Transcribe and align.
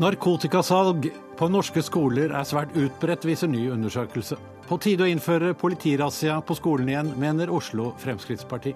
Narkotikasalg 0.00 1.10
på 1.36 1.48
norske 1.52 1.82
skoler 1.84 2.32
er 2.32 2.46
svært 2.48 2.72
utbredt, 2.78 3.26
viser 3.28 3.50
ny 3.50 3.66
undersøkelse. 3.74 4.38
På 4.64 4.78
tide 4.80 5.04
å 5.04 5.10
innføre 5.10 5.52
politirazzia 5.58 6.38
på 6.48 6.56
skolen 6.56 6.88
igjen, 6.88 7.10
mener 7.20 7.52
Oslo 7.52 7.90
Fremskrittsparti. 8.00 8.72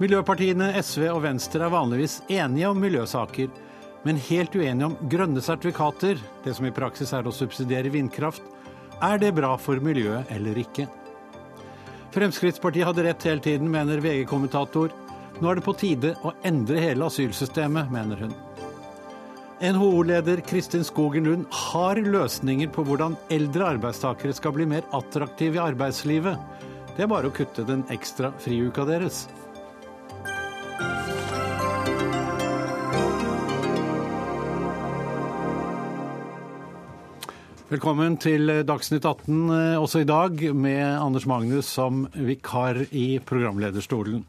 Miljøpartiene 0.00 0.70
SV 0.80 1.04
og 1.10 1.20
Venstre 1.26 1.66
er 1.66 1.74
vanligvis 1.74 2.22
enige 2.32 2.70
om 2.70 2.80
miljøsaker, 2.80 3.52
men 4.08 4.22
helt 4.30 4.56
uenige 4.56 4.88
om 4.88 4.96
grønne 5.12 5.44
sertifikater, 5.44 6.16
det 6.46 6.56
som 6.56 6.64
i 6.64 6.72
praksis 6.72 7.12
er 7.12 7.28
å 7.28 7.34
subsidiere 7.36 7.92
vindkraft. 7.92 8.40
Er 9.04 9.20
det 9.20 9.34
bra 9.36 9.52
for 9.60 9.84
miljøet 9.84 10.32
eller 10.32 10.56
ikke? 10.64 10.88
Fremskrittspartiet 12.16 12.88
hadde 12.88 13.04
rett 13.04 13.28
hele 13.28 13.44
tiden, 13.44 13.68
mener 13.70 14.00
VG-kommentator. 14.00 14.88
Nå 15.40 15.50
er 15.50 15.60
det 15.60 15.68
på 15.68 15.76
tide 15.76 16.16
å 16.24 16.32
endre 16.48 16.80
hele 16.88 17.12
asylsystemet, 17.12 17.92
mener 17.92 18.24
hun. 18.24 18.38
NHO-leder 19.60 20.40
Kristin 20.40 20.84
Skogen 20.84 21.26
Lund 21.28 21.42
har 21.52 21.98
løsninger 22.00 22.70
på 22.72 22.80
hvordan 22.88 23.12
eldre 23.28 23.66
arbeidstakere 23.74 24.32
skal 24.32 24.54
bli 24.56 24.64
mer 24.64 24.86
attraktive 24.96 25.58
i 25.58 25.60
arbeidslivet. 25.60 26.38
Det 26.96 27.04
er 27.04 27.10
bare 27.12 27.28
å 27.28 27.34
kutte 27.36 27.66
den 27.68 27.82
ekstra 27.92 28.30
friuka 28.40 28.86
deres. 28.88 29.26
Velkommen 37.68 38.16
til 38.16 38.64
Dagsnytt 38.64 39.04
18 39.04 39.36
eh, 39.58 39.76
også 39.76 40.00
i 40.00 40.08
dag, 40.08 40.40
med 40.56 40.88
Anders 40.88 41.28
Magnus 41.28 41.68
som 41.68 42.06
vikar 42.16 42.80
i 42.96 43.20
programlederstolen. 43.20 44.24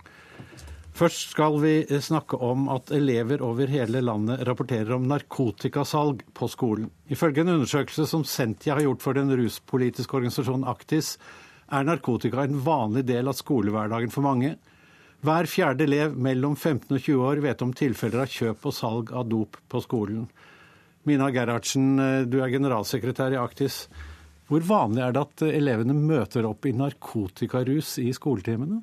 Først 0.91 1.31
skal 1.31 1.55
vi 1.63 1.75
snakke 2.03 2.35
om 2.43 2.67
at 2.73 2.91
elever 2.91 3.41
over 3.45 3.69
hele 3.71 4.01
landet 4.03 4.43
rapporterer 4.47 4.91
om 4.97 5.07
narkotikasalg 5.07 6.25
på 6.35 6.49
skolen. 6.51 6.89
Ifølge 7.07 7.45
en 7.45 7.53
undersøkelse 7.55 8.05
som 8.11 8.25
Sentia 8.27 8.75
har 8.75 8.83
gjort 8.83 9.05
for 9.05 9.15
den 9.15 9.31
ruspolitiske 9.39 10.19
organisasjonen 10.19 10.67
Aktis, 10.67 11.15
er 11.71 11.87
narkotika 11.87 12.43
en 12.43 12.59
vanlig 12.65 13.05
del 13.07 13.31
av 13.31 13.39
skolehverdagen 13.39 14.11
for 14.11 14.27
mange. 14.27 14.57
Hver 15.23 15.47
fjerde 15.47 15.85
elev 15.87 16.15
mellom 16.17 16.57
15 16.57 16.91
og 16.91 16.99
20 16.99 17.27
år 17.29 17.43
vet 17.45 17.63
om 17.63 17.71
tilfeller 17.77 18.25
av 18.25 18.31
kjøp 18.33 18.67
og 18.67 18.75
salg 18.75 19.11
av 19.15 19.27
dop 19.31 19.59
på 19.71 19.81
skolen. 19.85 20.25
Mina 21.07 21.31
Gerhardsen, 21.33 21.93
du 22.27 22.41
er 22.43 22.51
generalsekretær 22.51 23.33
i 23.33 23.39
Aktis. 23.39 23.85
Hvor 24.51 24.65
vanlig 24.67 25.05
er 25.05 25.13
det 25.15 25.21
at 25.23 25.43
elevene 25.47 25.95
møter 25.95 26.45
opp 26.49 26.67
i 26.67 26.75
narkotikarus 26.75 27.95
i 28.03 28.09
skoletimene? 28.17 28.81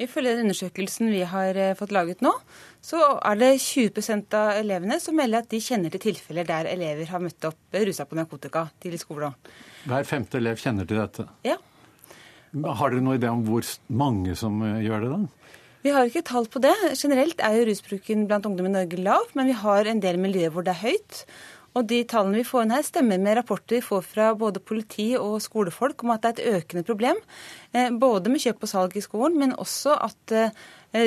Ifølge 0.00 0.32
den 0.32 0.46
undersøkelsen 0.46 1.10
vi 1.12 1.22
har 1.28 1.58
eh, 1.60 1.74
fått 1.76 1.92
laget 1.92 2.22
nå, 2.24 2.32
så 2.80 3.00
er 3.18 3.40
det 3.40 3.50
20% 3.60 4.36
av 4.38 4.54
elevene 4.56 4.96
som 5.02 5.18
melder 5.18 5.44
at 5.44 5.50
de 5.52 5.60
kjenner 5.60 5.92
til 5.92 6.06
tilfeller 6.06 6.48
der 6.48 6.70
elever 6.70 7.10
har 7.10 7.20
møtt 7.20 7.48
opp 7.48 7.76
rusa 7.76 8.06
på 8.08 8.16
narkotika 8.16 8.66
til 8.80 8.96
skolen. 9.00 9.36
Hver 9.84 10.08
femte 10.08 10.40
elev 10.40 10.60
kjenner 10.60 10.88
til 10.88 11.02
dette? 11.02 11.26
Ja. 11.44 11.58
Har 12.50 12.90
dere 12.90 13.04
noen 13.04 13.20
idé 13.20 13.28
om 13.30 13.44
hvor 13.46 13.66
mange 13.92 14.34
som 14.38 14.62
eh, 14.64 14.80
gjør 14.86 15.04
det, 15.04 15.12
da? 15.12 15.20
Vi 15.80 15.92
har 15.94 16.08
ikke 16.08 16.26
tall 16.28 16.44
på 16.52 16.60
det. 16.60 16.74
Generelt 17.00 17.40
er 17.40 17.54
jo 17.56 17.68
rusbruken 17.70 18.26
blant 18.28 18.44
ungdom 18.48 18.68
i 18.68 18.72
Norge 18.74 18.98
lav, 19.00 19.30
men 19.36 19.48
vi 19.48 19.56
har 19.56 19.88
en 19.88 20.02
del 20.02 20.18
miljøer 20.20 20.52
hvor 20.52 20.66
det 20.66 20.74
er 20.74 20.82
høyt. 20.82 21.22
Og 21.78 21.86
de 21.86 22.00
tallene 22.08 22.40
vi 22.40 22.46
får 22.46 22.64
inn 22.64 22.74
her, 22.74 22.82
stemmer 22.86 23.20
med 23.22 23.36
rapporter 23.38 23.78
vi 23.78 23.84
får 23.84 24.02
fra 24.02 24.30
både 24.38 24.62
politi 24.62 25.12
og 25.18 25.36
skolefolk 25.44 26.02
om 26.02 26.14
at 26.14 26.24
det 26.24 26.32
er 26.32 26.40
et 26.40 26.58
økende 26.60 26.82
problem. 26.86 27.20
Eh, 27.70 27.92
både 27.94 28.32
med 28.32 28.42
kjøp 28.42 28.66
og 28.66 28.72
salg 28.72 28.96
i 28.98 29.04
skolen, 29.04 29.38
men 29.38 29.54
også 29.54 29.94
at 30.08 30.34
eh, 30.34 30.50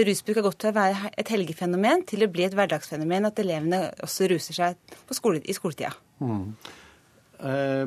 rusbruk 0.08 0.39
har 0.39 0.47
gått 0.47 0.61
til 0.64 0.72
å 0.72 0.78
være 0.78 1.11
et 1.20 1.33
helgefenomen 1.33 2.05
til 2.08 2.23
å 2.23 2.31
bli 2.31 2.47
et 2.47 2.55
hverdagsfenomen. 2.55 3.28
At 3.28 3.44
elevene 3.44 3.83
også 4.05 4.30
ruser 4.31 4.59
seg 4.59 4.97
skole, 5.11 5.44
i 5.44 5.58
skoletida. 5.58 5.92
Mm. 6.23 6.48
Eh, 7.43 7.86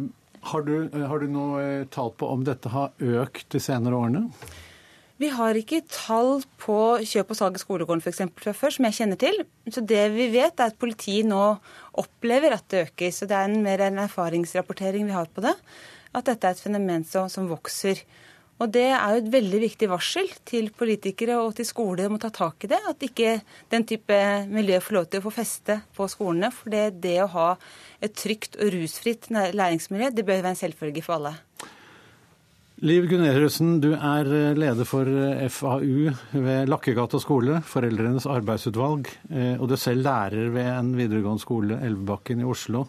har, 0.53 0.69
du, 0.69 1.01
har 1.09 1.25
du 1.25 1.33
noe 1.33 1.87
tall 1.95 2.13
på 2.13 2.29
om 2.29 2.45
dette 2.45 2.71
har 2.75 2.93
økt 3.25 3.49
de 3.57 3.63
senere 3.63 3.97
årene? 3.97 4.27
Vi 5.17 5.31
har 5.33 5.57
ikke 5.57 5.81
tall 5.89 6.43
på 6.61 6.79
kjøp 7.01 7.31
og 7.33 7.39
salg 7.39 7.57
i 7.57 7.61
skolegården 7.63 8.03
f.eks. 8.05 8.21
fra 8.37 8.53
før, 8.53 8.75
som 8.75 8.87
jeg 8.89 8.97
kjenner 8.99 9.21
til. 9.21 9.39
Så 9.73 9.81
det 9.81 10.03
vi 10.13 10.27
vet, 10.35 10.61
er 10.61 10.69
at 10.69 10.77
politiet 10.77 11.25
nå 11.29 11.41
opplever 11.97 12.53
at 12.53 12.67
det 12.73 12.83
øker. 12.91 13.15
Så 13.17 13.29
det 13.31 13.39
er 13.39 13.49
en, 13.49 13.63
mer 13.65 13.81
en 13.87 14.03
erfaringsrapportering 14.05 15.09
vi 15.09 15.17
har 15.17 15.31
på 15.33 15.45
det. 15.47 15.55
At 16.13 16.29
dette 16.29 16.45
er 16.45 16.57
et 16.57 16.61
fenomen 16.61 17.07
som, 17.09 17.31
som 17.33 17.49
vokser. 17.49 18.03
Og 18.61 18.69
det 18.73 18.85
er 18.91 19.15
jo 19.15 19.23
et 19.23 19.33
veldig 19.33 19.59
viktig 19.65 19.89
varsel 19.89 20.29
til 20.49 20.69
politikere 20.77 21.39
og 21.41 21.57
til 21.57 21.69
skoler 21.69 22.11
om 22.11 22.17
å 22.17 22.21
ta 22.21 22.29
tak 22.33 22.69
i 22.69 22.71
det. 22.75 22.83
At 22.89 23.09
ikke 23.09 23.39
den 23.73 23.89
type 23.89 24.21
miljø 24.53 24.83
får 24.85 24.99
lov 24.99 25.09
til 25.09 25.21
å 25.21 25.27
få 25.31 25.33
feste 25.39 25.79
på 25.97 26.11
skolene. 26.13 26.53
For 26.53 26.73
det, 26.73 26.85
det 27.05 27.17
å 27.25 27.33
ha 27.39 27.49
et 28.05 28.17
trygt 28.21 28.61
og 28.61 28.73
rusfritt 28.77 29.33
læringsmiljø, 29.33 30.13
det 30.13 30.29
bør 30.29 30.45
være 30.45 30.53
en 30.53 30.63
selvfølge 30.67 31.05
for 31.09 31.17
alle. 31.17 31.37
Liv 32.85 33.07
Guneriussen, 33.09 33.79
du 33.81 33.95
er 33.95 34.29
eh, 34.29 34.53
leder 34.53 34.85
for 34.85 35.09
eh, 35.09 35.47
FAU 35.49 36.11
ved 36.37 36.69
Lakkegata 36.69 37.17
skole, 37.23 37.63
foreldrenes 37.65 38.27
arbeidsutvalg, 38.29 39.09
eh, 39.31 39.55
og 39.57 39.71
du 39.71 39.73
er 39.79 39.81
selv 39.81 40.05
lærer 40.05 40.51
ved 40.53 40.69
en 40.75 40.91
videregående 40.99 41.41
skole, 41.41 41.79
Elvebakken 41.81 42.43
i 42.45 42.45
Oslo. 42.45 42.83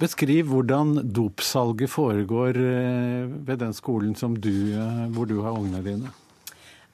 Beskriv 0.00 0.48
hvordan 0.48 1.02
dopsalget 1.12 1.92
foregår 1.92 2.56
ved 2.56 3.56
den 3.58 3.74
skolen 3.74 4.14
du, 4.38 4.52
hvor 5.10 5.26
du 5.26 5.40
har 5.42 5.58
ungene 5.58 5.82
dine. 5.82 6.12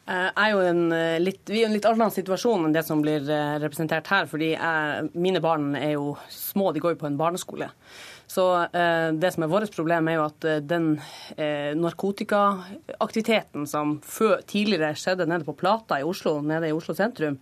Er 0.09 0.57
en 0.71 0.89
litt, 1.21 1.43
vi 1.45 1.61
er 1.61 1.67
i 1.67 1.69
en 1.69 1.77
litt 1.77 1.85
annen 1.85 2.11
situasjon 2.11 2.65
enn 2.65 2.73
det 2.73 2.87
som 2.89 3.05
blir 3.05 3.21
representert 3.61 4.09
her. 4.09 4.25
fordi 4.25 4.55
jeg, 4.57 5.11
Mine 5.13 5.45
barn 5.45 5.77
er 5.77 5.99
jo 5.99 6.17
små, 6.33 6.73
de 6.73 6.81
går 6.81 6.97
jo 6.97 7.03
på 7.05 7.11
en 7.11 7.21
barneskole. 7.21 7.69
Så 8.35 8.63
eh, 8.63 9.13
det 9.13 9.31
som 9.33 9.45
er 9.45 9.51
vårt 9.53 9.77
problem, 9.77 10.09
er 10.11 10.17
jo 10.19 10.25
at 10.27 10.45
eh, 10.49 10.63
den 10.65 10.97
eh, 11.37 11.71
narkotikaaktiviteten 11.79 13.69
som 13.71 14.01
før, 14.03 14.41
tidligere 14.51 14.97
skjedde 14.99 15.29
nede 15.31 15.47
på 15.47 15.55
Plata 15.61 16.01
i 16.01 16.07
Oslo, 16.07 16.41
nede 16.43 16.67
i 16.67 16.75
Oslo 16.75 16.97
sentrum, 16.99 17.39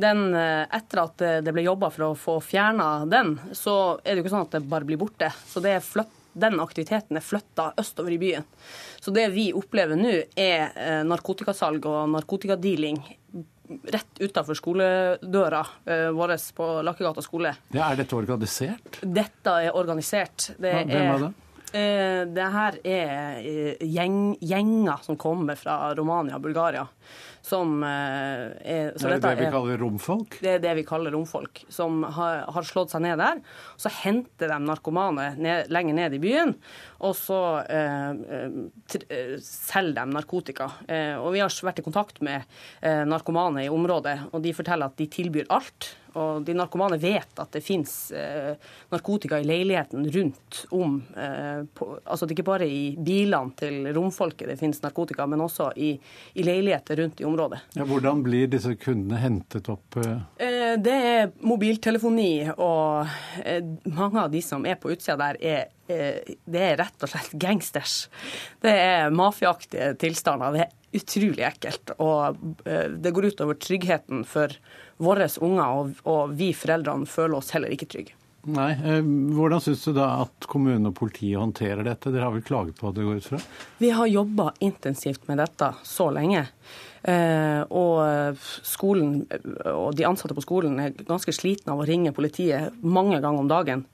den, 0.00 0.32
etter 0.32 1.02
at 1.02 1.22
det 1.44 1.52
ble 1.52 1.66
jobba 1.66 1.90
for 1.92 2.06
å 2.06 2.16
få 2.18 2.38
fjerna 2.42 3.04
den, 3.06 3.34
så 3.54 4.00
er 4.00 4.14
det 4.14 4.22
jo 4.22 4.24
ikke 4.24 4.32
sånn 4.32 4.46
at 4.46 4.54
det 4.56 4.70
bare 4.72 4.88
blir 4.88 4.98
borte. 4.98 5.28
Så 5.46 5.60
det 5.62 5.76
er 5.76 5.84
flytt, 5.84 6.14
den 6.32 6.56
aktiviteten 6.64 7.20
er 7.20 7.22
flytta 7.22 7.68
østover 7.78 8.16
i 8.16 8.18
byen. 8.18 8.46
Så 9.04 9.12
det 9.12 9.28
vi 9.36 9.50
opplever 9.54 10.00
nå, 10.00 10.14
er 10.32 11.04
narkotikasalg 11.04 11.84
og 11.92 12.08
narkotikadealing 12.16 13.02
rett 13.92 14.20
utenfor 14.20 14.58
skoledøra 14.58 15.62
uh, 15.62 16.10
vår 16.16 16.34
på 16.56 16.68
Lakkegata 16.86 17.24
skole. 17.24 17.54
Ja, 17.74 17.90
er 17.90 18.02
dette 18.02 18.18
organisert? 18.18 19.00
Dette 19.02 19.56
er 19.66 19.76
organisert. 19.78 20.52
Det 20.58 20.74
ja, 20.74 20.84
hvem 20.86 21.10
er 21.14 21.26
det? 21.26 21.32
Uh, 21.72 22.22
det 22.36 22.48
her 22.56 22.78
er 22.84 23.42
uh, 23.42 23.84
gjeng, 23.84 24.22
gjenger 24.40 25.04
som 25.06 25.18
kommer 25.20 25.58
fra 25.60 25.94
Romania 25.98 26.38
og 26.38 26.48
Bulgaria. 26.48 26.86
Som 27.42 27.80
er 27.82 28.92
så 28.94 29.08
Er 29.08 29.16
det 29.16 29.24
det 29.24 29.32
vi 29.40 29.46
kaller 29.50 29.80
romfolk? 29.82 30.36
Det 30.44 30.50
er 30.52 30.60
det 30.62 30.76
vi 30.78 30.84
kaller 30.86 31.10
romfolk. 31.10 31.64
Som 31.74 32.04
har, 32.06 32.44
har 32.54 32.68
slått 32.68 32.92
seg 32.94 33.02
ned 33.02 33.18
der. 33.18 33.40
Så 33.74 33.90
henter 33.90 34.52
de 34.52 34.60
narkomane 34.62 35.32
ned, 35.42 35.72
lenger 35.74 35.98
ned 35.98 36.14
i 36.14 36.20
byen 36.22 36.54
og 37.02 37.16
så 37.18 37.40
eh, 37.66 38.10
eh, 38.10 39.34
selger 39.42 39.96
de 39.98 40.06
narkotika. 40.14 40.70
Eh, 40.86 41.16
og 41.18 41.32
Vi 41.34 41.42
har 41.42 41.50
vært 41.66 41.82
i 41.82 41.86
kontakt 41.86 42.22
med 42.22 42.44
eh, 42.80 43.02
narkomane 43.08 43.66
i 43.66 43.72
området, 43.72 44.18
og 44.30 44.44
de 44.44 44.54
forteller 44.54 44.90
at 44.90 45.00
de 45.00 45.08
tilbyr 45.10 45.50
alt. 45.52 45.96
Og 46.12 46.42
de 46.44 46.52
narkomane 46.54 46.98
vet 47.00 47.40
at 47.40 47.54
det 47.56 47.62
finnes 47.64 48.12
eh, 48.12 48.52
narkotika 48.92 49.38
i 49.40 49.46
leiligheten 49.48 50.04
rundt 50.12 50.60
om. 50.76 50.98
Eh, 51.16 51.64
på, 51.74 51.88
altså 52.04 52.28
Ikke 52.28 52.44
bare 52.46 52.68
i 52.68 52.94
bilene 53.00 53.56
til 53.58 53.88
romfolket 53.96 54.52
det 54.52 54.58
finnes 54.60 54.82
narkotika, 54.84 55.26
men 55.26 55.42
også 55.42 55.72
i, 55.80 55.94
i 56.36 56.46
leiligheter 56.46 57.00
rundt 57.02 57.24
i 57.24 57.26
området. 57.26 57.62
Ja, 57.80 57.88
hvordan 57.88 58.22
blir 58.22 58.50
disse 58.52 58.76
kundene 58.76 59.18
hentet 59.24 59.72
opp? 59.72 59.98
Eh? 59.98 60.76
det 60.82 60.98
er 61.08 61.32
mobiltelefoni, 61.44 62.50
og 62.54 63.08
mange 63.88 64.22
av 64.22 64.30
de 64.32 64.40
som 64.44 64.64
er 64.68 64.78
på 64.80 64.92
utsida 64.92 65.16
der, 65.20 65.40
er 65.40 65.70
det 65.86 66.60
er 66.62 66.78
rett 66.78 67.04
og 67.04 67.10
slett 67.10 67.34
gangsters. 67.42 67.96
Det 68.62 68.72
er 68.72 69.12
mafiaaktige 69.14 69.92
tilstander. 70.00 70.54
Det 70.54 70.62
er 70.64 71.02
utrolig 71.02 71.44
ekkelt. 71.48 71.94
Og 72.00 72.38
det 72.62 73.12
går 73.12 73.30
utover 73.32 73.58
tryggheten 73.60 74.22
for 74.28 74.54
våre 75.02 75.28
unger, 75.42 75.68
og, 75.68 76.02
og 76.08 76.34
vi 76.38 76.52
foreldrene 76.56 77.08
føler 77.10 77.38
oss 77.40 77.52
heller 77.56 77.72
ikke 77.74 77.90
trygge. 77.90 78.16
Nei, 78.50 78.72
eh, 78.74 79.02
Hvordan 79.36 79.62
syns 79.62 79.84
du 79.86 79.92
da 79.94 80.08
at 80.24 80.48
kommunen 80.50 80.90
og 80.90 80.96
politiet 80.98 81.38
håndterer 81.38 81.86
dette? 81.86 82.10
Dere 82.10 82.26
har 82.26 82.34
vel 82.34 82.46
klaget 82.46 82.78
på 82.78 82.88
at 82.88 82.96
det, 82.96 83.04
går 83.06 83.20
ut 83.22 83.28
fra? 83.34 83.38
Vi 83.78 83.92
har 83.94 84.10
jobba 84.10 84.48
intensivt 84.58 85.28
med 85.30 85.38
dette 85.38 85.68
så 85.86 86.08
lenge. 86.14 86.48
Eh, 87.02 87.62
og 87.74 88.38
skolen 88.62 89.24
og 89.66 89.96
de 89.98 90.06
ansatte 90.06 90.36
på 90.36 90.44
skolen 90.44 90.78
er 90.78 90.94
ganske 91.08 91.34
slitne 91.34 91.74
av 91.74 91.82
å 91.82 91.86
ringe 91.88 92.12
politiet 92.14 92.76
mange 92.82 93.18
ganger 93.22 93.42
om 93.42 93.50
dagen. 93.50 93.84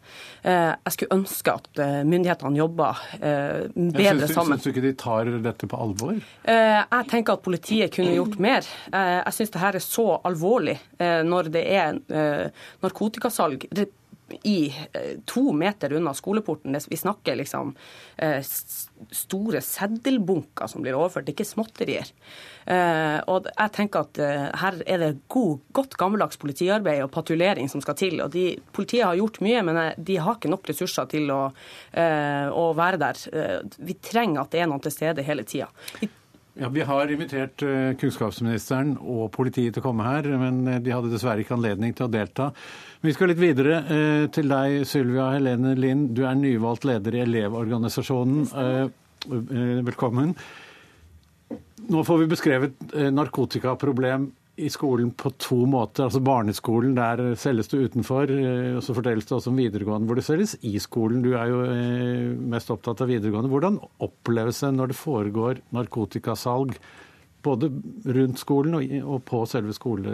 Eh, 0.42 0.74
jeg 0.74 0.94
skulle 0.94 1.18
ønske 1.20 1.54
at 1.54 1.82
myndighetene 2.08 2.60
jobba 2.60 2.90
bedre 3.18 4.28
sammen. 4.28 4.58
Syns 4.58 4.66
du 4.66 4.72
ikke 4.72 4.84
de 4.84 4.94
tar 4.98 5.30
dette 5.44 5.68
på 5.70 5.80
alvor? 5.80 6.18
Jeg 6.48 7.08
tenker 7.10 7.38
at 7.38 7.44
politiet 7.44 7.94
kunne 7.94 8.16
gjort 8.16 8.38
mer. 8.42 8.66
Jeg 8.92 9.36
syns 9.36 9.54
det 9.54 9.62
her 9.62 9.78
er 9.78 9.84
så 9.84 10.06
alvorlig 10.28 10.76
når 10.98 11.52
det 11.54 11.64
er 11.78 12.00
narkotikasalg 12.84 13.68
i 14.42 14.74
to 15.24 15.52
meter 15.52 15.92
unna 15.92 16.14
skoleporten. 16.14 16.76
Vi 16.88 16.96
snakker 16.96 17.36
liksom 17.38 17.74
store 19.10 19.60
seddelbunker 19.64 20.66
som 20.66 20.82
blir 20.82 20.96
overført, 20.98 21.26
det 21.26 21.32
er 21.32 21.36
ikke 21.38 21.48
småtterier. 21.48 22.10
Og 23.30 23.48
jeg 23.48 23.72
tenker 23.76 24.04
at 24.04 24.20
her 24.60 24.80
er 24.84 25.02
det 25.02 25.10
god, 25.32 25.62
godt 25.72 25.96
gammeldags 26.00 26.40
politiarbeid 26.40 27.04
og 27.04 27.12
patruljering 27.14 27.70
som 27.70 27.82
skal 27.84 27.96
til. 27.98 28.20
og 28.24 28.32
de, 28.34 28.58
Politiet 28.74 29.06
har 29.06 29.16
gjort 29.20 29.40
mye, 29.44 29.62
men 29.64 29.80
de 29.96 30.18
har 30.20 30.36
ikke 30.36 30.52
nok 30.52 30.68
ressurser 30.68 31.08
til 31.14 31.30
å, 31.32 31.40
å 32.52 32.68
være 32.76 33.00
der. 33.00 33.24
Vi 33.78 33.98
trenger 34.02 34.44
at 34.44 34.52
det 34.54 34.64
er 34.64 34.70
noen 34.70 34.84
til 34.84 34.94
stede 34.98 35.26
hele 35.26 35.46
tida. 35.48 35.70
Ja, 36.60 36.68
Vi 36.68 36.82
har 36.82 37.10
invitert 37.12 37.62
uh, 37.62 37.92
kunnskapsministeren 37.94 38.96
og 38.98 39.28
politiet 39.30 39.76
til 39.76 39.82
å 39.82 39.84
komme 39.84 40.02
her, 40.02 40.26
men 40.40 40.64
uh, 40.66 40.80
de 40.82 40.90
hadde 40.90 41.12
dessverre 41.12 41.44
ikke 41.44 41.54
anledning 41.54 41.92
til 41.94 42.08
å 42.08 42.10
delta. 42.10 42.48
Vi 43.04 43.12
skal 43.14 43.30
litt 43.30 43.38
videre 43.38 43.76
uh, 43.86 44.24
til 44.34 44.50
deg, 44.50 44.80
Sylvia 44.90 45.28
Helene 45.36 45.76
Lind. 45.78 46.08
Du 46.18 46.24
er 46.26 46.34
nyvalgt 46.34 46.88
leder 46.88 47.14
i 47.14 47.22
Elevorganisasjonen. 47.22 48.48
Velkommen. 49.86 50.34
Nå 51.94 52.02
får 52.06 52.24
vi 52.24 52.28
beskrevet 52.34 52.92
narkotikaproblem 53.14 54.26
i 54.58 54.68
skolen 54.72 55.10
på 55.14 55.30
to 55.40 55.62
måter. 55.70 56.06
Altså 56.06 56.20
Barneskolen, 56.24 56.96
der 56.98 57.34
selges 57.38 57.70
du 57.70 57.78
utenfor. 57.80 58.30
Eh, 58.32 58.76
og 58.76 58.82
Så 58.84 58.96
fortelles 58.96 59.28
det 59.28 59.36
også 59.36 59.52
om 59.52 59.60
videregående, 59.60 60.08
hvor 60.08 60.18
det 60.18 60.26
selges 60.26 60.56
i 60.66 60.74
skolen. 60.82 61.22
Du 61.24 61.32
er 61.34 61.50
jo 61.52 61.62
eh, 61.66 62.34
mest 62.54 62.70
opptatt 62.74 63.04
av 63.04 63.10
videregående. 63.12 63.50
Hvordan 63.52 63.80
oppleves 64.04 64.62
det 64.64 64.72
når 64.74 64.92
det 64.92 64.98
foregår 64.98 65.62
narkotikasalg 65.76 66.78
både 67.46 67.70
rundt 68.18 68.40
skolen 68.40 69.02
og 69.04 69.20
på 69.24 69.44
selve 69.46 69.72
skole, 69.72 70.12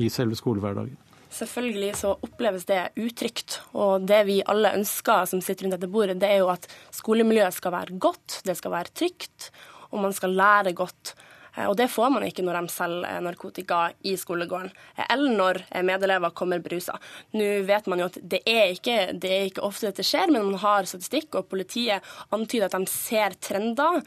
i 0.00 0.08
selve 0.10 0.38
skolehverdagen? 0.38 0.96
Selvfølgelig 1.32 1.92
så 1.96 2.12
oppleves 2.20 2.64
det 2.68 2.80
utrygt. 3.00 3.60
Og 3.78 4.04
det 4.08 4.20
vi 4.28 4.40
alle 4.48 4.74
ønsker 4.76 5.28
som 5.28 5.40
sitter 5.44 5.66
rundt 5.66 5.78
dette 5.78 5.92
bordet, 5.92 6.18
det 6.20 6.28
er 6.28 6.42
jo 6.42 6.50
at 6.52 6.68
skolemiljøet 6.92 7.56
skal 7.56 7.72
være 7.76 8.00
godt, 8.00 8.40
det 8.44 8.56
skal 8.58 8.74
være 8.74 8.92
trygt, 8.92 9.48
og 9.92 10.02
man 10.04 10.16
skal 10.16 10.36
lære 10.36 10.74
godt. 10.76 11.14
Eh, 11.56 11.68
og 11.68 11.76
det 11.76 11.88
får 11.92 12.12
man 12.14 12.26
ikke 12.26 12.44
når 12.44 12.60
de 12.60 12.72
selger 12.72 13.08
eh, 13.08 13.20
narkotika 13.24 13.80
i 14.08 14.14
skolegården, 14.20 14.72
eh, 14.96 15.04
eller 15.14 15.36
når 15.38 15.60
medelever 15.84 16.34
kommer 16.36 16.62
brusa. 16.64 16.98
Nå 17.36 17.50
vet 17.68 17.90
man 17.90 18.02
jo 18.02 18.08
at 18.10 18.18
det 18.22 18.42
er, 18.48 18.72
ikke, 18.76 18.96
det 19.20 19.32
er 19.32 19.50
ikke 19.50 19.66
ofte 19.66 19.90
dette 19.90 20.06
skjer, 20.06 20.32
men 20.32 20.48
man 20.50 20.62
har 20.62 20.88
statistikk, 20.88 21.34
og 21.38 21.50
politiet 21.50 22.04
antyder 22.32 22.68
at 22.68 22.76
de 22.76 22.90
ser 22.90 23.36
trender 23.42 24.00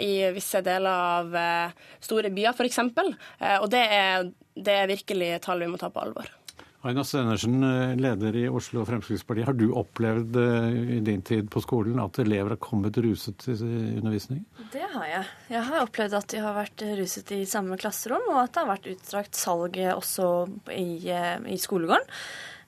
i 0.00 0.12
visse 0.34 0.60
deler 0.64 0.90
av 0.90 1.34
store 2.02 2.32
byer, 2.34 2.54
f.eks. 2.54 2.80
Og 3.60 3.68
det 3.72 3.82
er, 3.94 4.30
det 4.56 4.76
er 4.82 4.90
virkelig 4.90 5.32
tall 5.44 5.62
vi 5.62 5.70
må 5.70 5.80
ta 5.80 5.90
på 5.92 6.02
alvor. 6.02 6.28
Aina 6.82 7.04
Stenersen, 7.04 7.62
eh, 7.62 7.96
leder 7.96 8.36
i 8.36 8.48
Oslo 8.48 8.86
Fremskrittsparti. 8.88 9.42
Har 9.44 9.52
du 9.52 9.66
opplevd 9.76 10.36
eh, 10.40 10.68
i 10.96 11.00
din 11.04 11.20
tid 11.22 11.50
på 11.52 11.60
skolen 11.60 12.00
at 12.00 12.18
elever 12.22 12.54
har 12.54 12.60
kommet 12.62 12.96
ruset 13.04 13.36
til 13.42 13.60
undervisning? 13.98 14.46
Det 14.72 14.86
har 14.94 15.04
jeg. 15.10 15.26
Jeg 15.52 15.66
har 15.68 15.84
opplevd 15.84 16.16
at 16.16 16.30
de 16.32 16.40
har 16.40 16.56
vært 16.56 16.86
ruset 17.02 17.34
i 17.36 17.42
samme 17.48 17.76
klasserom, 17.80 18.24
og 18.32 18.40
at 18.46 18.54
det 18.54 18.62
har 18.62 18.70
vært 18.72 18.88
utstrakt 18.94 19.36
salg 19.36 19.76
også 19.92 20.30
i, 20.72 21.04
eh, 21.12 21.36
i 21.52 21.60
skolegården. 21.60 22.08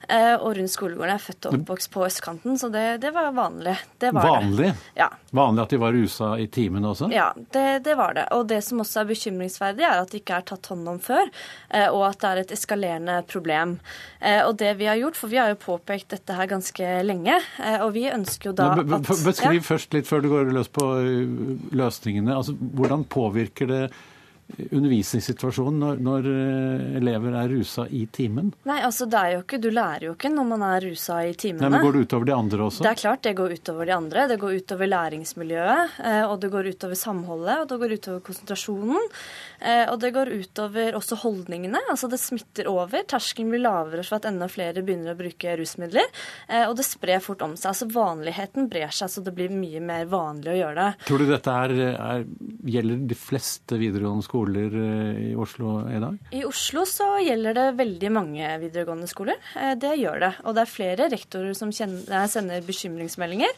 Eh, 0.07 0.35
og 0.35 0.57
rundt 0.57 0.71
skolegården. 0.71 1.13
Jeg 1.13 1.19
er 1.19 1.23
født 1.23 1.47
og 1.47 1.55
oppvokst 1.57 1.89
på 1.93 2.03
østkanten, 2.05 2.57
så 2.59 2.69
det, 2.73 2.83
det 3.03 3.13
var 3.15 3.31
vanlig. 3.35 3.75
Det 4.01 4.11
var 4.15 4.27
vanlig? 4.27 4.71
Det. 4.73 4.91
Ja. 4.99 5.07
Vanlig 5.33 5.63
at 5.63 5.73
de 5.73 5.79
var 5.79 5.95
rusa 5.95 6.31
i 6.43 6.47
timen 6.51 6.85
også? 6.85 7.09
Ja, 7.13 7.29
det, 7.55 7.83
det, 7.87 7.95
var 7.99 8.17
det. 8.17 8.27
Og 8.35 8.45
det 8.49 8.59
som 8.67 8.83
også 8.83 9.03
er 9.03 9.09
bekymringsverdig, 9.13 9.85
er 9.87 10.01
at 10.01 10.11
det 10.11 10.23
ikke 10.23 10.41
er 10.41 10.47
tatt 10.51 10.71
hånd 10.73 10.89
om 10.91 10.99
før, 11.03 11.31
eh, 11.69 11.87
og 11.87 12.05
at 12.09 12.19
det 12.19 12.31
er 12.31 12.43
et 12.43 12.55
eskalerende 12.57 13.17
problem. 13.31 13.77
Eh, 14.19 14.41
og 14.43 14.57
det 14.59 14.75
vi 14.81 14.89
har 14.91 14.99
gjort, 14.99 15.19
for 15.19 15.31
vi 15.31 15.39
har 15.39 15.53
jo 15.53 15.59
påpekt 15.63 16.11
dette 16.17 16.35
her 16.35 16.51
ganske 16.51 16.95
lenge, 17.07 17.39
og 17.83 17.93
vi 17.95 18.07
ønsker 18.11 18.51
jo 18.51 18.55
da 18.57 18.73
at 18.75 19.11
Beskriv 19.23 19.61
ja. 19.61 19.65
først 19.65 19.93
litt 19.95 20.07
før 20.09 20.23
du 20.23 20.29
går 20.31 20.49
løs 20.55 20.69
på 20.73 20.85
løsningene. 21.75 22.35
Altså, 22.35 22.55
hvordan 22.75 23.05
påvirker 23.07 23.69
det 23.69 23.83
undervisningssituasjonen 24.71 25.79
når, 25.81 26.01
når, 26.05 26.27
eh, 26.29 26.97
elever 26.99 27.37
er 27.39 27.49
rusa 27.51 27.85
i 27.89 28.05
timen? 28.13 28.51
Nei, 28.69 28.79
altså 28.85 29.07
det 29.09 29.19
er 29.19 29.31
jo 29.35 29.41
ikke, 29.43 29.59
Du 29.63 29.69
lærer 29.73 30.07
jo 30.09 30.13
ikke 30.13 30.31
når 30.33 30.47
man 30.49 30.65
er 30.67 30.85
rusa 30.87 31.19
i 31.25 31.33
timene. 31.33 31.63
Nei, 31.63 31.71
men 31.77 31.85
Går 31.85 31.93
det 31.97 32.03
utover 32.07 32.25
de 32.29 32.35
andre 32.35 32.67
også? 32.67 32.83
Det 32.85 32.91
er 32.91 33.01
klart 33.01 33.23
det 33.23 33.35
går 33.39 33.55
utover 33.57 33.89
de 33.89 33.95
andre. 33.95 34.27
Det 34.27 34.39
går 34.41 34.57
utover 34.61 34.91
læringsmiljøet, 34.91 35.97
eh, 36.03 36.23
og 36.27 36.39
det 36.41 36.51
går 36.53 36.69
utover 36.73 36.99
samholdet, 36.99 37.57
og 37.61 37.67
det 37.71 37.79
går 37.83 37.95
utover 37.97 38.25
konsentrasjonen. 38.29 39.09
Eh, 39.63 39.85
og 39.91 39.99
det 40.03 40.13
går 40.15 40.33
utover 40.33 40.97
også 40.99 41.19
holdningene. 41.23 41.81
altså 41.89 42.09
Det 42.11 42.19
smitter 42.21 42.69
over. 42.71 43.05
Terskelen 43.07 43.53
blir 43.53 43.63
lavere 43.63 44.03
for 44.05 44.19
at 44.19 44.29
enda 44.29 44.49
flere 44.51 44.83
begynner 44.83 45.15
å 45.15 45.19
bruke 45.19 45.57
rusmidler. 45.59 46.09
Og 46.67 46.75
det 46.77 46.85
sprer 46.85 47.21
fort 47.23 47.41
om 47.45 47.55
seg. 47.57 47.71
altså 47.71 47.87
Vanligheten 47.93 48.67
brer 48.71 48.91
seg, 48.93 49.09
så 49.11 49.23
det 49.23 49.33
blir 49.35 49.51
mye 49.53 49.81
mer 49.83 50.05
vanlig 50.11 50.51
å 50.53 50.57
gjøre 50.57 50.75
det. 50.87 51.05
Tror 51.07 51.21
du 51.23 51.25
dette 51.29 51.55
er, 51.65 51.73
er, 51.93 52.25
gjelder 52.75 53.03
de 53.09 53.17
fleste 53.17 53.79
videregående 53.79 54.25
skoler? 54.25 54.73
eh, 54.73 55.31
i 55.31 55.35
Oslo 55.35 55.89
i 55.89 55.99
dag? 55.99 56.17
I 56.31 56.43
Oslo 56.45 56.85
så 56.89 57.07
gjelder 57.23 57.57
det 57.57 57.65
veldig 57.79 58.11
mange 58.13 58.49
videregående 58.61 59.07
skoler. 59.09 59.39
Eh, 59.59 59.73
det 59.79 59.95
gjør 59.99 60.19
det. 60.23 60.31
Og 60.43 60.55
det 60.57 60.63
er 60.65 60.71
flere 60.71 61.09
rektorer 61.13 61.53
som 61.57 61.71
kjenner, 61.73 62.27
sender 62.31 62.63
bekymringsmeldinger. 62.65 63.53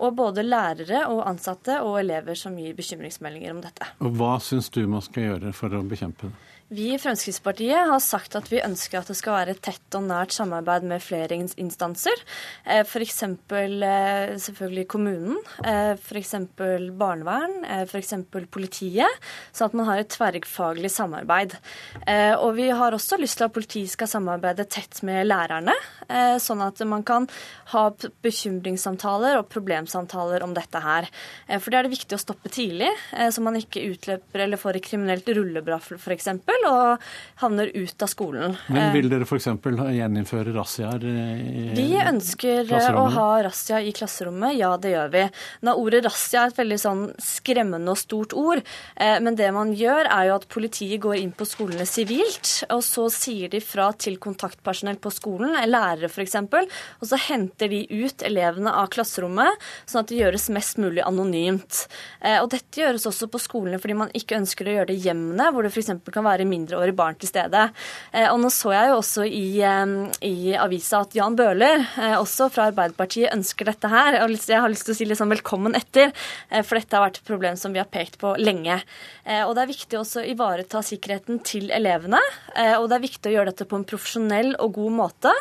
Og 0.00 0.14
både 0.18 0.44
lærere 0.46 1.04
og 1.10 1.22
ansatte 1.28 1.80
og 1.84 2.00
elever 2.02 2.38
som 2.38 2.56
gir 2.58 2.76
bekymringsmeldinger 2.78 3.54
om 3.54 3.62
dette. 3.64 3.90
Og 4.00 4.14
Hva 4.18 4.36
syns 4.42 4.70
du 4.72 4.82
man 4.90 5.04
skal 5.04 5.30
gjøre 5.30 5.49
for 5.56 5.74
å 5.76 5.82
bekjempe 5.86 6.30
det? 6.30 6.49
Vi 6.70 6.92
i 6.94 6.98
Fremskrittspartiet 7.02 7.88
har 7.88 7.98
sagt 7.98 8.36
at 8.38 8.46
vi 8.46 8.60
ønsker 8.62 9.00
at 9.00 9.08
det 9.10 9.16
skal 9.18 9.34
være 9.40 9.56
tett 9.58 9.96
og 9.98 10.04
nært 10.06 10.30
samarbeid 10.30 10.84
med 10.86 11.02
flere 11.02 11.34
instanser. 11.34 12.20
F.eks. 12.62 13.16
Eh, 13.26 14.36
selvfølgelig 14.38 14.84
kommunen, 14.92 15.40
eh, 15.66 15.96
f.eks. 15.98 16.36
barnevern, 17.00 17.56
eh, 17.66 17.82
f.eks. 17.90 18.14
politiet. 18.54 19.18
Sånn 19.50 19.72
at 19.72 19.74
man 19.80 19.88
har 19.88 19.98
et 19.98 20.12
tverrfaglig 20.14 20.92
samarbeid. 20.94 21.56
Og 22.38 22.54
vi 22.54 22.68
har 22.70 22.94
også 22.94 23.18
lyst 23.18 23.40
til 23.40 23.48
at 23.48 23.56
politiet 23.56 23.90
skal 23.90 24.12
samarbeide 24.12 24.68
tett 24.70 25.02
med 25.06 25.26
lærerne, 25.26 25.74
sånn 26.42 26.62
at 26.62 26.78
man 26.86 27.02
kan 27.06 27.26
ha 27.72 27.82
bekymringssamtaler 28.22 29.40
og 29.40 29.50
problemsamtaler 29.50 30.44
om 30.46 30.54
dette 30.54 30.82
her. 30.82 31.10
For 31.58 31.70
det 31.70 31.80
er 31.80 31.88
det 31.88 31.94
viktig 31.96 32.16
å 32.16 32.22
stoppe 32.22 32.52
tidlig, 32.52 32.90
så 33.10 33.42
man 33.44 33.58
ikke 33.58 33.84
utløper 33.90 34.46
eller 34.46 34.60
får 34.60 34.78
et 34.78 34.88
kriminelt 34.90 35.30
rulleblad 35.34 35.98
f.eks 35.98 36.30
og 36.68 37.10
havner 37.40 37.70
ut 37.74 38.02
av 38.04 38.10
skolen. 38.10 38.56
Men 38.68 38.92
vil 38.94 39.10
dere 39.12 39.26
f.eks. 39.26 39.48
gjeninnføre 39.48 40.54
razziaer 40.54 41.06
i 41.06 41.66
Vi 41.76 41.88
ønsker 42.00 42.70
å 42.96 43.06
ha 43.14 43.28
razzia 43.46 43.80
i 43.80 43.92
klasserommet, 43.96 44.56
ja 44.58 44.74
det 44.80 44.94
gjør 44.94 45.12
vi. 45.14 45.24
Nå, 45.66 45.74
ordet 45.80 46.02
razzia 46.06 46.44
er 46.44 46.52
et 46.52 46.60
veldig 46.60 46.80
sånn 46.80 47.04
skremmende 47.22 47.94
og 47.94 48.00
stort 48.00 48.34
ord, 48.36 48.62
eh, 48.96 49.18
men 49.22 49.38
det 49.38 49.50
man 49.56 49.72
gjør 49.76 50.08
er 50.10 50.28
jo 50.30 50.36
at 50.38 50.48
politiet 50.52 51.00
går 51.02 51.20
inn 51.20 51.32
på 51.36 51.48
skolene 51.48 51.86
sivilt, 51.88 52.52
og 52.70 52.82
så 52.86 53.06
sier 53.12 53.52
de 53.52 53.62
fra 53.64 53.90
til 53.96 54.18
kontaktpersonell 54.22 55.00
på 55.02 55.12
skolen, 55.14 55.56
lærere 55.70 56.10
f.eks., 56.10 56.38
og 56.40 57.06
så 57.08 57.18
henter 57.28 57.70
de 57.72 57.82
ut 57.90 58.24
elevene 58.26 58.72
av 58.74 58.90
klasserommet, 58.92 59.60
sånn 59.88 60.02
at 60.02 60.10
det 60.10 60.20
gjøres 60.20 60.48
mest 60.54 60.80
mulig 60.82 61.02
anonymt. 61.06 61.84
Eh, 62.20 62.38
og 62.40 62.50
dette 62.54 62.82
gjøres 62.82 63.06
også 63.08 63.30
på 63.30 63.40
skolene 63.42 63.80
fordi 63.80 63.96
man 63.98 64.12
ikke 64.16 64.38
ønsker 64.40 64.68
å 64.68 64.76
gjøre 64.78 64.90
det 64.90 64.98
i 64.98 65.04
hjemmene, 65.08 65.50
hvor 65.54 65.66
det 65.66 65.72
f.eks. 65.72 65.92
kan 66.10 66.26
være 66.26 66.48
mindreårige 66.50 66.96
barn 66.96 67.18
til 67.20 67.30
stede. 67.30 67.66
Eh, 68.12 68.28
og 68.30 68.40
nå 68.42 68.50
så 68.52 68.72
jeg 68.74 68.90
jo 68.90 68.98
også 69.00 69.26
i, 69.26 69.60
eh, 69.64 69.94
i 70.26 70.54
avisa 70.58 71.02
at 71.04 71.14
Jan 71.16 71.36
Bøhler, 71.38 71.84
eh, 72.00 72.16
også 72.18 72.50
fra 72.52 72.68
Arbeiderpartiet, 72.70 73.32
ønsker 73.34 73.70
dette 73.70 73.90
her. 73.90 74.20
Og 74.24 74.34
jeg 74.34 74.60
har 74.60 74.70
lyst 74.72 74.88
til 74.88 74.94
å 74.94 74.98
si 74.98 75.08
liksom 75.08 75.32
velkommen 75.32 75.76
etter, 75.78 76.12
for 76.64 76.78
dette 76.78 76.96
har 76.96 77.06
vært 77.06 77.20
et 77.20 77.28
problem 77.28 77.56
som 77.56 77.72
vi 77.72 77.80
har 77.80 77.88
pekt 77.90 78.18
på 78.20 78.34
lenge. 78.40 78.80
Og 79.46 79.54
det 79.54 79.62
er 79.62 79.70
viktig 79.70 79.98
også 79.98 80.22
å 80.22 80.26
ivareta 80.26 80.80
sikkerheten 80.82 81.42
til 81.46 81.70
elevene, 81.70 82.18
og 82.80 82.88
det 82.90 82.96
er 82.96 83.04
viktig 83.04 83.30
å 83.30 83.34
gjøre 83.34 83.52
dette 83.52 83.66
på 83.68 83.78
en 83.78 83.86
profesjonell 83.86 84.54
og 84.58 84.74
god 84.74 84.96
måte. 84.96 85.32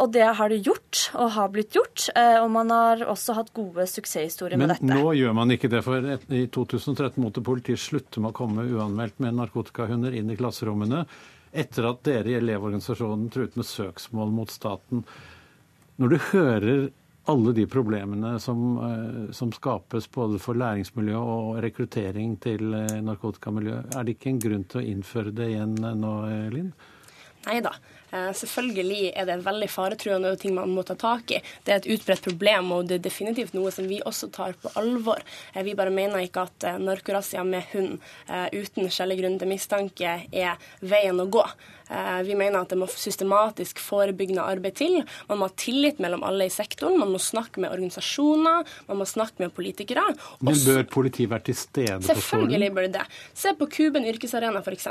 Og 0.00 0.12
det 0.14 0.26
har 0.38 0.52
det 0.52 0.60
gjort, 0.66 1.10
og 1.14 1.32
har 1.34 1.50
blitt 1.54 1.74
gjort. 1.74 2.08
Og 2.14 2.48
man 2.50 2.70
har 2.74 3.04
også 3.10 3.34
hatt 3.38 3.52
gode 3.56 3.86
suksesshistorier 3.90 4.60
med 4.60 4.74
dette. 4.74 4.86
Men 4.86 5.02
nå 5.02 5.14
gjør 5.18 5.34
man 5.36 5.54
ikke 5.54 5.70
det, 5.72 5.82
for 5.86 6.06
i 6.06 6.44
2013 6.54 7.18
måtte 7.22 7.44
politiet 7.44 7.82
slutte 7.82 8.22
med 8.22 8.32
å 8.32 8.36
komme 8.36 8.66
uanmeldt 8.70 9.20
med 9.22 9.36
narkotikahunder 9.38 10.14
inn 10.20 10.32
i 10.32 10.38
klasserommene 10.38 11.04
etter 11.50 11.88
at 11.88 12.04
dere 12.06 12.30
i 12.30 12.38
Elevorganisasjonen 12.38 13.30
truet 13.34 13.56
med 13.58 13.66
søksmål 13.66 14.32
mot 14.34 14.52
staten. 14.52 15.02
Når 15.98 16.12
du 16.12 16.18
hører 16.30 16.88
alle 17.30 17.52
de 17.54 17.66
problemene 17.70 18.36
som, 18.40 18.60
eh, 18.78 19.32
som 19.34 19.52
skapes 19.52 20.06
både 20.10 20.38
for 20.38 20.58
læringsmiljø 20.58 21.18
og 21.18 21.62
rekruttering 21.62 22.38
til 22.40 22.74
eh, 22.74 23.00
narkotikamiljø, 23.04 23.76
er 23.96 24.06
det 24.06 24.16
ikke 24.16 24.30
en 24.30 24.42
grunn 24.46 24.64
til 24.64 24.80
å 24.80 24.86
innføre 24.94 25.34
det 25.34 25.50
igjen 25.52 25.74
nå, 25.76 26.14
Linn? 26.54 26.72
Nei 27.46 27.60
da. 27.64 27.74
Eh, 28.12 28.30
selvfølgelig 28.36 29.12
er 29.14 29.28
det 29.28 29.38
veldig 29.46 29.70
faretruende 29.70 30.32
og 30.34 30.40
ting 30.42 30.54
man 30.56 30.72
må 30.74 30.84
ta 30.86 30.96
tak 30.98 31.34
i. 31.36 31.40
Det 31.64 31.74
er 31.74 31.82
et 31.82 31.90
utbredt 31.94 32.24
problem, 32.26 32.72
og 32.76 32.88
det 32.90 32.98
er 32.98 33.06
definitivt 33.08 33.54
noe 33.56 33.72
som 33.74 33.88
vi 33.90 34.00
også 34.06 34.30
tar 34.34 34.56
på 34.60 34.72
alvor. 34.80 35.22
Eh, 35.54 35.64
vi 35.66 35.76
bare 35.78 35.94
mener 35.94 36.24
ikke 36.24 36.46
at 36.48 36.70
narkorazzia 36.82 37.44
med 37.46 37.68
hund 37.74 37.98
uten 38.54 38.88
skjellig 38.90 39.20
grunn 39.20 39.38
til 39.40 39.50
mistanke 39.50 40.16
er 40.30 40.72
veien 40.80 41.20
å 41.20 41.28
gå. 41.30 41.44
Eh, 41.90 42.22
vi 42.22 42.36
mener 42.38 42.62
at 42.62 42.70
det 42.70 42.78
må 42.78 42.86
systematisk 42.90 43.80
forebyggende 43.82 44.44
arbeid 44.46 44.78
til. 44.78 45.00
Man 45.28 45.40
må 45.40 45.48
ha 45.48 45.54
tillit 45.58 45.98
mellom 46.02 46.22
alle 46.26 46.46
i 46.46 46.52
sektoren. 46.52 46.98
Man 47.00 47.10
må 47.14 47.18
snakke 47.22 47.62
med 47.62 47.72
organisasjoner, 47.74 48.68
man 48.88 49.00
må 49.00 49.06
snakke 49.08 49.42
med 49.42 49.54
politikere. 49.56 50.04
Men 50.40 50.58
bør 50.66 50.84
politiet 50.92 51.32
være 51.32 51.48
til 51.50 51.58
stede 51.58 51.98
på 51.98 52.06
skolen? 52.06 52.20
Selvfølgelig 52.22 52.70
bør 52.76 52.88
det. 52.94 53.06
Se 53.42 53.54
på 53.58 53.68
Kuben 53.74 54.06
yrkesarena 54.06 54.62
f.eks. 54.62 54.88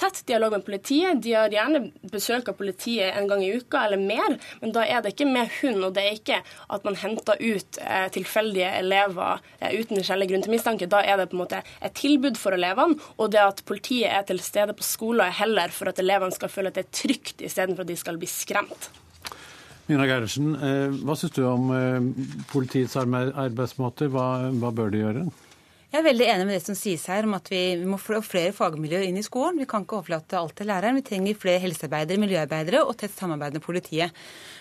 Tett 0.00 0.22
dialog 0.28 0.56
med 0.56 0.64
politiet. 0.66 1.20
De 1.22 1.34
har 1.36 1.52
gjerne 1.52 1.84
besøk 2.12 2.48
av 2.48 2.56
politiet 2.58 3.12
en 3.18 3.28
gang 3.28 3.44
i 3.44 3.52
uka 3.58 3.84
eller 3.86 4.00
mer, 4.00 4.38
men 4.62 4.72
da 4.74 4.86
er 4.86 5.02
det 5.02 5.14
ikke 5.14 5.28
med 5.28 5.52
hund, 5.60 5.84
og 5.84 5.94
det 5.96 6.06
er 6.06 6.16
ikke 6.16 6.40
at 6.72 6.86
man 6.86 6.96
henter 6.98 7.40
ut 7.42 7.80
eh, 7.82 8.08
tilfeldige 8.14 8.70
elever 8.78 9.42
eh, 9.60 9.76
uten 9.78 10.00
skjellig 10.02 10.30
grunn 10.32 10.44
til 10.46 10.54
mistanke. 10.54 10.88
Da 10.90 11.02
er 11.04 11.20
det 11.20 11.28
på 11.30 11.36
en 11.36 11.44
måte 11.44 11.62
et 11.82 11.96
tilbud 11.98 12.40
for 12.40 12.56
elevene, 12.56 12.96
og 13.18 13.32
det 13.34 13.42
at 13.42 13.62
politiet 13.68 14.10
er 14.12 14.24
til 14.28 14.40
stede 14.42 14.76
på 14.76 14.86
skolen 14.86 15.26
er 15.26 15.36
heller 15.42 15.72
for 15.74 15.92
at 15.92 16.00
elevene 16.02 16.21
elevene 16.22 16.38
skal 16.38 16.52
føle 16.52 16.72
at 16.72 16.78
det 16.78 16.86
er 16.86 16.92
trygt, 17.02 17.42
istedenfor 17.42 17.86
at 17.86 17.92
de 17.92 17.98
skal 18.00 18.20
bli 18.20 18.30
skremt. 18.30 18.90
Mina 19.90 20.06
Gerhardsen, 20.06 20.54
eh, 20.56 20.98
hva 21.02 21.16
syns 21.18 21.34
du 21.34 21.42
om 21.44 21.72
eh, 21.74 21.96
politiets 22.52 22.94
arbeidsmåter? 22.96 24.12
Hva, 24.12 24.26
hva 24.54 24.70
bør 24.74 24.92
de 24.94 25.02
gjøre? 25.02 25.24
Jeg 25.92 26.00
er 26.00 26.06
veldig 26.06 26.26
enig 26.32 26.44
med 26.48 26.54
det 26.56 26.64
som 26.64 26.76
sies 26.78 27.02
her 27.10 27.26
om 27.28 27.34
at 27.36 27.50
vi 27.52 27.58
må 27.84 27.98
få 28.00 28.22
flere 28.24 28.54
fagmiljøer 28.56 29.10
inn 29.10 29.18
i 29.20 29.24
skolen. 29.26 29.58
Vi 29.60 29.66
kan 29.68 29.82
ikke 29.84 29.98
overlate 29.98 30.38
alt 30.38 30.54
til 30.56 30.70
læreren. 30.70 30.96
Vi 30.96 31.04
trenger 31.04 31.36
flere 31.36 31.60
helsearbeidere, 31.60 32.22
miljøarbeidere 32.22 32.80
og 32.86 32.94
tett 33.02 33.12
samarbeid 33.12 33.58
med 33.58 33.64
politiet. 33.66 34.14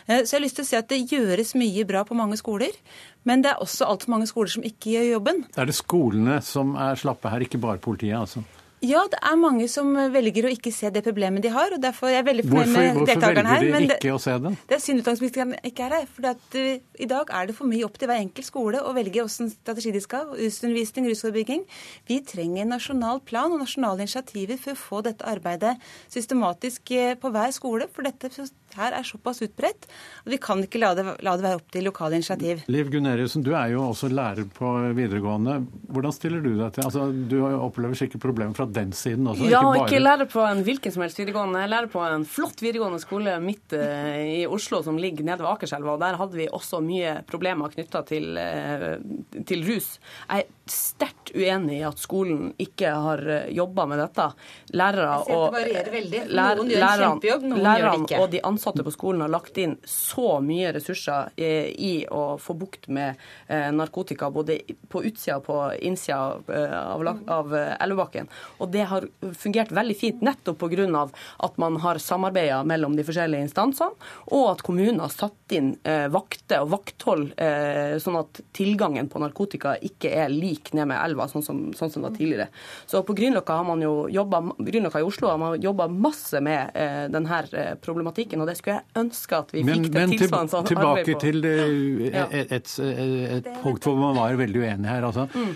Eh, 0.10 0.26
så 0.26 0.34
jeg 0.34 0.40
har 0.40 0.44
lyst 0.44 0.60
til 0.60 0.66
å 0.66 0.70
si 0.74 0.80
at 0.82 0.90
det 0.92 1.00
gjøres 1.06 1.54
mye 1.62 1.86
bra 1.88 2.02
på 2.08 2.18
mange 2.20 2.36
skoler. 2.42 2.76
Men 3.24 3.46
det 3.46 3.54
er 3.54 3.64
også 3.64 3.88
altfor 3.88 4.12
mange 4.12 4.28
skoler 4.28 4.52
som 4.52 4.66
ikke 4.68 4.98
gjør 4.98 5.08
jobben. 5.14 5.46
Er 5.56 5.70
det 5.70 5.78
skolene 5.78 6.42
som 6.44 6.76
er 6.76 7.00
slappe 7.00 7.32
her, 7.32 7.46
ikke 7.46 7.62
bare 7.64 7.80
politiet? 7.80 8.18
altså? 8.20 8.44
Ja, 8.82 9.04
det 9.06 9.20
er 9.22 9.36
mange 9.38 9.68
som 9.70 9.92
velger 10.10 10.48
å 10.48 10.52
ikke 10.52 10.72
se 10.74 10.90
det 10.90 11.04
problemet 11.06 11.44
de 11.46 11.52
har. 11.54 11.70
og 11.76 11.82
derfor 11.84 12.10
er 12.10 12.16
jeg 12.16 12.26
veldig 12.32 12.46
fornøyd 12.48 12.72
med 12.72 12.96
hvorfor, 12.96 13.10
deltakerne 13.12 13.52
her. 13.52 13.60
Hvorfor 13.62 13.76
velger 13.78 13.92
de 13.92 13.98
ikke 14.00 14.16
å 14.16 14.22
se 14.24 14.38
det? 14.42 14.54
Det 14.72 14.76
er 14.78 14.82
synd 14.82 15.02
utdanningsministeren 15.04 15.52
ikke 15.70 15.84
er 15.86 15.94
her. 16.00 16.08
for 16.10 16.26
uh, 16.26 16.72
I 17.06 17.10
dag 17.12 17.34
er 17.38 17.52
det 17.52 17.56
for 17.60 17.70
mye 17.70 17.86
opp 17.86 18.00
til 18.02 18.10
hver 18.10 18.24
enkelt 18.24 18.48
skole 18.48 18.82
å 18.82 18.96
velge 18.98 19.22
hvilken 19.22 19.54
strategi 19.54 19.94
de 19.94 20.02
skal 20.02 20.26
ha. 20.26 20.40
Rusundervisning, 20.40 21.12
rusforebygging. 21.12 21.68
Vi 22.10 22.18
trenger 22.26 22.64
en 22.64 22.74
nasjonal 22.74 23.22
plan 23.22 23.54
og 23.54 23.62
nasjonale 23.62 24.02
initiativer 24.02 24.58
for 24.58 24.74
å 24.74 24.82
få 24.88 25.04
dette 25.06 25.30
arbeidet 25.30 25.76
systematisk 26.10 26.96
eh, 26.98 27.14
på 27.22 27.30
hver 27.30 27.54
skole. 27.54 27.86
For 27.94 28.10
dette 28.10 28.34
her 28.80 28.96
er 28.98 29.08
såpass 29.08 29.42
utbredt 29.46 29.88
at 29.88 30.32
vi 30.32 30.40
kan 30.42 30.62
ikke 30.64 30.82
la 30.82 30.94
det, 30.98 31.06
la 31.26 31.36
det 31.38 31.46
være 31.46 31.60
opp 31.60 31.72
til 31.74 31.86
lokale 31.88 32.20
initiativ. 32.20 32.64
Liv 32.72 32.92
Guneriussen, 32.94 33.44
du 33.46 33.52
er 33.58 33.74
jo 33.74 33.84
også 33.90 34.10
lærer 34.12 34.48
på 34.56 34.72
videregående. 34.98 35.58
Hvordan 35.92 36.16
stiller 36.16 36.44
du 36.44 36.54
deg 36.60 36.76
til 36.76 36.86
Altså, 36.88 37.08
Du 37.12 37.38
opplever 37.46 37.98
sikkert 37.98 38.24
problemer 38.24 38.56
fra 38.58 38.66
den 38.66 38.94
siden 38.96 39.28
også? 39.32 39.48
Ja, 39.50 39.62
ikke, 39.62 39.80
bare... 39.80 39.88
ikke 39.88 40.04
lærer 40.04 40.30
på 40.32 40.46
en 40.46 40.64
hvilken 40.68 40.96
som 40.96 41.06
helst 41.06 41.20
videregående. 41.22 41.64
Jeg 41.64 41.74
lærer 41.74 41.92
på 41.92 42.04
en 42.06 42.26
flott 42.28 42.64
videregående 42.64 43.02
skole 43.04 43.36
midt 43.44 43.76
uh, 43.78 44.18
i 44.22 44.46
Oslo 44.50 44.82
som 44.86 45.00
ligger 45.02 45.28
nede 45.28 45.44
ved 45.44 45.52
Akerselva. 45.52 45.96
og 45.96 46.04
Der 46.04 46.20
hadde 46.20 46.40
vi 46.40 46.48
også 46.52 46.82
mye 46.86 47.18
problemer 47.30 47.74
knytta 47.74 48.04
til, 48.08 48.38
uh, 48.38 49.44
til, 49.48 49.66
rus. 49.68 49.94
Jeg 50.30 50.50
sterkt 50.70 51.32
uenig 51.36 51.80
i 51.80 51.86
at 51.88 52.00
skolen 52.00 52.52
ikke 52.62 52.92
har 53.06 53.24
eh, 53.28 53.50
jobba 53.56 53.86
med 53.90 54.02
dette. 54.02 54.28
Lærere 54.76 55.18
og, 55.34 55.56
lærerne, 55.56 57.62
lærerne 57.62 58.22
og 58.22 58.30
de 58.32 58.44
ansatte 58.48 58.86
på 58.86 58.94
skolen 58.94 59.26
har 59.26 59.34
lagt 59.34 59.58
inn 59.62 59.78
så 59.88 60.40
mye 60.44 60.74
ressurser 60.76 61.32
i 61.38 61.94
å 62.12 62.38
få 62.42 62.56
bukt 62.58 62.88
med 62.92 63.20
narkotika 63.76 64.30
både 64.32 64.58
på 64.92 65.04
utsida 65.08 65.38
og 65.40 65.46
på 65.48 65.58
innsida 65.84 66.20
av, 66.78 67.08
av 67.28 67.56
Elvebakken. 67.56 68.30
Og 68.60 68.72
det 68.74 68.86
har 68.92 69.08
fungert 69.38 69.74
veldig 69.76 69.98
fint 69.98 70.24
nettopp 70.26 70.62
pga. 70.62 71.10
at 71.38 71.58
man 71.58 71.78
har 71.78 71.98
samarbeida 71.98 72.64
mellom 72.64 72.96
de 72.96 73.06
forskjellige 73.06 73.48
instansene, 73.48 73.96
og 74.32 74.48
at 74.52 74.64
kommunen 74.66 75.02
har 75.04 75.12
satt 75.14 75.56
inn 75.56 75.74
eh, 75.88 76.08
vakter 76.12 76.64
og 76.64 76.72
vakthold, 76.76 77.32
eh, 77.42 77.98
sånn 78.02 78.20
at 78.22 78.42
tilgangen 78.56 79.10
på 79.12 79.22
narkotika 79.22 79.76
ikke 79.82 80.14
er 80.24 80.34
lik 80.34 80.61
ned 80.78 80.90
med 80.92 81.00
elva, 81.02 81.28
sånn 81.32 81.46
som, 81.46 81.62
sånn 81.78 81.92
som 81.92 82.04
det 82.04 82.10
var 82.10 82.18
tidligere. 82.18 82.48
Så 82.90 83.02
på 83.08 83.16
Grünerløkka 83.18 83.58
har 83.60 83.68
man 83.68 83.82
jo 83.84 83.94
jobba, 84.12 84.42
Grünerløkka 84.60 85.02
i 85.02 85.08
Oslo 85.08 85.32
har 85.32 85.40
man 85.42 85.58
jobba 85.62 85.88
masse 85.92 86.42
med 86.44 86.76
eh, 86.78 87.08
denne 87.12 87.42
eh, 87.52 87.74
problematikken, 87.82 88.44
og 88.44 88.52
det 88.52 88.58
skulle 88.60 88.80
jeg 88.80 89.02
ønske 89.04 89.42
at 89.42 89.56
vi 89.56 89.66
men, 89.68 89.82
fikk 89.82 89.96
det 89.96 90.06
tilsvarende 90.16 90.56
sånn 90.56 90.70
tilbake 90.70 91.18
til 91.26 91.42
det, 91.46 91.58
et, 92.12 92.38
et, 92.38 92.54
et, 92.60 92.72
et 93.40 93.52
punkt 93.64 93.88
hvor 93.88 94.00
man 94.00 94.18
var 94.20 94.38
veldig 94.40 94.64
uenig 94.64 94.92
her. 94.92 95.10
altså. 95.10 95.28
Mm. 95.34 95.52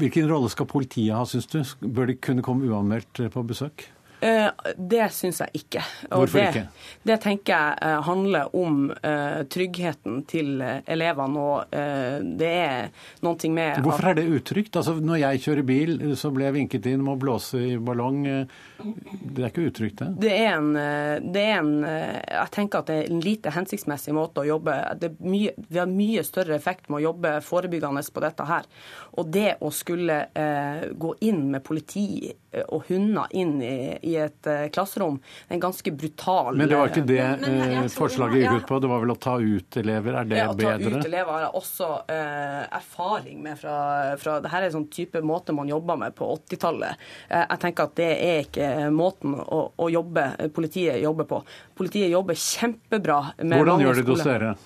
Hvilken 0.00 0.28
rolle 0.30 0.48
skal 0.52 0.68
politiet 0.70 1.12
ha, 1.12 1.22
syns 1.28 1.48
du? 1.52 1.60
Bør 1.84 2.08
de 2.08 2.16
kunne 2.16 2.44
komme 2.44 2.68
uanmeldt 2.68 3.26
på 3.34 3.44
besøk? 3.46 3.88
Eh, 4.20 4.48
det 4.76 5.06
syns 5.14 5.38
jeg 5.44 5.60
ikke. 5.60 5.82
Og 6.10 6.24
Hvorfor 6.24 6.40
det, 6.40 6.48
ikke? 6.50 6.86
Det 7.06 7.16
tenker 7.22 7.52
jeg 7.52 7.76
eh, 7.86 7.98
handler 8.08 8.56
om 8.58 8.78
uh, 8.90 9.42
tryggheten 9.50 10.22
til 10.28 10.62
elevene. 10.62 11.38
Og 11.38 11.76
det 12.38 12.48
er 12.48 12.88
noe 13.24 13.50
med 13.52 13.82
Hvorfor 13.84 14.10
er 14.10 14.18
det 14.18 14.26
utrygt? 14.26 14.76
Altså, 14.76 14.96
når 14.98 15.20
jeg 15.22 15.42
kjører 15.44 15.66
bil, 15.68 15.92
så 16.18 16.30
blir 16.34 16.48
jeg 16.48 16.56
vinket 16.56 16.88
inn 16.90 17.04
med 17.04 17.14
å 17.14 17.20
blåse 17.20 17.60
i 17.62 17.76
ballong. 17.78 18.24
Det 18.78 19.42
er 19.42 19.50
ikke 19.50 19.68
utrygt, 19.68 20.00
det? 20.00 20.08
Det 20.24 20.32
er 20.34 20.56
en, 20.56 20.70
det 21.34 21.44
er 21.44 21.60
en 21.60 21.72
Jeg 21.82 22.50
tenker 22.54 22.82
at 22.82 22.90
det 22.90 22.98
er 22.98 23.12
en 23.12 23.22
lite 23.22 23.52
hensiktsmessig 23.54 24.14
måte 24.16 24.42
å 24.42 24.48
jobbe 24.48 24.76
mye, 25.20 25.54
Vi 25.68 25.80
har 25.80 25.90
mye 25.90 26.24
større 26.26 26.56
effekt 26.58 26.88
med 26.88 27.00
å 27.00 27.04
jobbe 27.08 27.36
forebyggende 27.44 28.02
på 28.14 28.24
dette 28.24 28.48
her. 28.48 28.68
Og 29.18 29.30
det 29.34 29.58
å 29.64 29.70
skulle 29.74 30.20
gå 30.98 31.14
inn 31.28 31.48
med 31.52 31.64
politi 31.66 32.32
og 32.68 32.88
hunder 32.88 33.28
inn 33.36 33.58
i, 33.62 33.76
i 34.08 34.16
et 34.24 34.48
uh, 34.50 34.64
klasserom. 34.72 35.18
En 35.48 35.62
ganske 35.62 35.92
brutal 35.92 36.56
Men 36.56 36.70
det 36.70 36.78
var 36.80 36.92
ikke 36.92 37.04
det 37.08 37.20
men, 37.42 37.56
men, 37.58 37.84
uh, 37.84 37.90
forslaget 37.92 38.42
gikk 38.42 38.62
ut 38.62 38.68
på? 38.70 38.80
Det 38.84 38.90
var 38.92 39.04
vel 39.04 39.14
å 39.14 39.18
ta 39.28 39.34
ut 39.40 39.80
elever? 39.82 40.18
Er 40.20 40.30
det 40.30 40.40
ja, 40.40 40.48
bedre? 40.52 40.76
Å 40.76 40.94
ta 40.96 41.02
ut 41.02 41.10
elever 41.10 41.34
har 41.34 41.44
jeg 41.46 41.62
også 41.62 41.90
uh, 42.08 42.62
erfaring 42.80 43.42
med 43.44 43.60
fra, 43.60 43.76
fra 44.20 44.38
Dette 44.44 44.62
er 44.62 44.68
en 44.68 44.76
sånn 44.78 44.88
type 44.92 45.22
måte 45.24 45.54
man 45.56 45.70
jobba 45.70 45.98
med 46.00 46.16
på 46.18 46.28
80-tallet. 46.38 47.06
jeg 47.30 47.60
tenker 47.62 47.88
at 47.88 47.94
det 47.98 48.10
er 48.24 48.40
ikke 48.46 48.68
måten 48.94 49.36
å, 49.38 49.60
å 49.76 49.90
jobbe, 49.92 50.24
politiet 50.54 51.00
jobber 51.02 51.28
på. 51.28 51.42
Politiet 51.78 52.10
jobber 52.12 52.38
kjempebra 52.38 53.20
med 53.42 53.58
Hvordan 53.58 53.84
gjør 53.84 54.00
de 54.00 54.04
det 54.06 54.14
hos 54.16 54.26
dere? 54.26 54.56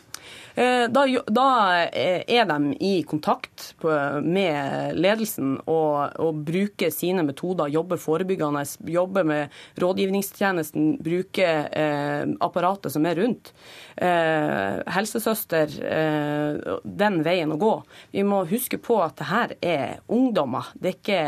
Eh, 0.55 0.89
da, 0.89 1.07
da, 1.27 1.83
eh, 1.85 2.23
er 2.27 2.45
de 2.45 2.77
i 2.81 3.03
kontakt 3.09 3.75
med 4.23 4.97
ledelsen 4.99 5.55
og, 5.65 6.13
og, 6.21 6.43
bruker 6.45 6.91
sine 6.93 7.25
metoder, 7.25 7.71
jobber 7.73 8.01
forebyggende, 8.01 8.65
jobber 8.93 9.25
med 9.25 9.63
rådgivningstjenesten, 9.81 10.97
bruker 11.03 11.69
eh, 11.73 12.25
apparatet 12.45 12.93
som 12.93 13.07
er 13.09 13.17
rundt. 13.23 13.53
Eh, 13.97 14.83
helsesøster, 14.93 15.73
eh, 15.87 16.77
den 16.85 17.21
veien 17.25 17.53
å 17.53 17.61
gå. 17.61 17.73
Vi 18.13 18.25
må 18.27 18.43
huske 18.51 18.81
på 18.83 18.99
at 19.05 19.17
det 19.21 19.31
her 19.31 19.57
er 19.61 20.01
ungdommer. 20.13 20.73
Det 20.75 20.93
er 20.93 20.99
ikke 20.99 21.23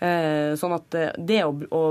eh, 0.00 0.52
sånn 0.58 0.74
at 0.74 0.98
det 1.18 1.40
å, 1.46 1.54
å 1.54 1.82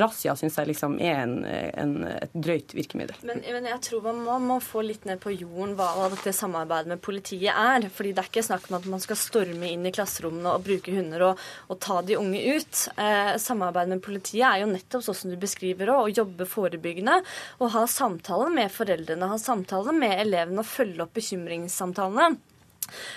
razzia 0.00 0.36
syns 0.36 0.58
jeg 0.60 0.72
liksom 0.72 0.98
er 1.00 1.22
en, 1.24 1.36
en, 1.46 1.96
et 2.18 2.36
drøyt 2.36 2.74
virkemiddel. 2.76 3.16
Men, 3.28 3.42
men 3.44 3.68
jeg 3.72 3.80
tror 3.88 4.06
man 4.10 4.22
må, 4.24 4.38
må, 4.52 4.60
få 4.62 4.84
litt 4.86 5.06
ned 5.08 5.20
på 5.22 5.32
jorden 5.34 5.76
hva 5.78 5.90
hva 6.02 6.10
dette 6.12 6.34
samarbeidet 6.34 6.90
med 6.90 7.02
politiet 7.04 7.52
er. 7.52 7.88
fordi 7.88 8.12
det 8.12 8.24
er 8.24 8.30
ikke 8.30 8.44
snakk 8.46 8.68
om 8.70 8.78
at 8.80 8.88
man 8.90 9.02
skal 9.02 9.18
storme 9.20 9.70
inn 9.70 9.86
i 9.86 9.94
klasserommene 9.94 10.56
og 10.56 10.66
bruke 10.66 10.94
hunder 10.94 11.26
og, 11.30 11.42
og 11.70 11.80
ta 11.82 12.00
de 12.02 12.18
unge 12.18 12.42
ut. 12.58 12.84
Eh, 12.96 13.34
samarbeidet 13.42 13.94
med 13.94 14.04
politiet 14.04 14.46
er 14.48 14.62
jo 14.62 14.70
nettopp 14.72 15.06
sånn 15.06 15.20
som 15.22 15.32
du 15.32 15.38
beskriver 15.40 15.94
òg, 15.94 16.04
å 16.04 16.16
jobbe 16.22 16.48
forebyggende. 16.48 17.20
Og 17.62 17.74
ha 17.76 17.86
samtaler 17.90 18.52
med 18.54 18.72
foreldrene, 18.74 19.30
ha 19.30 19.38
samtaler 19.40 19.96
med 19.96 20.18
elevene 20.26 20.64
og 20.64 20.68
følge 20.68 21.06
opp 21.06 21.14
bekymringssamtalene. 21.18 22.51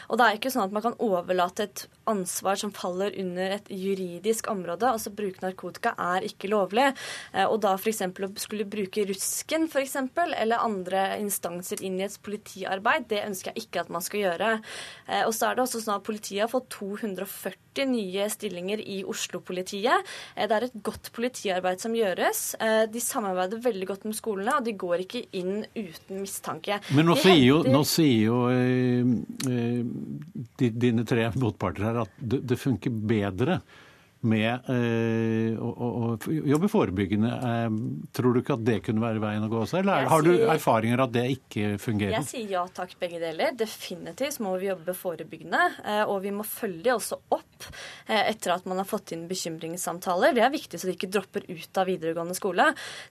Og 0.10 0.20
det 0.20 0.26
er 0.26 0.38
ikke 0.38 0.52
sånn 0.54 0.68
at 0.68 0.76
man 0.76 0.84
kan 0.86 0.98
overlate 1.04 1.68
et 1.68 1.86
ansvar 2.10 2.60
som 2.60 2.74
faller 2.76 3.16
under 3.22 3.58
et 3.58 3.70
juridisk 3.72 4.50
område. 4.52 4.88
Altså 4.90 5.14
bruke 5.16 5.42
narkotika 5.44 5.96
er 6.02 6.26
ikke 6.28 6.52
lovlig. 6.52 6.92
Eh, 7.34 7.46
og 7.46 7.60
da 7.66 7.76
f.eks. 7.78 8.04
å 8.06 8.32
skulle 8.42 8.68
bruke 8.70 9.08
rusken 9.10 9.68
for 9.72 9.84
eksempel, 9.84 10.34
eller 10.38 10.64
andre 10.64 11.08
instanser 11.22 11.82
inn 11.86 12.00
i 12.00 12.08
et 12.08 12.20
politiarbeid, 12.26 13.10
det 13.12 13.26
ønsker 13.26 13.54
jeg 13.54 13.68
ikke 13.68 13.86
at 13.86 13.94
man 13.94 14.06
skal 14.06 14.26
gjøre. 14.26 14.56
Eh, 15.08 15.24
og 15.26 15.34
så 15.36 15.50
er 15.50 15.58
det 15.58 15.66
også 15.66 15.84
sånn 15.84 16.00
at 16.00 16.08
politiet 16.08 16.46
har 16.46 16.52
fått 16.52 16.70
240 16.78 17.90
nye 17.92 18.30
stillinger 18.32 18.80
i 18.80 19.02
Oslo-politiet. 19.08 20.14
Eh, 20.36 20.48
det 20.48 20.60
er 20.60 20.68
et 20.70 20.80
godt 20.86 21.12
politiarbeid 21.16 21.82
som 21.84 21.96
gjøres. 21.96 22.44
De 22.92 23.02
samarbeider 23.02 23.62
veldig 23.64 23.88
godt 23.90 24.06
med 24.08 24.16
skolene, 24.18 24.56
og 24.60 24.66
de 24.66 24.76
går 24.78 25.04
ikke 25.06 25.26
inn 25.38 25.66
uten 25.76 26.22
mistanke. 26.22 26.80
Men 26.96 27.10
nå 27.10 27.18
sier 27.20 27.42
jo, 27.42 27.60
nå 27.68 27.82
sier 27.88 28.30
jo 28.30 28.40
dine 30.60 31.06
tre 31.08 31.28
motparter 31.40 31.88
her 31.88 32.02
at 32.06 32.24
det 32.24 32.60
funker 32.60 32.94
bedre 32.94 33.60
med 34.28 34.70
eh, 34.72 35.56
å, 35.62 35.70
å, 35.70 36.10
jobbe 36.26 36.70
forebyggende. 36.72 37.32
Eh, 37.50 37.78
tror 38.16 38.36
du 38.36 38.42
ikke 38.42 38.58
at 38.58 38.66
det 38.68 38.80
kunne 38.86 39.04
være 39.04 39.22
veien 39.24 39.46
å 39.46 39.50
gå 39.52 39.62
også, 39.64 39.80
eller 39.82 40.10
har 40.12 40.26
du 40.26 40.32
erfaringer 40.36 41.04
at 41.06 41.14
det 41.16 41.26
ikke 41.38 41.76
fungerer? 41.82 42.18
Jeg 42.20 42.30
sier 42.30 42.56
ja 42.58 42.66
takk, 42.76 42.96
begge 43.02 43.22
deler. 43.22 43.56
Definitivt 43.58 44.42
må 44.44 44.56
vi 44.62 44.70
jobbe 44.72 44.96
forebyggende. 44.98 45.62
Eh, 45.86 46.04
og 46.04 46.22
vi 46.26 46.34
må 46.36 46.46
følge 46.48 46.96
også 46.96 47.20
opp 47.36 47.70
etter 48.06 48.52
at 48.54 48.66
man 48.70 48.78
har 48.82 48.88
fått 48.88 49.14
inn 49.16 49.26
bekymringssamtaler. 49.30 50.36
Det 50.36 50.44
er 50.46 50.54
viktig 50.54 50.80
så 50.80 50.90
de 50.90 50.96
ikke 50.96 51.10
dropper 51.14 51.46
ut 51.48 51.80
av 51.80 51.88
videregående 51.90 52.36
skole. 52.38 52.68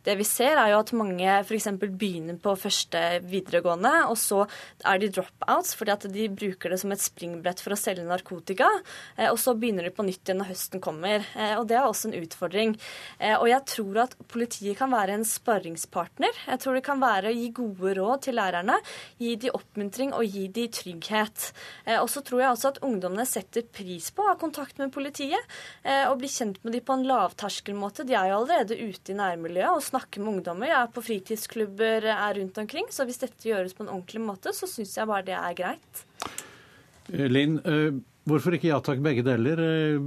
Det 0.06 0.14
vi 0.18 0.26
ser 0.28 0.58
er 0.60 0.74
jo 0.74 0.80
at 0.82 0.92
mange 0.96 1.38
f.eks. 1.40 1.70
begynner 1.82 2.38
på 2.42 2.54
første 2.60 3.00
videregående, 3.24 3.92
og 4.10 4.18
så 4.20 4.44
er 4.86 5.00
de 5.02 5.10
dropouts 5.16 5.74
fordi 5.78 5.94
at 5.94 6.06
de 6.14 6.28
bruker 6.30 6.74
det 6.74 6.78
som 6.82 6.92
et 6.94 7.02
springbrett 7.02 7.62
for 7.64 7.74
å 7.74 7.80
selge 7.80 8.06
narkotika. 8.06 8.68
Og 9.30 9.40
så 9.40 9.56
begynner 9.58 9.88
de 9.88 9.94
på 9.94 10.06
nytt 10.06 10.22
igjen 10.22 10.42
når 10.42 10.52
høsten 10.52 10.82
kommer. 10.84 11.03
Eh, 11.08 11.54
og 11.58 11.66
det 11.70 11.76
er 11.78 11.86
også 11.86 12.10
en 12.10 12.16
utfordring. 12.22 12.74
Eh, 13.18 13.34
og 13.36 13.46
jeg 13.50 13.64
tror 13.70 14.00
at 14.04 14.16
politiet 14.30 14.78
kan 14.78 14.92
være 14.92 15.18
en 15.18 15.26
sparringspartner. 15.28 16.34
Jeg 16.48 16.62
tror 16.62 16.78
det 16.78 16.84
kan 16.86 17.02
være 17.02 17.30
å 17.30 17.36
gi 17.36 17.50
gode 17.56 17.94
råd 17.98 18.24
til 18.26 18.38
lærerne, 18.38 18.78
gi 19.20 19.34
de 19.40 19.52
oppmuntring 19.54 20.14
og 20.16 20.24
gi 20.24 20.46
de 20.54 20.66
trygghet. 20.72 21.50
Og 22.00 22.08
så 22.10 22.22
tror 22.24 22.42
jeg 22.42 22.52
også 22.54 22.70
at 22.72 22.80
ungdommene 22.86 23.26
setter 23.28 23.64
pris 23.66 24.10
på 24.14 24.24
å 24.24 24.30
ha 24.30 24.36
kontakt 24.40 24.78
med 24.80 24.92
politiet 24.94 25.54
og 26.08 26.16
bli 26.20 26.30
kjent 26.30 26.60
med 26.64 26.74
de 26.76 26.80
på 26.84 26.96
en 26.96 27.04
lavterskelmåte. 27.08 28.06
De 28.08 28.16
er 28.16 28.30
jo 28.30 28.38
allerede 28.40 28.78
ute 28.78 29.12
i 29.12 29.18
nærmiljøet 29.18 29.78
og 29.78 29.84
snakker 29.84 30.22
med 30.22 30.36
ungdommer. 30.36 30.70
Jeg 30.70 30.78
er 30.80 30.94
på 30.94 31.04
fritidsklubber 31.04 32.08
er 32.14 32.40
rundt 32.40 32.62
omkring, 32.62 32.90
så 32.94 33.06
hvis 33.08 33.22
dette 33.22 33.48
gjøres 33.48 33.76
på 33.76 33.86
en 33.86 33.92
ordentlig 33.92 34.24
måte, 34.24 34.54
så 34.56 34.68
syns 34.70 34.96
jeg 34.98 35.10
bare 35.10 35.28
det 35.28 35.38
er 35.38 35.58
greit. 35.58 36.04
Linn, 37.12 37.58
Hvorfor 38.24 38.56
ikke 38.56 38.70
ja 38.70 38.78
takk, 38.80 39.02
begge 39.04 39.24
deler? 39.26 39.60
Eh, 39.60 39.98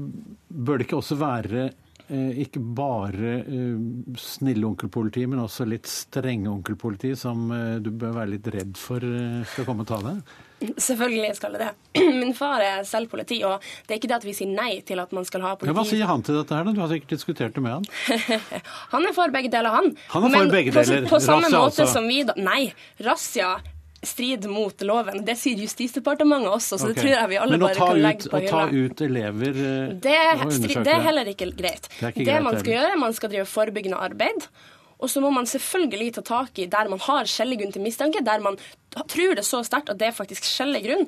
bør 0.49 0.79
det 0.79 0.87
ikke 0.87 0.97
også 0.97 1.19
være 1.21 1.67
eh, 1.67 2.39
ikke 2.41 2.61
bare 2.61 3.35
eh, 3.43 3.77
snille 4.17 4.65
onkelpoliti, 4.65 5.27
men 5.29 5.43
også 5.43 5.67
litt 5.69 5.85
strenge 5.91 6.49
onkelpoliti, 6.49 7.13
som 7.19 7.45
du 7.83 7.91
bør 7.93 8.17
være 8.17 8.33
litt 8.33 8.49
redd 8.55 8.73
for 8.81 9.05
skal 9.53 9.69
komme 9.69 9.85
og 9.85 9.91
ta 9.91 10.01
deg? 10.07 10.35
Selvfølgelig 10.57 11.35
skal 11.37 11.53
det 11.53 11.67
det. 11.67 11.69
Min 12.23 12.33
far 12.33 12.65
er 12.65 12.81
selv 12.89 13.11
politi, 13.13 13.43
og 13.45 13.61
det 13.85 13.93
er 13.93 14.01
ikke 14.01 14.09
det 14.09 14.17
at 14.17 14.25
vi 14.25 14.33
sier 14.33 14.49
nei 14.49 14.71
til 14.87 14.97
at 15.03 15.13
man 15.13 15.27
skal 15.29 15.45
ha 15.45 15.53
politi. 15.53 15.69
Ja, 15.69 15.77
hva 15.77 15.85
sier 15.85 16.09
han 16.09 16.25
til 16.25 16.39
dette 16.39 16.57
her, 16.57 16.65
da? 16.65 16.73
Du 16.73 16.81
har 16.81 16.89
sikkert 16.89 17.13
diskutert 17.19 17.53
det 17.53 17.61
med 17.61 17.77
han? 17.77 17.89
han 18.95 19.05
er 19.05 19.13
for 19.13 19.37
begge 19.37 19.53
deler, 19.53 19.77
han. 19.77 19.93
Han 20.15 20.25
er 20.25 20.33
for 20.33 20.41
Men 20.41 20.57
begge 20.57 20.73
deler. 20.73 21.05
På, 21.05 21.19
på 21.19 21.25
samme 21.29 21.53
måte 21.53 21.83
altså. 21.85 21.91
som 21.99 22.09
vi 22.09 22.23
da 22.25 22.33
Nei, 22.41 22.63
razzia 23.05 23.59
strid 24.03 24.45
mot 24.49 24.81
loven. 24.85 25.23
Det 25.25 25.35
sier 25.39 25.59
Justisdepartementet 25.63 26.51
også, 26.51 26.77
så 26.77 26.85
okay. 26.85 26.93
det 26.93 27.01
tror 27.01 27.13
jeg 27.13 27.31
vi 27.31 27.39
alle 27.41 27.59
bare 27.61 27.77
kan 27.77 28.01
legge 28.01 28.31
på 28.31 28.41
hylla. 28.43 28.63
Men 28.67 28.79
å 28.79 28.87
ta 28.87 28.87
ut 28.87 29.03
elever 29.07 29.61
eh, 29.65 29.93
det, 30.05 30.15
og 30.17 30.43
undersøke 30.47 30.83
det 30.87 30.95
er 30.95 31.05
heller 31.07 31.31
ikke 31.33 31.51
greit. 31.51 31.87
Det, 31.89 32.11
ikke 32.11 32.23
det 32.23 32.27
greit, 32.29 32.47
man 32.47 32.59
skal 32.59 32.73
heller. 32.73 32.89
gjøre, 32.89 33.03
man 33.03 33.15
skal 33.17 33.33
drive 33.33 33.47
forebyggende 33.51 34.01
arbeid. 34.07 34.49
Og 34.97 35.11
så 35.13 35.21
må 35.21 35.29
man 35.33 35.45
selvfølgelig 35.49 36.15
ta 36.17 36.25
tak 36.25 36.59
i 36.61 36.65
der 36.73 36.89
man 36.89 37.01
har 37.05 37.29
skjellig 37.29 37.59
grunn 37.61 37.73
til 37.75 37.85
mistanke, 37.85 38.23
der 38.25 38.41
man 38.43 38.57
tror 38.97 39.37
det 39.37 39.45
så 39.45 39.61
sterkt 39.65 39.91
at 39.93 39.99
det 40.01 40.09
er 40.09 40.15
faktisk 40.17 40.45
skjellig 40.47 40.81
grunn, 40.87 41.05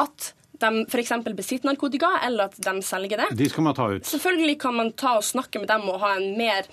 at 0.00 0.32
de 0.58 0.84
f.eks. 0.88 1.12
besitter 1.36 1.68
narkotika, 1.68 2.16
eller 2.26 2.48
at 2.48 2.56
de 2.58 2.72
selger 2.82 3.20
det. 3.20 3.28
De 3.38 3.48
skal 3.50 3.66
man 3.68 3.76
ta 3.78 3.90
ut. 3.92 4.06
Selvfølgelig 4.08 4.56
kan 4.64 4.74
man 4.74 4.92
ta 4.98 5.18
og 5.20 5.26
snakke 5.26 5.60
med 5.62 5.70
dem 5.70 5.86
og 5.92 6.00
ha 6.02 6.16
en 6.16 6.32
mer 6.38 6.66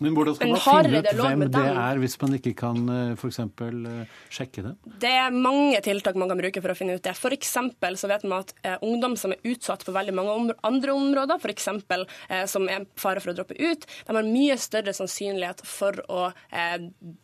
men 0.00 0.14
hvordan 0.14 0.36
skal 0.36 0.52
man 0.52 0.60
finne 0.62 1.00
ut 1.02 1.08
hvem 1.18 1.44
det 1.50 1.62
er, 1.66 2.00
hvis 2.02 2.16
man 2.22 2.36
ikke 2.38 2.52
kan 2.58 2.90
eh, 2.92 3.12
f.eks. 3.16 3.38
Eh, 3.42 4.18
sjekke 4.34 4.64
det? 4.66 4.74
Det 5.02 5.10
er 5.10 5.34
mange 5.34 5.80
tiltak 5.84 6.18
man 6.20 6.30
kan 6.30 6.38
bruke 6.40 6.62
for 6.62 6.74
å 6.74 6.76
finne 6.78 6.98
ut 6.98 7.04
det. 7.04 7.14
F.eks. 7.16 7.54
så 8.02 8.10
vet 8.10 8.26
man 8.28 8.44
at 8.44 8.54
eh, 8.62 8.76
ungdom 8.86 9.16
som 9.18 9.34
er 9.34 9.42
utsatt 9.50 9.82
for 9.86 9.96
veldig 9.96 10.14
mange 10.14 10.56
andre 10.66 10.94
områder, 10.94 11.42
f.eks. 11.42 11.68
Eh, 11.68 12.44
som 12.50 12.68
er 12.70 12.86
fare 13.00 13.22
for 13.24 13.32
å 13.32 13.38
droppe 13.40 13.58
ut, 13.58 13.88
de 14.06 14.18
har 14.18 14.28
mye 14.28 14.58
større 14.60 14.94
sannsynlighet 14.94 15.64
for 15.66 15.98
å 16.12 16.28
eh, 16.50 16.78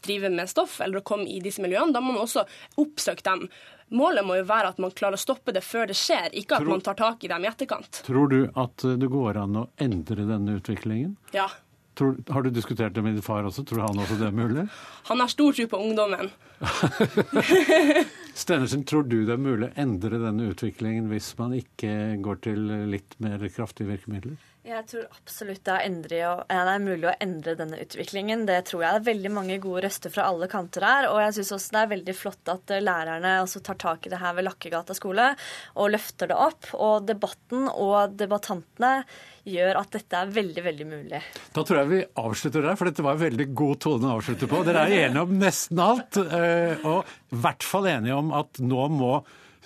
drive 0.04 0.32
med 0.34 0.50
stoff 0.50 0.80
eller 0.84 1.00
å 1.00 1.06
komme 1.06 1.30
i 1.30 1.38
disse 1.44 1.62
miljøene. 1.62 1.94
Da 1.94 2.02
må 2.02 2.14
man 2.14 2.26
også 2.26 2.46
oppsøke 2.82 3.26
dem. 3.26 3.46
Målet 3.94 4.24
må 4.26 4.38
jo 4.40 4.46
være 4.48 4.72
at 4.72 4.80
man 4.82 4.94
klarer 4.96 5.18
å 5.18 5.20
stoppe 5.20 5.52
det 5.54 5.62
før 5.62 5.86
det 5.90 5.94
skjer, 5.98 6.32
ikke 6.32 6.56
at 6.56 6.64
tror, 6.64 6.72
man 6.72 6.82
tar 6.82 6.96
tak 6.98 7.22
i 7.22 7.30
dem 7.30 7.44
i 7.44 7.50
etterkant. 7.50 8.00
Tror 8.06 8.32
du 8.32 8.40
at 8.48 8.82
det 8.98 9.10
går 9.12 9.38
an 9.44 9.60
å 9.60 9.68
endre 9.84 10.24
denne 10.26 10.56
utviklingen? 10.58 11.12
Ja, 11.36 11.46
Tror, 11.94 12.16
har 12.34 12.42
du 12.42 12.50
diskutert 12.50 12.94
det 12.94 13.02
med 13.02 13.14
din 13.14 13.22
far 13.22 13.46
også? 13.46 13.62
Tror 13.66 13.84
han 13.86 14.00
også 14.02 14.16
det 14.18 14.26
er 14.26 14.34
mulig? 14.34 14.66
Han 15.10 15.20
har 15.20 15.30
stor 15.30 15.52
tro 15.52 15.66
på 15.70 15.78
ungdommen. 15.78 16.30
Stenersen, 18.34 18.82
tror 18.88 19.04
du 19.06 19.20
det 19.28 19.36
er 19.36 19.42
mulig 19.42 19.68
å 19.68 19.76
endre 19.78 20.18
denne 20.18 20.48
utviklingen 20.50 21.06
hvis 21.12 21.34
man 21.38 21.54
ikke 21.54 22.16
går 22.24 22.40
til 22.48 22.66
litt 22.90 23.14
mer 23.22 23.44
kraftige 23.52 23.92
virkemidler? 23.92 24.34
Jeg 24.64 24.86
tror 24.88 25.10
absolutt 25.12 25.60
det 25.66 25.72
er, 25.74 25.82
endre, 25.84 26.20
det 26.48 26.56
er, 26.56 26.78
mulig 26.80 27.08
å 27.10 27.12
endre 27.20 27.52
denne 27.58 27.82
utviklingen. 27.84 28.46
Det 28.48 28.62
tror 28.70 28.80
jeg. 28.80 28.94
Det 28.94 29.02
er 29.02 29.10
veldig 29.10 29.32
mange 29.36 29.58
gode 29.60 29.82
røster 29.84 30.14
fra 30.14 30.24
alle 30.30 30.48
kanter 30.48 30.86
her. 30.88 31.08
Og 31.10 31.20
jeg 31.20 31.34
syns 31.36 31.52
også 31.58 31.74
det 31.74 31.82
er 31.82 31.90
veldig 31.90 32.14
flott 32.16 32.52
at 32.54 32.72
lærerne 32.80 33.34
også 33.42 33.60
tar 33.66 33.76
tak 33.82 34.08
i 34.08 34.14
det 34.14 34.22
her 34.22 34.32
ved 34.38 34.48
Lakkegata 34.48 34.96
skole 34.96 35.28
og 35.76 35.92
løfter 35.92 36.32
det 36.32 36.40
opp. 36.46 36.70
Og 36.78 37.04
debatten 37.10 37.68
og 37.68 38.16
debattantene 38.16 38.94
gjør 39.44 39.78
at 39.80 39.94
dette 39.94 40.18
er 40.18 40.32
veldig, 40.34 40.64
veldig 40.64 40.86
mulig. 40.88 41.20
Da 41.54 41.64
tror 41.64 41.80
jeg 41.82 41.90
vi 41.90 42.02
avslutter 42.24 42.64
der, 42.64 42.76
for 42.80 42.90
dette 42.90 43.04
var 43.04 43.16
en 43.16 43.24
veldig 43.24 43.48
god 43.56 43.80
tone 43.84 44.10
å 44.10 44.18
avslutte 44.18 44.48
på. 44.50 44.62
Dere 44.66 44.84
er 44.88 45.06
enige 45.06 45.24
om 45.26 45.34
nesten 45.40 45.82
alt, 45.84 46.20
eh, 46.24 46.84
og 46.84 47.08
i 47.34 47.40
hvert 47.44 47.66
fall 47.66 47.90
enige 47.92 48.18
om 48.18 48.32
at 48.36 48.60
nå 48.64 48.86
må 48.94 49.12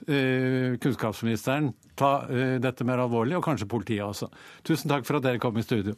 eh, 0.07 0.79
kunnskapsministeren 0.83 1.73
ta 1.99 2.13
uh, 2.31 2.57
dette 2.63 2.87
mer 2.87 3.03
alvorlig, 3.03 3.35
og 3.39 3.45
kanskje 3.47 3.67
politiet 3.71 4.05
også. 4.07 4.31
Tusen 4.67 4.91
takk 4.91 5.07
for 5.07 5.19
at 5.19 5.27
dere 5.27 5.43
kom 5.43 5.59
i 5.59 5.67
studio. 5.67 5.97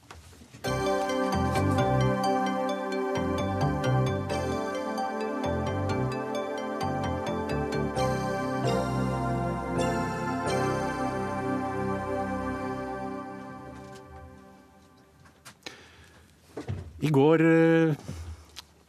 I 17.01 17.09
går 17.09 17.43
uh, 17.43 18.11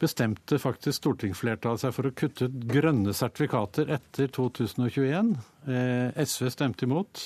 bestemte 0.02 0.58
faktisk 0.60 1.00
stortingsflertallet 1.00 1.84
seg 1.86 1.94
for 1.96 2.10
å 2.10 2.16
kutte 2.16 2.50
ut 2.50 2.64
grønne 2.72 3.14
sertifikater 3.16 3.92
etter 3.94 4.32
2021. 4.34 5.36
Eh, 5.70 6.24
SV 6.26 6.50
stemte 6.52 6.88
imot. 6.88 7.22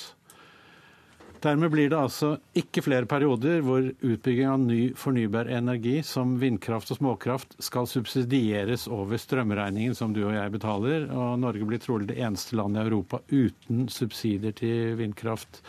Dermed 1.44 1.70
blir 1.70 1.90
det 1.92 1.98
altså 1.98 2.32
ikke 2.56 2.82
flere 2.84 3.08
perioder 3.08 3.60
hvor 3.64 3.84
utbygging 3.84 4.48
av 4.50 4.60
ny 4.62 4.80
fornybar 4.98 5.50
energi 5.52 5.98
som 6.06 6.36
vindkraft 6.40 6.90
og 6.94 7.00
småkraft 7.00 7.58
skal 7.62 7.88
subsidieres 7.90 8.86
over 8.92 9.20
strømregningen 9.20 9.96
som 9.96 10.14
du 10.16 10.22
og 10.24 10.34
jeg 10.34 10.54
betaler. 10.54 11.08
Og 11.12 11.40
Norge 11.42 11.68
blir 11.68 11.82
trolig 11.82 12.10
det 12.10 12.18
eneste 12.20 12.56
landet 12.58 12.82
i 12.82 12.88
Europa 12.88 13.20
uten 13.30 13.86
subsidier 13.92 14.56
til 14.56 14.96
vindkraft. 15.00 15.60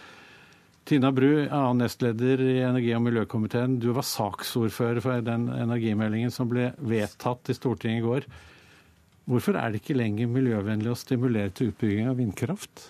Tina 0.87 1.09
Bru, 1.11 1.49
annen 1.51 1.81
nestleder 1.83 2.39
i 2.39 2.59
energi- 2.63 2.93
og 2.95 3.01
miljøkomiteen. 3.03 3.73
Du 3.83 3.89
var 3.91 4.05
saksordfører 4.07 5.03
for 5.03 5.25
den 5.25 5.49
energimeldingen 5.51 6.31
som 6.31 6.47
ble 6.47 6.69
vedtatt 6.79 7.51
i 7.51 7.55
Stortinget 7.57 7.99
i 7.99 8.05
går. 8.05 8.27
Hvorfor 9.27 9.59
er 9.59 9.73
det 9.73 9.81
ikke 9.81 9.97
lenger 9.99 10.29
miljøvennlig 10.31 10.93
å 10.93 10.95
stimulere 10.95 11.51
til 11.51 11.73
utbygging 11.73 12.07
av 12.07 12.15
vindkraft? 12.21 12.85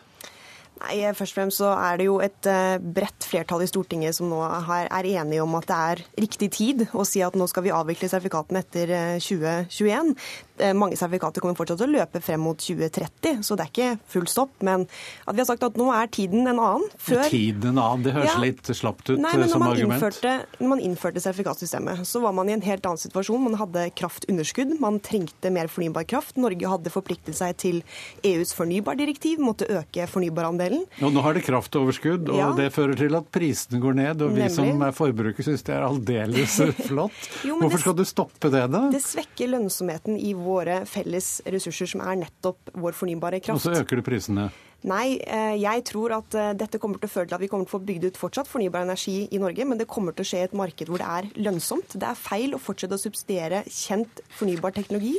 Nei, 0.78 1.00
Først 1.18 1.34
og 1.34 1.40
fremst 1.40 1.62
så 1.64 1.72
er 1.74 1.98
det 1.98 2.06
jo 2.06 2.20
et 2.22 2.50
uh, 2.52 2.78
bredt 2.78 3.26
flertall 3.26 3.64
i 3.66 3.70
Stortinget 3.70 4.14
som 4.14 4.30
nå 4.30 4.44
er, 4.46 5.10
enige 5.18 5.42
om 5.42 5.58
at 5.58 5.66
det 5.66 5.78
er 5.90 6.04
riktig 6.22 6.52
tid 6.54 6.86
å 6.94 7.06
si 7.08 7.24
at 7.26 7.34
nå 7.34 7.48
skal 7.50 7.66
vi 7.66 7.74
avvikle 7.74 8.12
sertifikatene 8.12 8.62
etter 8.62 8.94
uh, 8.94 9.00
eh, 9.18 9.24
2021. 9.24 10.14
Uh, 10.62 10.74
mange 10.78 10.98
sertifikater 11.00 11.44
kommer 11.44 11.58
fortsatt 11.58 11.82
til 11.82 11.90
å 11.90 11.96
løpe 12.00 12.22
frem 12.24 12.44
mot 12.44 12.60
2030, 12.60 13.44
så 13.46 13.58
det 13.58 13.68
er 13.68 13.74
ikke 13.74 13.90
full 14.12 14.28
stopp. 14.32 14.54
Men 14.66 14.86
at 15.26 15.36
vi 15.36 15.44
har 15.44 15.50
sagt 15.50 15.66
at 15.68 15.78
nå 15.80 15.90
er 15.96 16.12
tiden 16.14 16.48
en 16.48 16.62
annen. 16.62 16.88
Før... 17.02 17.24
Tiden 17.32 17.74
en 17.74 17.82
annen, 17.84 18.06
det 18.06 18.16
høres 18.16 18.34
ja. 18.34 18.42
litt 18.44 18.72
slapt 18.78 19.12
ut 19.12 19.22
Nei, 19.22 19.34
men 19.40 19.52
som 19.52 19.66
argument. 19.66 19.98
Innførte, 19.98 20.34
når 20.62 20.72
man 20.74 20.84
innførte 20.84 21.24
sertifikatsystemet, 21.24 22.04
så 22.08 22.22
var 22.24 22.36
man 22.38 22.52
i 22.52 22.56
en 22.56 22.66
helt 22.66 22.86
annen 22.88 23.02
situasjon. 23.02 23.44
Man 23.48 23.58
hadde 23.60 23.88
kraftunderskudd, 23.98 24.76
man 24.84 25.02
trengte 25.04 25.52
mer 25.54 25.72
fornybar 25.72 26.08
kraft. 26.10 26.38
Norge 26.42 26.72
hadde 26.72 26.94
forpliktet 26.94 27.38
seg 27.38 27.58
til 27.62 27.82
EUs 28.28 28.54
fornybardirektiv, 28.58 29.42
måtte 29.44 29.70
øke 29.72 30.08
fornybarandelen. 30.10 30.86
Og 31.04 31.14
nå 31.14 31.24
har 31.26 31.38
det 31.38 31.46
kraftoverskudd, 31.48 32.32
og 32.34 32.40
ja. 32.40 32.50
det 32.58 32.70
fører 32.76 32.98
til 33.00 33.18
at 33.18 33.30
prisene 33.34 33.82
går 33.84 33.98
ned. 34.02 34.26
Og 34.26 34.34
vi 34.34 34.44
Nemlig. 34.46 34.56
som 34.56 34.86
er 34.88 34.96
forbrukere 34.96 35.48
syns 35.48 35.66
det 35.68 35.76
er 35.76 35.86
aldeles 35.88 36.58
flott. 36.90 37.20
jo, 37.48 37.58
Hvorfor 37.62 37.78
det, 37.78 37.84
skal 37.86 37.98
du 37.98 38.04
stoppe 38.08 38.52
det, 38.54 38.66
da? 38.74 38.84
Det 38.94 39.04
svekker 39.04 39.52
lønnsomheten 39.54 40.18
i 40.20 40.34
våre 40.48 40.82
felles 40.90 41.38
ressurser, 41.46 41.92
som 41.94 42.06
er 42.06 42.24
nettopp 42.24 42.74
vår 42.78 42.98
fornybare 42.98 43.42
kraft. 43.44 43.60
Og 43.60 43.68
så 43.68 43.84
øker 43.84 44.02
det 44.02 44.08
prisene? 44.08 44.50
Nei, 44.86 45.18
eh, 45.26 45.56
jeg 45.58 45.82
tror 45.90 46.14
at 46.20 46.36
eh, 46.38 46.52
dette 46.54 46.78
kommer 46.78 47.02
til 47.02 47.10
å 47.10 47.12
føre 47.12 47.28
til 47.30 47.36
at 47.40 47.42
vi 47.42 47.48
kommer 47.50 47.66
til 47.66 47.74
å 47.74 47.78
få 47.80 47.86
bygd 47.88 48.04
ut 48.12 48.20
fortsatt 48.22 48.50
fornybar 48.50 48.86
energi 48.86 49.24
i 49.34 49.40
Norge, 49.42 49.66
men 49.66 49.80
det 49.80 49.88
kommer 49.90 50.14
til 50.14 50.22
å 50.22 50.30
skje 50.30 50.44
i 50.44 50.46
et 50.46 50.54
marked 50.58 50.92
hvor 50.92 51.02
det 51.02 51.08
er 51.10 51.30
lønnsomt. 51.48 51.96
Det 51.98 52.06
er 52.06 52.20
feil 52.20 52.54
å 52.54 52.62
fortsette 52.62 52.94
å 52.94 53.02
subsidiere 53.02 53.64
kjent 53.66 54.22
fornybar 54.38 54.76
teknologi. 54.78 55.16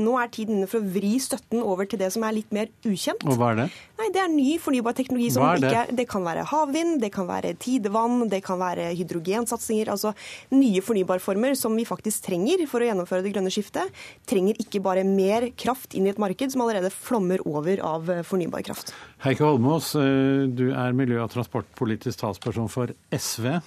Nå 0.00 0.16
er 0.16 0.32
tiden 0.32 0.56
inne 0.56 0.70
for 0.70 0.80
å 0.80 0.92
vri 0.96 1.12
støtten 1.20 1.60
over 1.60 1.90
til 1.90 2.00
det 2.00 2.08
som 2.14 2.24
er 2.24 2.38
litt 2.38 2.56
mer 2.56 2.72
ukjent. 2.88 3.26
Og 3.28 3.36
hva 3.36 3.52
er 3.52 3.60
det? 3.60 3.68
Nei, 4.02 4.10
Det 4.10 4.18
er 4.18 4.30
ny 4.32 4.58
fornybar 4.58 4.94
teknologi. 4.98 5.30
som 5.30 5.44
Hva 5.44 5.54
er 5.54 5.60
det? 5.62 5.70
ikke 5.70 5.96
Det 5.96 6.06
kan 6.10 6.24
være 6.26 6.44
havvind, 6.50 7.00
det 7.00 7.12
kan 7.14 7.26
være 7.28 7.54
tidevann, 7.54 8.28
det 8.28 8.42
kan 8.42 8.58
være 8.58 8.88
hydrogensatsinger. 8.98 9.86
Altså 9.92 10.12
nye 10.50 10.80
fornybarformer 10.82 11.54
som 11.56 11.76
vi 11.76 11.84
faktisk 11.86 12.26
trenger 12.26 12.66
for 12.66 12.80
å 12.82 12.88
gjennomføre 12.90 13.22
det 13.22 13.32
grønne 13.36 13.52
skiftet. 13.52 13.92
Trenger 14.26 14.58
ikke 14.58 14.82
bare 14.82 15.04
mer 15.06 15.50
kraft 15.54 15.94
inn 15.94 16.06
i 16.06 16.10
et 16.10 16.18
marked 16.18 16.50
som 16.50 16.62
allerede 16.64 16.90
flommer 16.90 17.38
over 17.46 17.78
av 17.86 18.10
fornybar 18.26 18.64
kraft. 18.66 18.92
Heike 19.22 19.44
Holmås, 19.46 19.94
eh, 19.94 20.48
du 20.50 20.72
er 20.72 20.92
miljø- 20.92 21.22
og 21.22 21.30
transportpolitisk 21.30 22.18
talsperson 22.18 22.68
for 22.68 22.88
SV. 23.12 23.62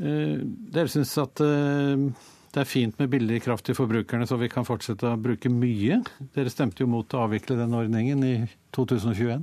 Eh, 0.00 0.40
dere 0.72 0.88
syns 0.88 1.12
at 1.20 1.40
eh, 1.40 1.96
det 2.56 2.62
er 2.62 2.68
fint 2.70 2.96
med 2.96 3.10
billig 3.12 3.42
kraft 3.44 3.66
til 3.68 3.76
forbrukerne, 3.76 4.24
så 4.24 4.38
vi 4.40 4.48
kan 4.48 4.64
fortsette 4.64 5.10
å 5.10 5.18
bruke 5.20 5.50
mye. 5.52 5.98
Dere 6.32 6.52
stemte 6.52 6.80
jo 6.80 6.88
mot 6.88 7.12
å 7.12 7.26
avvikle 7.26 7.58
den 7.58 7.74
ordningen 7.76 8.22
i 8.24 8.34
2021. 8.72 9.42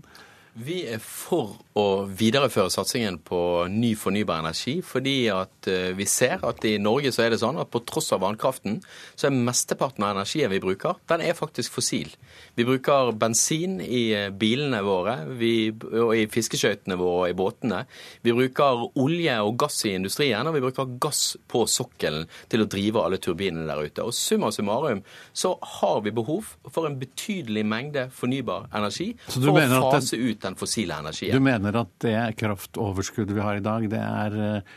Vi 0.54 0.84
er 0.86 1.00
for 1.02 1.56
å 1.74 2.06
videreføre 2.06 2.70
satsingen 2.70 3.16
på 3.26 3.38
ny 3.74 3.96
fornybar 3.98 4.44
energi, 4.44 4.76
fordi 4.86 5.16
at 5.34 5.66
eh, 5.66 5.96
vi 5.98 6.06
ser 6.06 6.44
at 6.46 6.62
i 6.70 6.76
Norge 6.78 7.10
så 7.16 7.24
er 7.24 7.34
det 7.34 7.40
sånn 7.42 7.58
at 7.58 7.72
på 7.74 7.82
tross 7.90 8.12
av 8.14 8.22
vannkraften, 8.22 8.76
så 9.18 9.26
er 9.26 9.34
mesteparten 9.34 10.06
av 10.06 10.14
energien 10.14 10.52
vi 10.54 10.60
bruker, 10.62 11.00
den 11.10 11.24
er 11.26 11.34
faktisk 11.34 11.74
fossil. 11.74 12.12
Vi 12.54 12.68
bruker 12.68 13.10
bensin 13.18 13.80
i 13.82 14.04
eh, 14.14 14.28
bilene 14.30 14.84
våre, 14.86 15.16
vi, 15.40 15.72
og 15.74 16.14
i 16.14 16.28
fiskeskøytene 16.30 17.00
våre 17.02 17.24
og 17.24 17.34
i 17.34 17.38
båtene. 17.42 17.82
Vi 18.22 18.38
bruker 18.38 18.86
olje 19.02 19.40
og 19.42 19.58
gass 19.66 19.80
i 19.90 19.96
industrien, 19.98 20.46
og 20.46 20.54
vi 20.54 20.64
bruker 20.68 20.94
gass 21.02 21.24
på 21.50 21.66
sokkelen 21.66 22.30
til 22.54 22.62
å 22.62 22.70
drive 22.70 23.02
alle 23.02 23.18
turbinene 23.18 23.66
der 23.72 23.90
ute. 23.90 24.06
Og 24.06 24.14
summa 24.14 24.54
summarum 24.54 25.02
så 25.34 25.56
har 25.80 26.06
vi 26.06 26.14
behov 26.14 26.54
for 26.70 26.86
en 26.86 27.02
betydelig 27.02 27.66
mengde 27.66 28.06
fornybar 28.14 28.70
energi 28.78 29.16
for 29.26 29.50
å 29.50 29.90
fase 29.90 30.22
ut 30.22 30.43
den 30.44 30.58
fossile 30.60 30.98
energien. 31.02 31.36
Du 31.36 31.44
mener 31.44 31.82
at 31.84 31.94
det 32.04 32.18
kraftoverskuddet 32.40 33.36
vi 33.36 33.46
har 33.46 33.60
i 33.60 33.66
dag, 33.66 33.88
det 33.92 34.02
er 34.02 34.40
eh, 34.48 34.74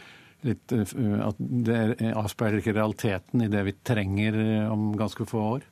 litt 0.46 0.74
eh, 0.74 0.94
at 1.26 1.40
det 1.40 1.80
avspeiler 2.12 2.62
ikke 2.62 2.76
realiteten 2.76 3.46
i 3.46 3.50
det 3.52 3.64
vi 3.68 3.76
trenger 3.86 4.38
eh, 4.42 4.70
om 4.72 4.92
ganske 4.98 5.28
få 5.28 5.42
år? 5.56 5.66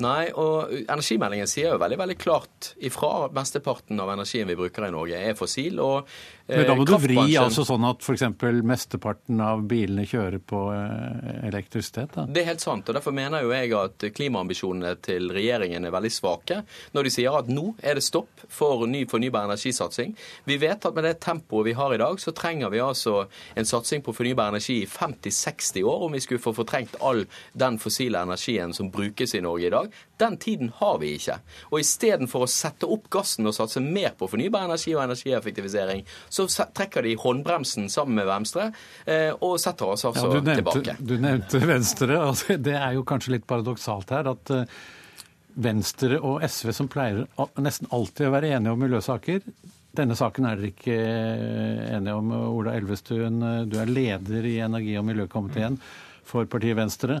Nei, 0.00 0.30
og 0.32 0.70
energimeldingen 0.80 1.50
sier 1.50 1.74
jo 1.74 1.80
veldig 1.82 1.98
veldig 2.00 2.16
klart 2.20 2.70
ifra 2.80 3.26
at 3.26 3.34
mesteparten 3.36 4.00
av 4.00 4.14
energien 4.14 4.48
vi 4.48 4.56
bruker 4.56 4.86
i 4.86 4.94
Norge 4.94 5.18
er 5.20 5.36
fossil. 5.36 5.80
og 5.84 6.08
men 6.52 6.66
da 6.66 6.74
må 6.76 6.84
du 6.86 6.92
vri 7.00 7.16
altså 7.38 7.64
sånn 7.66 7.84
at 7.86 8.02
f.eks. 8.02 8.24
mesteparten 8.66 9.40
av 9.44 9.62
bilene 9.68 10.04
kjører 10.08 10.40
på 10.42 10.62
eh, 10.74 11.46
elektrisitet? 11.48 12.16
Da. 12.16 12.24
Det 12.26 12.42
er 12.42 12.50
helt 12.50 12.64
sant. 12.64 12.88
og 12.88 12.96
Derfor 12.96 13.14
mener 13.14 13.44
jo 13.44 13.52
jeg 13.54 13.72
at 13.78 14.06
klimaambisjonene 14.16 14.96
til 15.04 15.30
regjeringen 15.32 15.86
er 15.86 15.94
veldig 15.94 16.12
svake 16.12 16.60
når 16.96 17.08
de 17.08 17.14
sier 17.14 17.38
at 17.38 17.50
nå 17.52 17.72
er 17.80 17.98
det 17.98 18.04
stopp 18.04 18.44
for 18.52 18.84
ny 18.90 19.04
fornybar 19.10 19.46
energisatsing. 19.48 20.16
Vi 20.48 20.58
vet 20.62 20.88
at 20.88 20.96
med 20.96 21.06
det 21.06 21.14
tempoet 21.22 21.70
vi 21.70 21.76
har 21.78 21.94
i 21.94 22.00
dag, 22.02 22.20
så 22.20 22.34
trenger 22.36 22.72
vi 22.74 22.82
altså 22.82 23.26
en 23.58 23.68
satsing 23.68 24.04
på 24.04 24.14
fornybar 24.16 24.52
energi 24.52 24.82
i 24.82 24.90
50-60 24.90 25.86
år 25.88 26.06
om 26.08 26.16
vi 26.16 26.22
skulle 26.24 26.42
få 26.42 26.54
fortrengt 26.56 26.98
all 27.00 27.24
den 27.58 27.78
fossile 27.82 28.24
energien 28.26 28.74
som 28.76 28.90
brukes 28.92 29.36
i 29.38 29.44
Norge 29.44 29.70
i 29.70 29.74
dag. 29.74 29.81
Den 30.20 30.36
tiden 30.40 30.70
har 30.78 30.98
vi 31.02 31.14
ikke. 31.16 31.38
Og 31.70 31.80
istedenfor 31.80 32.46
å 32.46 32.50
sette 32.50 32.88
opp 32.90 33.08
gassen 33.12 33.48
og 33.48 33.56
satse 33.56 33.82
mer 33.82 34.14
på 34.18 34.28
fornybar 34.30 34.68
energi 34.68 34.94
og 34.96 35.04
energieffektivisering, 35.04 36.04
så 36.28 36.46
trekker 36.48 37.06
de 37.06 37.16
håndbremsen 37.18 37.90
sammen 37.92 38.20
med 38.20 38.28
Venstre 38.30 38.70
eh, 39.04 39.30
og 39.32 39.58
setter 39.62 39.94
oss 39.94 40.06
altså 40.08 40.28
ja, 40.28 40.32
du 40.32 40.48
nevnte, 40.48 40.56
tilbake. 40.60 40.96
Du 41.00 41.14
nevnte 41.20 41.62
Venstre. 41.66 42.18
Altså, 42.22 42.56
det 42.56 42.76
er 42.78 42.96
jo 42.96 43.06
kanskje 43.08 43.36
litt 43.36 43.46
paradoksalt 43.50 44.12
her 44.14 44.30
at 44.32 44.54
eh, 44.54 44.80
Venstre 45.62 46.18
og 46.24 46.40
SV, 46.46 46.72
som 46.76 46.88
pleier 46.92 47.26
nesten 47.60 47.90
alltid 47.92 48.28
å 48.28 48.34
være 48.34 48.54
enige 48.56 48.72
om 48.72 48.80
miljøsaker, 48.80 49.42
denne 49.92 50.16
saken 50.16 50.46
er 50.48 50.56
dere 50.56 50.70
ikke 50.72 50.94
eh, 50.96 51.82
enige 51.98 52.16
om. 52.16 52.32
Ola 52.54 52.78
Elvestuen, 52.78 53.42
du 53.68 53.76
er 53.82 53.90
leder 53.90 54.48
i 54.48 54.56
energi- 54.64 54.96
og 55.00 55.04
miljøkomiteen 55.10 55.76
for 56.28 56.48
partiet 56.48 56.78
Venstre. 56.78 57.20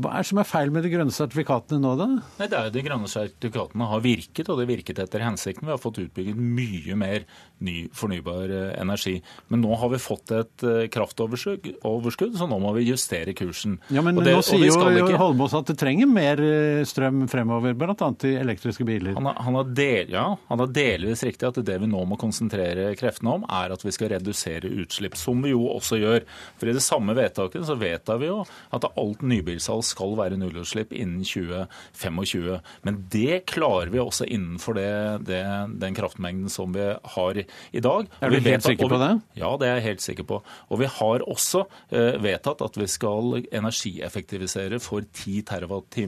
Hva 0.00 0.14
er 0.14 0.22
det 0.22 0.30
som 0.30 0.40
er 0.40 0.48
feil 0.48 0.70
med 0.72 0.84
de 0.86 0.90
grønne 0.92 1.12
sertifikatene 1.12 1.80
nå, 1.82 1.92
da? 1.98 2.06
Nei, 2.38 2.46
det 2.48 2.56
er 2.56 2.68
jo 2.68 2.74
De 2.76 2.84
grønne 2.86 3.10
sertifikatene 3.10 3.88
har 3.90 4.02
virket, 4.04 4.48
og 4.48 4.60
det 4.60 4.68
virket 4.70 5.00
etter 5.02 5.24
hensikten. 5.24 5.66
Vi 5.66 5.74
har 5.74 5.80
fått 5.82 6.00
utbygget 6.00 6.38
mye 6.40 6.96
mer 6.98 7.26
ny 7.60 7.74
fornybar 7.96 8.52
eh, 8.54 8.70
energi. 8.80 9.18
Men 9.52 9.64
nå 9.64 9.74
har 9.76 9.90
vi 9.92 10.00
fått 10.00 10.32
et 10.32 10.64
eh, 10.64 10.86
kraftoverskudd, 10.92 12.38
så 12.38 12.48
nå 12.48 12.60
må 12.62 12.72
vi 12.78 12.86
justere 12.88 13.34
kursen. 13.36 13.76
Ja, 13.92 14.04
Men 14.04 14.22
det, 14.22 14.32
nå 14.38 14.44
sier 14.46 14.64
jo 14.70 14.78
ikke... 14.78 15.18
Holmås 15.20 15.56
at 15.58 15.68
det 15.68 15.76
trenger 15.80 16.08
mer 16.08 16.40
eh, 16.40 16.80
strøm 16.88 17.26
fremover, 17.28 17.76
bl.a. 17.76 18.10
i 18.24 18.32
elektriske 18.40 18.86
biler. 18.88 19.12
Han 19.18 19.28
har, 19.28 19.36
han 19.44 19.58
har 19.58 19.74
del, 19.76 20.14
ja, 20.14 20.24
han 20.48 20.64
har 20.64 20.72
delvis 20.72 21.26
riktig 21.26 21.50
at 21.50 21.60
det 21.66 21.76
vi 21.82 21.90
nå 21.90 22.06
må 22.08 22.16
konsentrere 22.20 22.94
kreftene 22.96 23.36
om, 23.36 23.44
er 23.44 23.74
at 23.74 23.84
vi 23.84 23.92
skal 23.92 24.14
redusere 24.14 24.70
utslipp. 24.80 25.18
Som 25.20 25.44
vi 25.44 25.52
jo 25.52 25.66
også 25.74 26.00
gjør. 26.00 26.24
For 26.56 26.70
i 26.70 26.76
det 26.76 26.84
samme 26.84 27.18
vedtaket 27.18 27.68
så 27.68 27.76
vedtar 27.80 28.22
vi 28.22 28.30
jo 28.30 28.40
at 28.72 28.88
alt 28.88 29.26
nybilsalg 29.26 29.89
skal 29.90 30.16
være 30.18 30.38
nullutslipp 30.40 30.94
innen 30.96 31.24
2025. 31.26 32.60
Men 32.86 33.02
det 33.12 33.42
klarer 33.50 33.92
vi 33.92 34.02
også 34.02 34.28
innenfor 34.30 34.78
det, 34.78 34.90
det, 35.28 35.42
den 35.82 35.96
kraftmengden 35.96 36.52
som 36.52 36.74
vi 36.74 36.86
har 37.14 37.42
i 37.42 37.82
dag. 37.84 38.08
Er 38.20 38.32
du 38.32 38.40
helt 38.44 38.66
sikker 38.66 38.90
på 38.90 39.00
det? 39.02 39.12
Ja, 39.40 39.52
det 39.60 39.68
er 39.68 39.78
jeg 39.80 39.86
helt 39.90 40.04
sikker 40.04 40.28
på. 40.28 40.40
Og 40.70 40.82
vi 40.82 40.88
har 40.90 41.24
også 41.30 41.64
eh, 41.90 42.16
vedtatt 42.22 42.62
at 42.64 42.78
vi 42.78 42.88
skal 42.90 43.40
energieffektivisere 43.42 44.80
for 44.82 45.04
10 45.04 45.42
TWh 45.50 45.80
i 46.00 46.06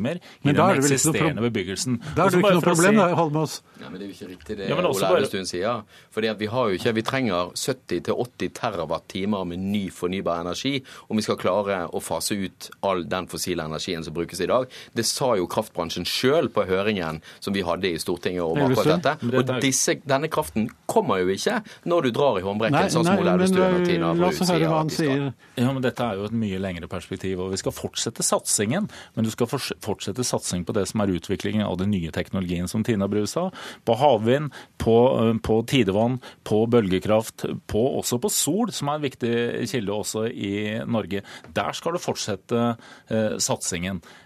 den 0.53 0.62
eksisterende 0.79 1.45
bebyggelsen. 1.45 1.99
Da 2.16 2.27
er 2.27 2.33
det 2.33 2.40
jo 2.40 2.45
ikke 2.45 2.55
noe 2.59 2.66
problem, 2.66 3.01
da, 3.01 3.09
Holmås. 3.18 3.59
Ja, 3.81 3.90
men 3.90 3.99
det 3.99 4.07
er 4.07 4.11
jo 4.11 4.16
ikke 4.16 4.31
riktig 4.33 4.59
det 4.61 4.71
ja, 4.71 4.79
Ola 4.79 5.12
Elvestuen 5.16 5.49
sier. 5.49 5.83
Fordi 6.14 6.31
at 6.31 6.40
vi 6.40 6.49
har 6.53 6.71
jo 6.71 6.79
ikke, 6.79 6.95
vi 6.97 7.05
trenger 7.07 7.53
70-80 7.57 8.53
TWh 8.59 9.45
med 9.49 9.59
ny 9.62 9.85
fornybar 9.92 10.42
energi 10.45 10.79
om 11.09 11.18
vi 11.18 11.25
skal 11.25 11.38
klare 11.40 11.83
å 11.88 12.03
fase 12.03 12.37
ut 12.38 12.71
all 12.87 13.05
den 13.09 13.29
fossile 13.31 13.62
energien 13.64 14.05
som 14.05 14.14
brukes 14.16 14.40
i 14.40 14.48
dag. 14.51 14.68
Det 14.96 15.05
sa 15.07 15.33
jo 15.38 15.48
kraftbransjen 15.51 16.07
sjøl 16.09 16.51
på 16.53 16.66
høringen 16.68 17.20
som 17.40 17.55
vi 17.55 17.64
hadde 17.66 17.90
i 17.90 18.01
Stortinget 18.01 18.44
om 18.44 18.61
akkurat 18.66 19.03
dette. 19.03 19.33
Og 19.33 19.55
disse, 19.62 19.96
denne 20.09 20.31
kraften 20.33 20.68
kommer 20.90 21.22
jo 21.22 21.33
ikke 21.33 21.61
når 21.88 22.09
du 22.09 22.11
drar 22.16 22.38
i 22.40 22.44
håndbrekken, 22.46 22.90
sånn 22.92 23.09
som 23.09 23.22
Ole 23.22 23.35
Elvestuen 23.37 23.79
og 23.79 23.87
Tina 23.88 24.12
Bru 24.16 24.29
sier 24.37 24.66
at 24.68 24.90
de 24.90 24.96
skal. 24.96 25.27
Ja, 25.59 25.70
men 25.70 25.83
dette 25.85 26.07
er 26.07 26.20
jo 26.20 26.29
et 26.29 26.37
mye 26.37 26.61
lengre 26.62 26.88
perspektiv, 26.90 27.40
og 27.44 27.53
vi 27.53 27.61
skal 27.61 27.75
fortsette 27.77 28.25
satsingen. 28.27 28.88
Men 29.16 29.27
du 29.27 29.33
skal 29.33 29.51
fortsette 29.51 30.27
satsing 30.27 30.66
på 30.68 30.75
det 30.77 30.87
som 30.90 31.03
er 31.05 31.14
utviklingen 31.16 31.64
av 31.66 31.79
den 31.81 31.92
nye 31.94 32.12
teknologien, 32.14 32.68
som 32.70 32.85
Tina 32.87 33.09
Bru 33.11 33.25
sa. 33.31 33.48
På 33.88 33.96
havvind, 34.01 34.53
på, 34.83 34.96
på 35.44 35.59
tidevann, 35.70 36.18
på 36.48 36.64
bølgekraft, 36.72 37.46
på, 37.70 37.85
også 38.01 38.18
på 38.22 38.33
sol, 38.33 38.72
som 38.75 38.90
er 38.90 38.98
en 38.98 39.07
viktig 39.07 39.35
kilde 39.70 39.94
også 39.94 40.27
i 40.31 40.55
Norge. 40.88 41.22
Der 41.55 41.77
skal 41.77 41.96
du 41.96 42.03
fortsette 42.03 42.62
eh, 42.66 43.38
satsingen. 43.38 43.52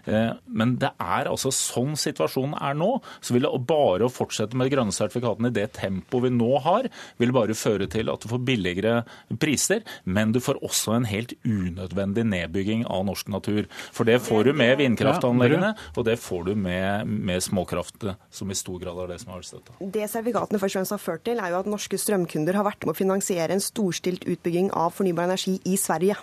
Eh, 0.07 0.31
men 0.47 0.75
det 0.81 0.93
er 1.01 1.29
altså 1.29 1.51
sånn 1.53 1.97
situasjonen 1.99 2.55
er 2.59 2.77
nå. 2.77 2.89
Så 3.21 3.35
vil 3.35 3.47
det 3.47 3.53
bare 3.67 4.07
å 4.07 4.13
fortsette 4.13 4.57
med 4.57 4.69
de 4.69 4.75
grønne 4.75 4.95
sertifikatene 4.95 5.51
i 5.51 5.57
det 5.57 5.69
tempoet 5.77 6.27
vi 6.27 6.33
nå 6.33 6.51
har, 6.65 6.87
vil 7.21 7.33
bare 7.35 7.57
føre 7.57 7.89
til 7.91 8.11
at 8.11 8.23
du 8.23 8.29
får 8.31 8.43
billigere 8.47 8.95
priser, 9.41 9.83
men 10.05 10.33
du 10.35 10.39
får 10.43 10.61
også 10.65 10.95
en 10.97 11.07
helt 11.09 11.35
unødvendig 11.45 12.25
nedbygging 12.27 12.85
av 12.87 13.05
norsk 13.07 13.31
natur. 13.33 13.67
For 13.95 14.07
det 14.07 14.19
får 14.25 14.49
du 14.49 14.53
med 14.57 14.77
vindkraftanleggene, 14.81 15.73
og 15.95 16.07
det 16.07 16.17
får 16.21 16.49
du 16.49 16.53
med, 16.57 17.07
med 17.07 17.43
småkraft, 17.43 18.07
som 18.33 18.51
i 18.51 18.57
stor 18.57 18.79
grad 18.81 19.03
er 19.03 19.13
det 19.13 19.19
som 19.23 19.33
har 19.35 19.45
støtta. 19.45 19.77
Det 19.81 20.07
sertifikatene 20.09 20.61
først 20.61 20.75
og 20.75 20.79
fremst 20.81 20.95
har 20.95 21.03
ført 21.03 21.25
til, 21.27 21.41
er 21.41 21.53
jo 21.53 21.61
at 21.61 21.69
norske 21.69 21.99
strømkunder 22.01 22.57
har 22.57 22.67
vært 22.67 22.85
med 22.85 22.95
å 22.95 22.97
finansiere 22.97 23.55
en 23.55 23.63
storstilt 23.63 24.27
utbygging 24.27 24.71
av 24.75 24.95
fornybar 24.97 25.29
energi 25.29 25.57
i 25.67 25.77
Sverige. 25.79 26.17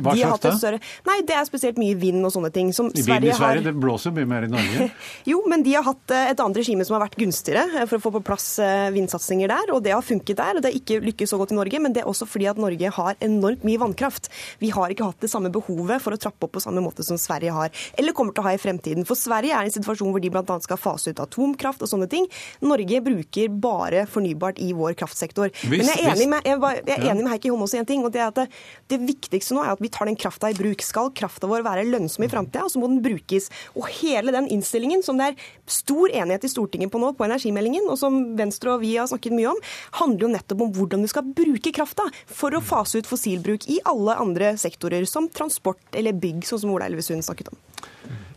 Hva 0.00 0.14
er 0.14 0.34
det? 0.42 0.54
Større... 0.60 0.80
Nei, 1.08 1.20
det 1.26 1.36
er 1.36 1.46
spesielt 1.48 1.80
mye 1.80 1.96
vind 1.98 2.24
og 2.24 2.32
sånne 2.34 2.43
ting. 2.52 2.72
Som 2.76 2.90
I 2.92 3.02
Sverige, 3.02 3.32
i 3.32 3.36
Sverige 3.36 3.62
har... 3.62 3.64
Det 3.64 3.72
blåser 3.80 4.14
mye 4.14 4.28
mer 4.28 4.46
i 4.46 4.50
Norge. 4.52 4.88
jo, 5.30 5.40
men 5.50 5.64
de 5.64 5.74
har 5.76 5.86
hatt 5.86 6.14
eh, 6.14 6.30
et 6.32 6.42
annet 6.42 6.60
regime 6.60 6.84
som 6.86 6.98
har 6.98 7.04
vært 7.06 7.16
gunstigere 7.20 7.64
eh, 7.80 7.86
for 7.88 7.98
å 7.98 8.04
få 8.04 8.12
på 8.16 8.24
plass 8.28 8.48
eh, 8.62 8.88
vindsatsinger 8.94 9.52
der. 9.52 9.72
Og 9.74 9.82
det 9.84 9.94
har 9.94 10.04
funket 10.04 10.40
der. 10.40 10.58
og 10.58 10.64
Det 10.64 10.72
har 10.72 10.78
ikke 10.80 11.00
lykkes 11.04 11.34
så 11.34 11.40
godt 11.40 11.54
i 11.54 11.58
Norge, 11.58 11.80
men 11.84 11.94
det 11.96 12.04
er 12.04 12.10
også 12.10 12.28
fordi 12.28 12.48
at 12.50 12.60
Norge 12.60 12.92
har 12.98 13.18
enormt 13.24 13.64
mye 13.66 13.80
vannkraft. 13.80 14.30
Vi 14.62 14.72
har 14.74 14.92
ikke 14.92 15.08
hatt 15.10 15.24
det 15.24 15.32
samme 15.32 15.52
behovet 15.54 16.02
for 16.04 16.16
å 16.16 16.20
trappe 16.20 16.48
opp 16.48 16.54
på 16.56 16.64
samme 16.64 16.82
måte 16.84 17.06
som 17.06 17.18
Sverige 17.20 17.54
har, 17.54 17.72
eller 17.98 18.16
kommer 18.16 18.34
til 18.34 18.44
å 18.44 18.48
ha 18.48 18.54
i 18.56 18.60
fremtiden. 18.60 19.06
For 19.08 19.18
Sverige 19.18 19.56
er 19.56 19.66
i 19.66 19.72
en 19.72 19.76
situasjon 19.76 20.12
hvor 20.14 20.22
de 20.22 20.32
bl.a. 20.32 20.58
skal 20.64 20.80
fase 20.80 21.14
ut 21.14 21.22
atomkraft 21.22 21.84
og 21.84 21.90
sånne 21.90 22.08
ting. 22.10 22.28
Norge 22.64 23.00
bruker 23.04 23.52
bare 23.64 24.04
fornybart 24.10 24.60
i 24.62 24.72
vår 24.76 24.96
kraftsektor. 25.00 25.52
Hvis, 25.64 25.80
men 25.80 25.90
jeg 25.90 26.02
er 26.02 26.14
enig 26.14 26.28
med, 26.30 26.48
jeg, 26.48 26.60
jeg 26.84 26.96
er 26.98 27.08
enig 27.12 27.24
med 27.24 27.32
Heikki 27.34 27.52
Holmås 27.52 27.76
i 27.76 27.80
en 27.82 27.88
ting, 27.88 28.04
og 28.06 28.12
det 28.14 28.22
er 28.22 28.30
at 28.30 28.42
det, 28.42 28.46
det 28.92 29.00
viktigste 29.04 29.56
nå 29.56 29.64
er 29.64 29.74
at 29.74 29.82
vi 29.82 29.90
tar 29.92 30.10
den 30.10 30.18
krafta 30.18 30.50
i 30.50 30.56
bruk. 30.58 30.84
Skal 30.84 31.12
krafta 31.16 31.50
vår 31.50 31.64
være 31.66 31.86
lønnsom 31.88 32.26
i 32.26 32.30
framtida, 32.34 32.66
så 32.68 32.82
må 32.82 32.90
den 32.90 33.02
brukes. 33.04 33.48
Og 33.78 33.88
hele 34.00 34.34
den 34.34 34.50
innstillingen 34.52 35.04
som 35.06 35.20
det 35.20 35.30
er 35.32 35.48
stor 35.70 36.10
enighet 36.10 36.44
i 36.44 36.52
Stortinget 36.52 36.92
på 36.92 37.00
nå, 37.02 37.14
på 37.16 37.26
energimeldingen, 37.26 37.88
og 37.88 37.98
som 38.00 38.20
Venstre 38.38 38.74
og 38.74 38.84
vi 38.84 38.94
har 38.98 39.08
snakket 39.10 39.36
mye 39.36 39.52
om, 39.54 39.62
handler 40.00 40.26
jo 40.26 40.32
nettopp 40.34 40.66
om 40.66 40.74
hvordan 40.76 41.04
du 41.04 41.10
skal 41.10 41.26
bruke 41.36 41.72
krafta 41.74 42.06
for 42.26 42.54
å 42.54 42.62
fase 42.64 43.00
ut 43.00 43.08
fossilbruk 43.08 43.68
i 43.70 43.80
alle 43.88 44.18
andre 44.20 44.54
sektorer, 44.60 45.06
som 45.08 45.30
transport 45.32 45.96
eller 45.96 46.16
bygg, 46.16 46.44
sånn 46.48 46.64
som 46.64 46.74
Ola 46.74 46.90
Elvesund 46.90 47.24
snakket 47.26 47.52
om. 47.52 47.58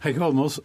Heikki 0.04 0.22
Holmås, 0.22 0.60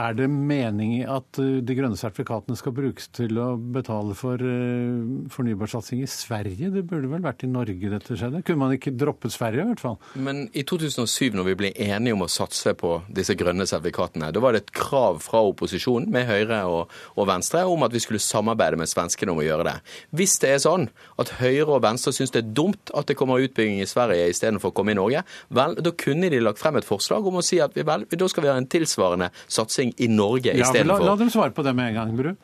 Er 0.00 0.14
det 0.16 0.28
mening 0.32 0.94
i 0.96 1.00
at 1.04 1.38
uh, 1.42 1.58
de 1.60 1.74
grønne 1.76 1.98
sertifikatene 1.98 2.56
skal 2.56 2.72
brukes 2.72 3.10
til 3.12 3.36
å 3.40 3.48
betale 3.60 4.14
for 4.16 4.40
uh, 4.40 5.26
fornybarsatsing 5.32 6.00
i 6.00 6.08
Sverige? 6.08 6.70
Det 6.72 6.86
burde 6.88 7.10
vel 7.10 7.24
vært 7.24 7.44
i 7.44 7.50
Norge 7.50 7.90
dette 7.92 8.16
skjedde? 8.16 8.40
Kunne 8.46 8.62
man 8.62 8.76
ikke 8.76 8.94
droppet 8.96 9.34
Sverige 9.34 9.66
i 9.66 9.68
hvert 9.68 9.82
fall? 9.82 9.98
Men 10.16 10.46
i 10.56 10.64
2007, 10.64 11.34
når 11.36 11.48
vi 11.50 11.56
ble 11.60 11.72
enige 11.76 12.16
om 12.16 12.24
å 12.24 12.30
satse 12.32 12.72
på 12.80 12.94
disse 13.12 13.36
grønne 13.36 13.66
sertifikatene, 13.68 14.30
da 14.32 14.42
var 14.42 14.56
det 14.56 14.62
et 14.64 14.72
krav 14.76 15.20
fra 15.24 15.42
opposisjonen 15.50 16.08
med 16.14 16.28
Høyre 16.30 16.62
og, 16.70 16.96
og 17.20 17.28
Venstre 17.28 17.66
om 17.68 17.84
at 17.84 17.92
vi 17.92 18.00
skulle 18.00 18.22
samarbeide 18.24 18.80
med 18.80 18.88
svenskene 18.88 19.34
om 19.34 19.42
å 19.42 19.46
gjøre 19.46 19.68
det. 19.68 19.76
Hvis 20.16 20.38
det 20.40 20.54
er 20.54 20.64
sånn 20.64 20.88
at 21.20 21.34
Høyre 21.42 21.76
og 21.76 21.84
Venstre 21.84 22.14
syns 22.16 22.32
det 22.32 22.44
er 22.44 22.54
dumt 22.56 22.94
at 22.96 23.10
det 23.10 23.18
kommer 23.20 23.44
utbygging 23.44 23.82
i 23.84 23.90
Sverige 23.90 24.30
istedenfor 24.32 24.72
å 24.72 24.78
komme 24.80 24.96
i 24.96 25.00
Norge, 25.00 25.26
vel, 25.52 25.76
da 25.76 25.92
kunne 25.92 26.32
de 26.32 26.40
lagt 26.40 26.62
frem 26.62 26.80
et 26.80 26.88
forslag 26.88 27.28
om 27.28 27.42
å 27.42 27.44
si 27.44 27.60
at 27.60 27.76
vi, 27.76 27.84
vel, 27.84 28.08
da 28.08 28.32
skal 28.32 28.46
vi 28.46 28.52
ha 28.52 28.56
en 28.56 28.70
tilsvarende 28.70 29.28
satsing 29.44 29.89
i 29.96 30.08
Norge 30.08 30.52
ja, 30.54 30.64
istedenfor. 30.64 31.04
La, 31.04 31.12
la 31.12 31.20
dem 31.20 31.30
svare 31.32 31.54
på 31.56 31.64
det 31.66 31.74
med 31.76 31.92
en 31.92 32.00
gang, 32.00 32.16
Bru. 32.16 32.34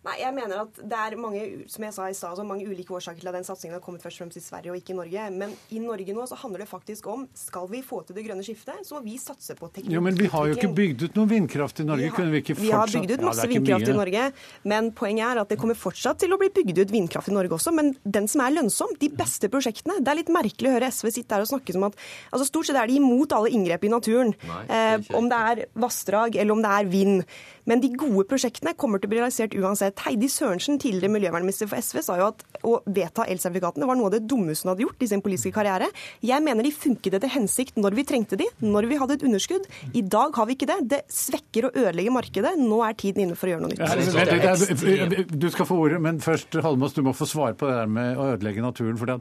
Nei, 0.00 0.14
jeg 0.22 0.32
mener 0.32 0.62
at 0.62 0.78
det 0.80 0.96
er 0.96 1.14
mange 1.20 1.40
som 1.68 1.84
jeg 1.84 1.92
sa 1.92 2.06
i 2.08 2.14
sted, 2.16 2.38
mange 2.48 2.64
ulike 2.64 2.94
årsaker 2.96 3.20
til 3.20 3.28
at 3.28 3.34
den 3.36 3.44
satsingen 3.44 3.76
har 3.76 3.82
kommet 3.84 4.00
først 4.00 4.16
og 4.16 4.22
fremst 4.22 4.38
i 4.40 4.40
Sverige 4.40 4.72
og 4.72 4.78
ikke 4.78 4.94
i 4.94 4.96
Norge. 4.96 5.24
Men 5.34 5.50
i 5.76 5.82
Norge 5.82 6.14
nå 6.16 6.24
så 6.30 6.38
handler 6.40 6.64
det 6.64 6.68
faktisk 6.70 7.08
om 7.12 7.26
skal 7.36 7.68
vi 7.68 7.82
få 7.84 7.98
til 8.08 8.16
det 8.16 8.24
grønne 8.24 8.44
skiftet, 8.46 8.80
så 8.88 8.96
må 8.96 9.02
vi 9.04 9.18
satse 9.20 9.52
på 9.58 9.68
teknologi. 9.68 9.98
Jo, 9.98 10.00
Men 10.06 10.16
vi 10.16 10.30
har 10.32 10.48
jo 10.48 10.56
ikke 10.56 10.70
bygd 10.78 11.04
ut 11.04 11.20
noe 11.20 11.28
vindkraft 11.34 11.82
i 11.84 11.86
Norge. 11.90 12.06
Vi 12.06 12.08
har, 12.08 12.16
Kunne 12.16 12.32
vi 12.32 12.40
ikke 12.40 12.56
fortsatt... 12.56 12.70
Vi 12.70 12.78
har 12.78 12.94
bygd 12.94 13.12
ut 13.12 13.26
masse 13.28 13.44
ja, 13.44 13.50
vindkraft 13.52 13.92
i 13.92 13.98
Norge, 13.98 14.24
men 14.72 14.90
poenget 15.02 15.26
er 15.26 15.42
at 15.44 15.52
det 15.52 15.60
kommer 15.60 15.80
fortsatt 15.82 16.24
til 16.24 16.32
å 16.32 16.40
bli 16.40 16.48
bygd 16.56 16.80
ut 16.80 16.96
vindkraft 16.96 17.28
i 17.28 17.36
Norge 17.36 17.58
også. 17.58 17.76
Men 17.76 17.92
den 18.08 18.32
som 18.32 18.46
er 18.46 18.56
lønnsom, 18.56 18.96
de 19.04 19.12
beste 19.20 19.52
prosjektene 19.52 20.00
Det 20.00 20.14
er 20.14 20.20
litt 20.22 20.32
merkelig 20.32 20.72
å 20.72 20.76
høre 20.78 20.88
SV 20.88 21.12
sitte 21.12 21.36
her 21.36 21.44
og 21.44 21.52
snakke 21.52 21.76
som 21.76 21.84
at 21.90 22.00
altså 22.32 22.48
Stort 22.48 22.70
sett 22.70 22.80
er 22.80 22.88
de 22.88 22.96
imot 22.96 23.36
alle 23.36 23.52
inngrep 23.52 23.84
i 23.84 23.92
naturen. 23.92 24.32
Nei, 24.48 24.64
eh, 24.72 25.12
om 25.14 25.28
det 25.28 25.44
er 25.52 25.64
vassdrag 25.76 26.40
eller 26.40 26.56
om 26.56 26.64
det 26.64 26.72
er 26.72 26.88
vind. 26.88 27.28
Men 27.68 27.82
de 27.82 27.92
gode 27.94 28.24
prosjektene 28.30 28.72
kommer 28.78 28.98
til 28.98 29.06
å 29.06 29.12
bli 29.12 29.20
realisert 29.20 29.54
uansett. 29.54 29.99
Heidi 30.04 30.28
Sørensen, 30.32 30.78
tidligere 30.80 31.12
miljøvernminister 31.12 31.68
for 31.70 31.82
SV, 31.82 32.00
sa 32.04 32.16
jo 32.20 32.28
at 32.30 32.44
å 32.66 32.76
vedta 32.88 33.26
elsertifikatene 33.30 33.88
var 33.88 33.98
noe 33.98 34.08
av 34.08 34.14
det 34.16 34.22
dummeste 34.30 34.66
hun 34.66 34.72
hadde 34.72 34.84
gjort 34.86 35.04
i 35.04 35.10
sin 35.10 35.22
politiske 35.24 35.54
karriere. 35.56 35.90
Jeg 36.24 36.44
mener 36.44 36.66
de 36.66 36.72
funket 36.74 37.18
etter 37.18 37.32
hensikt 37.34 37.78
når 37.80 37.98
vi 37.98 38.06
trengte 38.08 38.38
de, 38.40 38.48
når 38.64 38.88
vi 38.90 39.00
hadde 39.00 39.18
et 39.18 39.26
underskudd. 39.28 39.68
I 39.96 40.04
dag 40.16 40.36
har 40.36 40.48
vi 40.48 40.56
ikke 40.56 40.70
det. 40.70 40.78
Det 40.94 41.02
svekker 41.12 41.68
og 41.68 41.78
ødelegger 41.84 42.16
markedet. 42.16 42.56
Nå 42.60 42.80
er 42.86 42.98
tiden 43.00 43.26
inne 43.26 43.38
for 43.38 43.50
å 43.50 43.54
gjøre 43.54 43.68
noe 43.68 43.76
nytt. 43.76 45.36
Du 45.40 45.48
skal 45.52 45.68
få 45.68 45.78
ordet, 45.84 46.00
men 46.02 46.20
først 46.24 46.60
Holmås, 46.64 46.96
du 46.96 47.04
må 47.06 47.14
få 47.16 47.28
svare 47.28 47.56
på 47.58 47.68
det 47.68 47.78
der 47.82 47.94
med 48.00 48.18
å 48.18 48.32
ødelegge 48.34 48.64
naturen. 48.64 48.98
for 49.00 49.10
det 49.10 49.20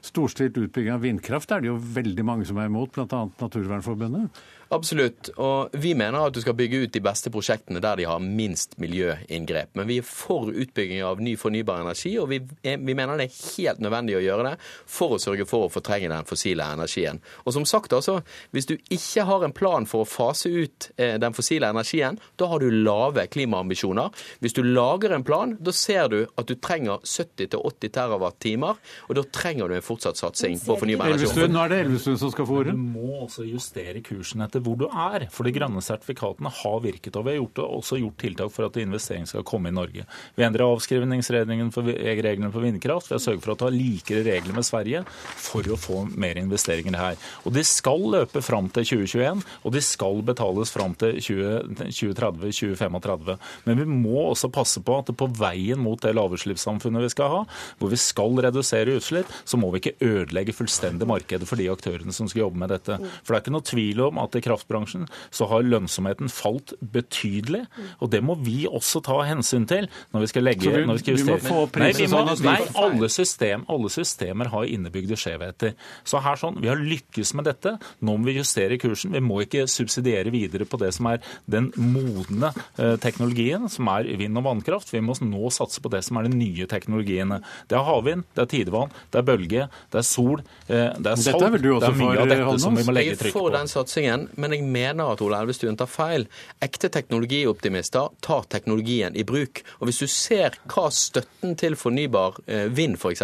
Storstilt 0.00 0.56
utbygging 0.56 0.94
av 0.94 1.02
vindkraft 1.04 1.50
er 1.52 1.60
det 1.60 1.68
jo 1.68 1.76
veldig 1.76 2.24
mange 2.24 2.46
som 2.48 2.56
er 2.56 2.70
imot, 2.70 2.94
bl.a. 2.94 3.26
Naturvernforbundet. 3.42 4.40
Absolutt. 4.70 5.32
Og 5.42 5.72
vi 5.82 5.96
mener 5.98 6.28
at 6.28 6.34
du 6.34 6.38
skal 6.42 6.54
bygge 6.54 6.84
ut 6.84 6.92
de 6.94 7.02
beste 7.02 7.30
prosjektene 7.34 7.80
der 7.82 7.98
de 7.98 8.06
har 8.06 8.20
minst 8.22 8.76
miljøinngrep. 8.78 9.72
Men 9.74 9.88
vi 9.88 9.96
er 9.98 10.06
for 10.06 10.52
utbygging 10.52 11.02
av 11.02 11.18
ny 11.22 11.32
fornybar 11.40 11.82
energi, 11.82 12.12
og 12.22 12.28
vi, 12.30 12.38
er, 12.62 12.78
vi, 12.78 12.94
mener 12.94 13.18
det 13.18 13.26
er 13.26 13.38
helt 13.56 13.80
nødvendig 13.82 14.14
å 14.20 14.22
gjøre 14.22 14.44
det 14.46 14.52
for 14.62 15.16
å 15.16 15.18
sørge 15.22 15.46
for 15.50 15.66
å 15.66 15.72
fortrenge 15.74 16.12
den 16.12 16.28
fossile 16.28 16.68
energien. 16.76 17.18
Og 17.42 17.56
som 17.56 17.66
sagt, 17.66 17.96
altså, 17.96 18.20
hvis 18.54 18.70
du 18.70 18.76
ikke 18.94 19.26
har 19.26 19.46
en 19.46 19.56
plan 19.56 19.88
for 19.90 20.04
å 20.04 20.08
fase 20.08 20.52
ut 20.54 20.90
eh, 20.94 21.16
den 21.18 21.34
fossile 21.34 21.72
energien, 21.74 22.20
da 22.38 22.52
har 22.52 22.62
du 22.62 22.70
lave 22.70 23.26
klimaambisjoner. 23.26 24.14
Hvis 24.38 24.54
du 24.54 24.62
lager 24.62 25.16
en 25.16 25.26
plan, 25.26 25.56
da 25.58 25.74
ser 25.74 26.12
du 26.14 26.20
at 26.38 26.46
du 26.46 26.54
trenger 26.62 27.02
70-80 27.02 27.90
TWh, 27.98 28.70
og 29.10 29.18
da 29.18 29.26
trenger 29.34 29.66
du 29.66 29.76
en 29.80 29.84
fortsatt 29.84 30.20
satsing 30.20 30.62
på 30.62 30.78
fornybar 30.78 31.10
energi. 31.10 31.50
Nå 31.50 31.66
er 31.66 31.74
det 31.74 31.82
Elvestuen 31.88 32.22
som 32.22 32.30
skal 32.30 32.46
få 32.46 32.62
ordet. 32.62 32.78
Du 32.78 32.86
må 33.00 33.24
også 33.26 33.48
justere 33.48 34.02
kursen 34.06 34.46
etter 34.46 34.59
hvor 34.64 34.76
du 34.80 34.86
er. 34.88 35.26
For 35.32 35.46
de 35.46 35.54
grønne 35.54 35.82
sertifikatene 35.84 36.50
har 36.60 36.78
virket. 36.84 37.16
Og 37.16 37.26
vi 37.26 37.34
har 37.34 37.40
gjort, 37.40 37.62
også 37.80 38.00
gjort 38.00 38.18
tiltak 38.22 38.50
for 38.54 38.68
at 38.68 38.78
investering 38.80 39.26
skal 39.28 39.46
komme 39.46 39.70
i 39.70 39.76
Norge. 39.76 40.02
Vi 40.36 40.46
endrer 40.46 40.66
avskrivningsreglene 40.66 41.70
for, 41.74 41.90
reglene 41.90 42.52
for 42.52 42.64
vindkraft. 42.64 43.10
Vi 43.10 43.16
har 43.16 43.24
sørget 43.24 43.44
for 43.46 43.54
å 43.54 43.60
ta 43.64 43.68
likere 43.74 44.26
regler 44.26 44.54
med 44.56 44.66
Sverige 44.66 45.00
for 45.10 45.66
å 45.66 45.80
få 45.80 45.96
mer 46.10 46.34
investeringer 46.40 46.98
her. 46.98 47.16
Og 47.44 47.50
de 47.56 47.62
skal 47.66 48.00
løpe 48.16 48.40
fram 48.44 48.66
til 48.74 48.84
2021, 48.92 49.44
og 49.64 49.70
de 49.74 49.82
skal 49.84 50.16
betales 50.26 50.72
fram 50.74 50.92
til 51.00 51.12
2030-2035. 51.20 53.36
Men 53.66 53.80
vi 53.80 53.86
må 53.88 54.18
også 54.28 54.52
passe 54.52 54.80
på 54.84 54.92
at 55.00 55.08
på 55.16 55.26
veien 55.40 55.80
mot 55.80 56.00
det 56.02 56.14
lavutslippssamfunnet 56.16 57.06
vi 57.06 57.12
skal 57.12 57.28
ha, 57.34 57.40
hvor 57.80 57.92
vi 57.92 57.98
skal 58.00 58.32
redusere 58.46 58.96
utslipp, 58.98 59.28
så 59.44 59.58
må 59.60 59.66
vi 59.72 59.78
ikke 59.82 59.98
ødelegge 60.04 60.56
fullstendig 60.56 61.08
markedet 61.08 61.48
for 61.48 61.56
de 61.60 61.70
aktørene 61.72 62.14
som 62.14 62.28
skal 62.30 62.46
jobbe 62.46 62.62
med 62.62 62.72
dette. 62.74 62.98
For 63.22 63.32
det 63.32 63.38
er 63.38 63.44
ikke 63.44 63.56
noe 63.56 63.70
tvil 63.70 63.98
om 64.08 64.14
at 64.22 64.36
i 64.36 64.44
kraftbransjen 64.50 65.06
så 65.30 65.48
har 65.50 65.66
lønnsomheten 65.66 66.30
falt 66.32 66.74
betydelig. 66.92 67.64
Og 68.00 68.10
det 68.12 68.22
må 68.24 68.36
vi 68.40 68.64
også 68.68 69.02
ta 69.06 69.20
hensyn 69.28 69.66
til 69.70 69.88
når 70.14 70.24
vi 70.24 70.30
skal 70.32 70.46
legge 70.46 70.70
vi, 70.70 70.84
når 70.86 70.98
vi 70.98 71.04
skal 71.04 71.18
justere. 71.18 71.40
Vi 71.40 71.48
må 71.48 71.66
få 71.66 71.80
nei, 71.82 71.90
vi 71.96 72.08
må, 72.10 72.22
sånn 72.34 72.46
nei 72.46 72.56
alle, 72.84 73.10
system, 73.12 73.64
alle, 73.70 73.92
systemer 73.92 74.50
har 74.52 74.68
innebygde 74.68 75.18
skjevheter. 75.20 75.76
Så 76.04 76.22
her 76.24 76.40
sånn, 76.40 76.58
Vi 76.60 76.68
har 76.68 76.80
lykkes 76.80 77.32
med 77.38 77.46
dette. 77.48 77.76
Nå 78.04 78.16
må 78.18 78.30
vi 78.30 78.36
justere 78.38 78.78
kursen. 78.80 79.14
Vi 79.16 79.22
må 79.24 79.40
ikke 79.44 79.66
subsidiere 79.70 80.32
videre 80.34 80.66
på 80.68 80.80
det 80.80 80.92
som 80.96 81.08
er 81.10 81.22
den 81.50 81.70
modne 81.78 82.52
eh, 82.76 82.96
teknologien, 83.02 83.68
som 83.72 83.88
er 83.92 84.08
vind 84.20 84.38
og 84.40 84.46
vannkraft. 84.48 84.92
Vi 84.94 85.02
må 85.04 85.16
nå 85.24 85.50
satse 85.54 85.82
på 85.82 85.92
det 85.92 86.02
som 86.06 86.18
er 86.20 86.28
de 86.28 86.36
nye 86.36 86.68
teknologiene. 86.70 87.40
Det 87.70 87.78
er 87.78 87.86
havvind, 87.86 88.26
det 88.36 88.44
er 88.44 88.50
tidevann, 88.50 88.94
det 89.12 89.22
er 89.22 89.26
bølge, 89.26 89.68
det 89.92 90.02
er 90.02 90.06
sol, 90.06 90.42
eh, 90.68 90.90
det 90.96 91.14
er 91.14 91.20
salt. 91.20 91.40
Det 91.40 91.60
er, 91.60 91.96
mye 91.96 92.20
av 92.20 92.30
dette 92.30 92.58
som 92.62 92.76
vi 92.76 92.84
må 92.86 92.94
legge 92.94 93.16
trykk 93.16 93.34
på. 93.34 93.40
Jeg 93.40 93.48
får 93.48 93.56
den 93.56 93.70
satsingen, 93.70 94.26
men 94.40 94.54
jeg 94.56 94.66
mener 94.66 95.12
at 95.12 95.22
Ola 95.24 95.42
Elvestuen 95.44 95.78
tar 95.78 95.90
feil. 95.90 96.26
Ekte 96.64 96.90
teknologioptimister 96.92 98.10
tar 98.24 98.46
teknologien 98.52 99.16
i 99.16 99.24
bruk. 99.26 99.62
Og 99.80 99.88
Hvis 99.88 100.02
du 100.02 100.08
ser 100.10 100.56
hva 100.70 100.88
støtten 100.94 101.56
til 101.60 101.76
fornybar 101.78 102.40
eh, 102.46 102.66
vind 102.72 102.98
f.eks. 102.98 103.22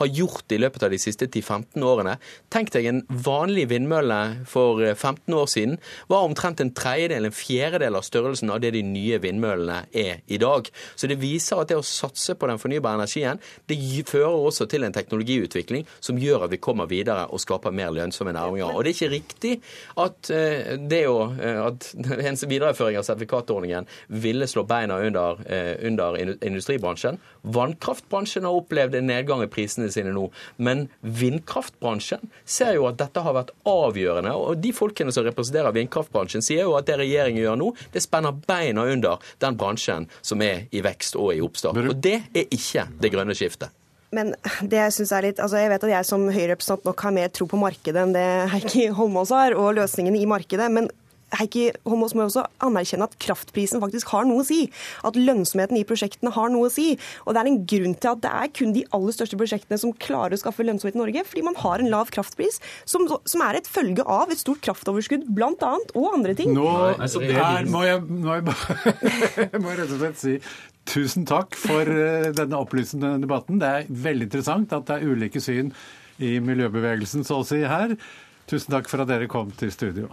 har 0.00 0.12
gjort 0.18 0.52
i 0.52 0.60
løpet 0.60 0.86
av 0.86 0.92
de 0.92 1.00
siste 1.00 1.28
10-15 1.28 1.82
årene 1.86 2.16
Tenk 2.52 2.72
deg 2.74 2.86
en 2.88 3.00
vanlig 3.24 3.68
vindmølle 3.70 4.18
for 4.48 4.80
15 4.82 5.22
eh, 5.24 5.38
år 5.38 5.48
siden 5.50 5.78
var 6.10 6.26
omtrent 6.26 6.60
en 6.60 6.72
tredjedel, 6.76 7.28
en 7.28 7.34
fjerdedel 7.34 7.96
av 7.98 8.06
størrelsen 8.06 8.50
av 8.52 8.60
det 8.62 8.72
de 8.76 8.82
nye 8.86 9.18
vindmøllene 9.22 9.86
er 9.96 10.22
i 10.26 10.38
dag. 10.42 10.68
Så 10.96 11.08
det 11.10 11.20
viser 11.22 11.62
at 11.62 11.70
det 11.70 11.78
å 11.78 11.86
satse 11.86 12.36
på 12.38 12.48
den 12.50 12.60
fornybare 12.60 13.00
energien, 13.00 13.40
det 13.70 13.78
fører 14.08 14.48
også 14.48 14.66
til 14.70 14.86
en 14.86 14.94
teknologiutvikling 14.94 15.86
som 16.00 16.20
gjør 16.20 16.46
at 16.46 16.54
vi 16.54 16.60
kommer 16.62 16.90
videre 16.90 17.28
og 17.32 17.40
skaper 17.42 17.74
mer 17.74 17.92
lønnsomme 17.94 18.34
næringer. 18.34 18.72
Og 18.72 18.84
det 18.84 18.92
er 18.92 18.98
ikke 18.98 19.14
riktig 19.16 19.54
at 20.02 20.32
eh, 20.34 20.41
det 20.88 21.02
jo 21.04 21.16
eh, 21.36 21.58
at 21.62 21.88
en 22.28 22.38
videreføring 22.40 22.98
av 23.00 23.06
sertifikatordningen 23.06 23.88
ville 24.22 24.48
slå 24.50 24.64
beina 24.68 24.98
under, 25.02 25.40
eh, 25.46 25.74
under 25.86 26.18
industribransjen. 26.44 27.18
Vannkraftbransjen 27.42 28.46
har 28.48 28.60
opplevd 28.60 28.96
en 28.98 29.10
nedgang 29.10 29.42
i 29.44 29.50
prisene 29.50 29.90
sine 29.92 30.14
nå, 30.14 30.28
men 30.56 30.86
vindkraftbransjen 31.00 32.30
ser 32.44 32.76
jo 32.78 32.88
at 32.90 33.00
dette 33.02 33.24
har 33.24 33.36
vært 33.36 33.54
avgjørende. 33.68 34.34
Og 34.38 34.62
de 34.62 34.72
folkene 34.76 35.14
som 35.14 35.26
representerer 35.26 35.74
vindkraftbransjen, 35.76 36.44
sier 36.44 36.66
jo 36.66 36.78
at 36.78 36.88
det 36.88 37.00
regjeringen 37.02 37.42
gjør 37.42 37.60
nå, 37.60 37.70
det 37.92 38.04
spenner 38.04 38.36
beina 38.46 38.86
under 38.94 39.32
den 39.42 39.58
bransjen 39.58 40.08
som 40.20 40.42
er 40.44 40.66
i 40.70 40.82
vekst 40.84 41.18
og 41.18 41.34
i 41.36 41.42
oppstart. 41.44 41.82
Og 41.82 42.02
det 42.02 42.18
er 42.32 42.50
ikke 42.50 42.88
det 43.02 43.12
grønne 43.14 43.36
skiftet. 43.38 43.74
Men 44.12 44.34
det 44.60 44.76
jeg 44.76 44.96
synes 44.98 45.12
er 45.16 45.26
litt, 45.28 45.38
altså 45.40 45.60
jeg 45.60 45.70
vet 45.72 45.84
at 45.86 45.94
jeg 45.94 46.08
som 46.08 46.26
Høyre-representant 46.28 46.88
nok 46.88 47.04
har 47.06 47.14
mer 47.16 47.30
tro 47.32 47.46
på 47.48 47.60
markedet 47.60 48.02
enn 48.02 48.12
det 48.16 48.26
Heikki 48.52 48.90
Holmås 48.92 49.32
har, 49.32 49.56
og 49.56 49.72
løsningene 49.78 50.20
i 50.20 50.28
markedet. 50.28 50.68
men 50.72 50.90
Heikki 51.38 51.70
Holmås 51.88 52.14
må 52.16 52.26
også 52.26 52.44
anerkjenne 52.64 53.06
at 53.08 53.14
kraftprisen 53.22 53.80
faktisk 53.82 54.10
har 54.12 54.26
noe 54.28 54.42
å 54.42 54.46
si. 54.46 54.66
At 55.06 55.16
lønnsomheten 55.16 55.78
i 55.78 55.84
prosjektene 55.88 56.32
har 56.34 56.52
noe 56.52 56.68
å 56.68 56.72
si. 56.72 56.90
Og 57.24 57.32
det 57.32 57.42
er 57.42 57.50
en 57.50 57.60
grunn 57.72 57.96
til 57.96 58.10
at 58.12 58.22
det 58.24 58.32
er 58.42 58.50
kun 58.58 58.74
de 58.76 58.84
aller 58.96 59.16
største 59.16 59.38
prosjektene 59.40 59.80
som 59.80 59.94
klarer 59.96 60.36
å 60.36 60.42
skaffe 60.42 60.66
lønnsomhet 60.66 60.98
i 60.98 61.02
Norge, 61.02 61.24
fordi 61.28 61.46
man 61.46 61.56
har 61.62 61.82
en 61.82 61.88
lav 61.92 62.12
kraftpris, 62.14 62.60
som, 62.88 63.06
som 63.08 63.46
er 63.46 63.60
et 63.60 63.70
følge 63.70 64.04
av 64.04 64.32
et 64.32 64.42
stort 64.42 64.60
kraftoverskudd, 64.64 65.24
bl.a., 65.32 65.72
og 65.96 66.10
andre 66.12 66.36
ting. 66.36 66.52
Nå 66.56 66.68
her 66.68 67.68
må 67.70 67.86
jeg, 67.86 68.04
må 68.04 68.36
jeg, 68.36 68.44
må 69.62 69.72
jeg 69.72 69.80
rett 69.80 69.88
og 69.88 69.98
slett 70.04 70.20
si 70.20 70.36
Tusen 70.88 71.26
takk 71.28 71.54
for 71.58 71.86
eh, 71.86 72.30
denne 72.34 72.58
opplysende 72.58 73.14
debatten. 73.22 73.60
Det 73.62 73.68
er 73.68 73.90
veldig 74.08 74.28
interessant 74.28 74.74
at 74.74 74.88
det 74.88 74.98
er 74.98 75.14
ulike 75.14 75.42
syn 75.42 75.70
i 76.22 76.36
miljøbevegelsen 76.42 77.26
så 77.26 77.40
å 77.40 77.46
si 77.46 77.62
her. 77.62 77.94
Tusen 78.50 78.74
takk 78.74 78.90
for 78.90 79.04
at 79.04 79.10
dere 79.10 79.30
kom 79.30 79.52
til 79.58 79.72
studio. 79.74 80.10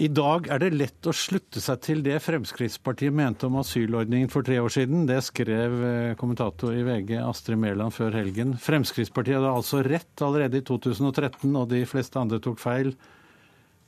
I 0.00 0.06
dag 0.08 0.46
er 0.48 0.62
det 0.62 0.70
lett 0.80 1.06
å 1.10 1.12
slutte 1.12 1.60
seg 1.60 1.80
til 1.84 1.98
det 2.00 2.14
Fremskrittspartiet 2.24 3.12
mente 3.12 3.44
om 3.50 3.58
asylordningen 3.60 4.30
for 4.32 4.46
tre 4.46 4.56
år 4.56 4.72
siden. 4.72 5.02
Det 5.04 5.18
skrev 5.26 5.74
eh, 5.84 6.14
kommentator 6.16 6.72
i 6.72 6.86
VG 6.86 7.18
Astrid 7.20 7.60
Mæland 7.60 7.92
før 7.92 8.16
helgen. 8.16 8.54
Fremskrittspartiet 8.64 9.36
hadde 9.36 9.50
altså 9.52 9.82
rett 9.84 10.22
allerede 10.24 10.62
i 10.62 10.64
2013, 10.64 11.50
og 11.52 11.66
de 11.74 11.82
fleste 11.90 12.16
andre 12.16 12.40
tok 12.40 12.62
feil. 12.62 12.94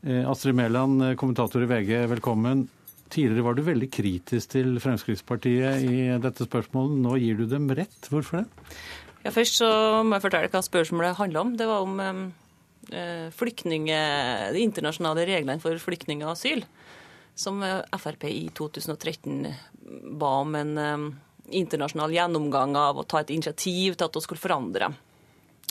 Eh, 0.05 0.20
Astrid 0.29 0.59
Mæland, 0.59 1.01
eh, 1.07 1.14
kommentator 1.16 1.64
i 1.64 1.70
VG, 1.70 1.94
velkommen. 2.12 2.66
Tidligere 3.09 3.48
var 3.48 3.57
du 3.57 3.64
veldig 3.70 3.88
kritisk 3.96 4.53
til 4.59 4.77
Fremskrittspartiet 4.85 5.88
i 5.88 6.05
dette 6.20 6.44
spørsmålet. 6.44 7.01
Nå 7.07 7.16
gir 7.25 7.40
du 7.40 7.46
dem 7.48 7.72
rett. 7.72 8.12
Hvorfor 8.12 8.42
det? 8.42 8.77
Ja, 9.25 9.33
først 9.33 9.62
så 9.64 9.72
må 10.05 10.20
jeg 10.20 10.29
fortelle 10.29 10.53
hva 10.53 10.64
spørsmålet 10.68 11.16
handler 11.25 11.46
om. 11.46 11.57
Det 11.57 11.72
var 11.72 11.88
om 11.88 12.33
eh, 12.90 14.48
de 14.52 14.62
internasjonale 14.62 15.26
reglene 15.28 15.60
for 15.62 15.78
flyktning 15.78 16.24
og 16.24 16.34
asyl. 16.34 16.64
Som 17.38 17.62
eh, 17.64 17.80
Frp 17.98 18.26
i 18.28 18.48
2013 18.54 19.46
ba 20.18 20.34
om 20.42 20.54
en 20.58 20.74
eh, 20.78 21.06
internasjonal 21.62 22.12
gjennomgang 22.14 22.76
av 22.78 22.98
å 23.00 23.06
ta 23.08 23.22
et 23.22 23.32
initiativ 23.34 23.96
til 23.96 24.08
at 24.08 24.18
vi 24.18 24.24
skulle 24.24 24.42
forandre. 24.42 24.92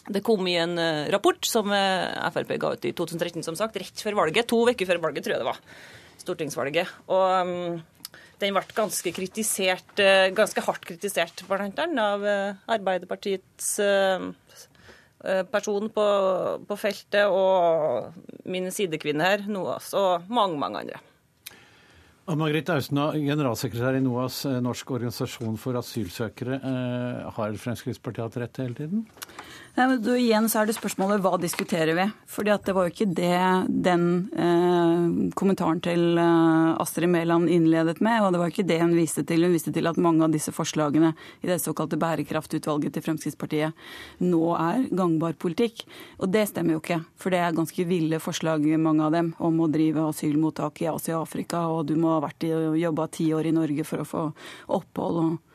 Det 0.02 0.24
kom 0.26 0.48
i 0.50 0.58
en 0.58 0.78
eh, 0.82 1.08
rapport 1.14 1.46
som 1.46 1.72
eh, 1.76 2.30
Frp 2.34 2.58
ga 2.58 2.76
ut 2.76 2.90
i 2.90 2.94
2013, 2.98 3.44
som 3.46 3.58
sagt, 3.60 3.80
rett 3.82 4.06
før 4.06 4.22
valget. 4.24 4.50
To 4.50 4.64
uker 4.70 4.90
før 4.90 5.04
valget, 5.04 5.26
tror 5.26 5.38
jeg 5.38 5.44
det 5.44 5.50
var. 5.52 5.62
Stortingsvalget. 6.22 6.96
Og 7.12 7.82
den 8.42 8.56
ble 8.56 8.62
ganske 8.74 9.14
kritisert, 9.14 10.02
ganske 10.34 10.64
hardt 10.66 10.86
kritisert, 10.86 11.44
bl.a. 11.46 11.86
av 12.02 12.24
Arbeiderpartiets 12.74 13.76
person 15.52 15.90
på, 15.94 16.06
på, 16.68 16.78
feltet 16.80 17.30
og 17.30 18.12
mine 18.50 18.72
sidekvinner, 18.74 19.46
NOAS, 19.48 19.92
og 19.98 20.28
mange, 20.34 20.60
mange 20.62 20.84
andre. 20.86 21.02
Margrethe 22.32 22.78
Austna, 22.78 23.10
generalsekretær 23.18 23.98
i 23.98 24.04
NOAS, 24.06 24.44
Norsk 24.64 24.94
organisasjon 24.96 25.58
for 25.60 25.80
asylsøkere. 25.80 26.62
Har 27.36 27.58
Fremskrittspartiet 27.60 28.24
hatt 28.24 28.38
rett 28.44 28.62
hele 28.64 28.78
tiden? 28.78 29.06
Nei, 29.72 29.86
da, 30.04 30.16
igjen 30.20 30.50
så 30.52 30.60
er 30.60 30.68
det 30.68 30.74
spørsmålet 30.76 31.22
hva 31.24 31.38
diskuterer 31.40 31.96
vi? 31.96 32.04
Fordi 32.28 32.52
at 32.52 32.66
det 32.68 32.74
var 32.76 32.88
jo 32.88 32.92
ikke 32.92 33.06
det 33.16 33.38
den 33.86 34.06
eh, 34.36 35.04
kommentaren 35.40 35.80
til 35.84 36.18
eh, 36.20 36.72
Astrid 36.84 37.08
Mæland 37.08 37.48
innledet 37.48 38.02
med, 38.04 38.18
og 38.20 38.34
det 38.34 38.42
var 38.42 38.50
jo 38.50 38.56
ikke 38.58 38.68
det 38.68 38.82
hun 38.82 38.98
viste 38.98 39.24
til. 39.24 39.46
Hun 39.48 39.54
viste 39.56 39.72
til 39.72 39.88
at 39.88 40.00
mange 40.02 40.26
av 40.28 40.34
disse 40.36 40.52
forslagene 40.52 41.14
i 41.40 41.48
det 41.48 41.62
såkalte 41.64 42.00
bærekraftutvalget 42.02 42.98
til 42.98 43.06
Fremskrittspartiet 43.06 43.86
nå 44.20 44.42
er 44.58 44.90
gangbar 44.92 45.38
politikk. 45.40 45.86
Og 46.20 46.34
det 46.36 46.50
stemmer 46.52 46.76
jo 46.76 46.82
ikke, 46.84 47.00
for 47.16 47.32
det 47.32 47.40
er 47.40 47.56
ganske 47.56 47.86
ville 47.88 48.20
forslag, 48.20 48.68
mange 48.76 49.08
av 49.08 49.16
dem, 49.16 49.32
om 49.40 49.64
å 49.64 49.70
drive 49.72 50.04
asylmottak 50.10 50.84
i 50.84 50.90
Asia 50.92 51.16
og 51.16 51.30
Afrika, 51.30 51.64
og 51.72 51.88
du 51.88 51.96
må 51.96 52.18
ha 52.18 52.20
vært 52.28 52.44
i, 52.44 52.52
jobba 52.84 53.08
ti 53.08 53.32
år 53.32 53.48
i 53.48 53.56
Norge 53.56 53.88
for 53.88 54.04
å 54.04 54.10
få 54.12 54.26
opphold. 54.82 55.24
og 55.24 55.51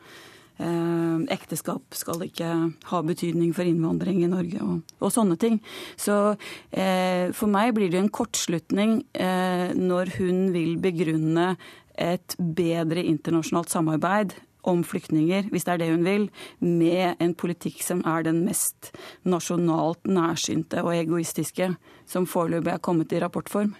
Eh, 0.57 1.17
ekteskap 1.35 1.93
skal 1.93 2.23
ikke 2.25 2.49
ha 2.89 3.01
betydning 3.05 3.51
for 3.57 3.69
innvandring 3.69 4.23
i 4.25 4.31
Norge 4.31 4.63
og, 4.65 4.95
og 5.05 5.13
sånne 5.13 5.37
ting. 5.41 5.59
Så 6.01 6.37
eh, 6.73 7.29
for 7.37 7.53
meg 7.53 7.75
blir 7.77 7.93
det 7.93 8.01
en 8.01 8.13
kortslutning 8.13 9.03
eh, 9.13 9.75
når 9.77 10.15
hun 10.17 10.47
vil 10.57 10.79
begrunne 10.81 11.55
et 12.01 12.37
bedre 12.39 13.05
internasjonalt 13.05 13.73
samarbeid 13.73 14.37
om 14.67 14.81
flyktninger, 14.85 15.51
hvis 15.53 15.69
det 15.69 15.75
er 15.75 15.83
det 15.83 15.91
hun 15.93 16.09
vil, 16.09 16.25
med 16.65 17.21
en 17.23 17.37
politikk 17.39 17.85
som 17.85 18.01
er 18.09 18.25
den 18.27 18.41
mest 18.49 18.91
nasjonalt 19.29 20.09
nærsynte 20.09 20.83
og 20.83 20.97
egoistiske 20.97 21.71
som 22.09 22.27
foreløpig 22.27 22.73
er 22.75 22.83
kommet 22.83 23.13
i 23.13 23.21
rapportform. 23.23 23.77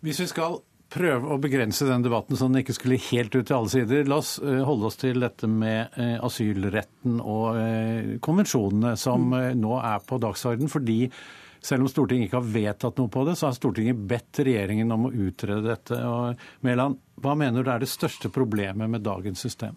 Hvis 0.00 0.24
vi 0.24 0.30
skal 0.32 0.58
prøve 0.90 1.34
å 1.34 1.38
begrense 1.40 1.86
den 1.86 2.04
debatten 2.04 2.38
så 2.38 2.48
den 2.50 2.62
ikke 2.62 2.74
skulle 2.76 3.00
helt 3.10 3.34
ut 3.34 3.46
til 3.46 3.56
alle 3.56 3.72
sider. 3.72 4.08
La 4.10 4.18
oss 4.20 4.36
eh, 4.42 4.62
holde 4.66 4.88
oss 4.90 4.98
til 5.00 5.22
dette 5.22 5.48
med 5.50 5.94
eh, 6.00 6.16
asylretten 6.26 7.20
og 7.20 7.60
eh, 7.60 8.16
konvensjonene 8.24 8.96
som 9.00 9.30
nå 9.30 9.76
er 9.78 10.02
på 10.06 10.18
dagsorden. 10.22 10.70
fordi 10.72 11.04
selv 11.60 11.84
om 11.84 11.90
Stortinget 11.92 12.30
ikke 12.30 12.38
har 12.38 12.52
vedtatt 12.54 12.96
noe 12.96 13.10
på 13.12 13.22
det, 13.28 13.34
så 13.36 13.50
har 13.50 13.56
Stortinget 13.56 13.98
bedt 14.08 14.40
regjeringen 14.40 14.94
om 14.94 15.10
å 15.10 15.12
utrede 15.12 15.60
dette. 15.68 15.98
Og 16.08 16.64
Mæland, 16.64 16.96
hva 17.20 17.34
mener 17.36 17.62
du 17.62 17.68
er 17.68 17.82
det 17.82 17.90
største 17.90 18.30
problemet 18.32 18.88
med 18.88 19.04
dagens 19.04 19.44
system? 19.44 19.76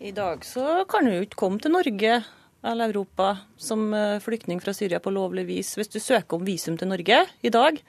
I 0.00 0.14
dag 0.16 0.40
så 0.48 0.86
kan 0.88 1.04
du 1.04 1.18
ikke 1.18 1.42
komme 1.44 1.60
til 1.60 1.74
Norge 1.76 2.22
eller 2.64 2.88
Europa 2.88 3.34
som 3.60 3.92
flyktning 4.24 4.62
fra 4.64 4.72
Syria 4.72 4.96
på 5.04 5.12
lovlig 5.12 5.44
vis. 5.50 5.74
Hvis 5.76 5.92
du 5.92 6.00
søker 6.00 6.40
om 6.40 6.48
visum 6.48 6.80
til 6.80 6.88
Norge 6.88 7.20
i 7.44 7.52
dag, 7.52 7.82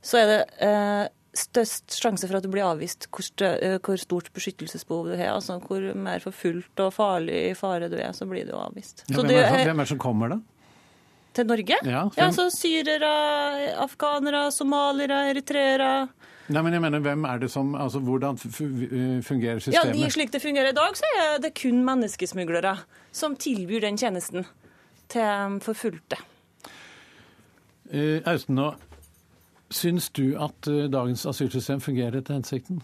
så 0.00 0.20
er 0.20 0.30
det 0.30 0.40
eh, 0.64 1.08
størst 1.36 1.94
sjanse 1.94 2.26
for 2.26 2.40
at 2.40 2.46
du 2.46 2.50
blir 2.50 2.66
avvist 2.66 3.06
hvor, 3.14 3.26
eh, 3.46 3.76
hvor 3.84 4.00
stort 4.00 4.30
beskyttelsesbehov 4.34 5.10
du 5.10 5.16
har. 5.16 5.34
Altså 5.36 5.60
hvor 5.62 5.84
mer 5.94 6.22
forfulgt 6.24 6.82
og 6.82 6.94
farlig 6.96 7.50
i 7.50 7.58
fare 7.58 7.90
du 7.90 7.98
er, 8.00 8.10
så 8.16 8.26
blir 8.30 8.48
du 8.48 8.56
avvist. 8.58 9.04
Ja, 9.08 9.20
hvem, 9.20 9.30
er, 9.36 9.50
hvem, 9.64 9.78
er, 9.78 9.84
det 9.84 9.92
som 9.92 10.00
kommer, 10.02 10.34
da? 10.34 10.40
Til 11.36 11.46
Norge? 11.46 11.78
Ja, 11.86 12.08
ja 12.16 12.30
så 12.34 12.48
Syrere, 12.50 13.12
afghanere, 13.78 14.48
somaliere, 14.54 15.22
eritreere. 15.30 15.92
Nei, 16.50 16.64
men 16.66 16.74
jeg 16.74 16.82
mener, 16.82 17.02
hvem 17.04 17.26
er 17.30 17.44
det 17.44 17.50
som, 17.52 17.76
altså 17.78 18.00
Hvordan 18.02 18.38
fungerer 18.40 19.60
systemet? 19.62 19.76
Ja, 19.76 19.84
de, 19.94 20.10
Slik 20.10 20.32
det 20.34 20.42
fungerer 20.42 20.72
i 20.72 20.74
dag, 20.74 20.96
så 20.98 21.12
er 21.22 21.38
det 21.44 21.52
kun 21.54 21.84
menneskesmuglere 21.86 22.74
som 23.14 23.36
tilbyr 23.38 23.86
den 23.86 24.00
tjenesten 24.00 24.48
til 25.10 25.60
forfulgte. 25.62 26.18
Austen, 28.26 28.58
nå, 28.58 28.72
Syns 29.70 30.10
du 30.10 30.32
at 30.34 30.66
eh, 30.66 30.88
dagens 30.90 31.22
asylsystem 31.30 31.82
fungerer 31.82 32.18
etter 32.18 32.34
hensikten? 32.34 32.80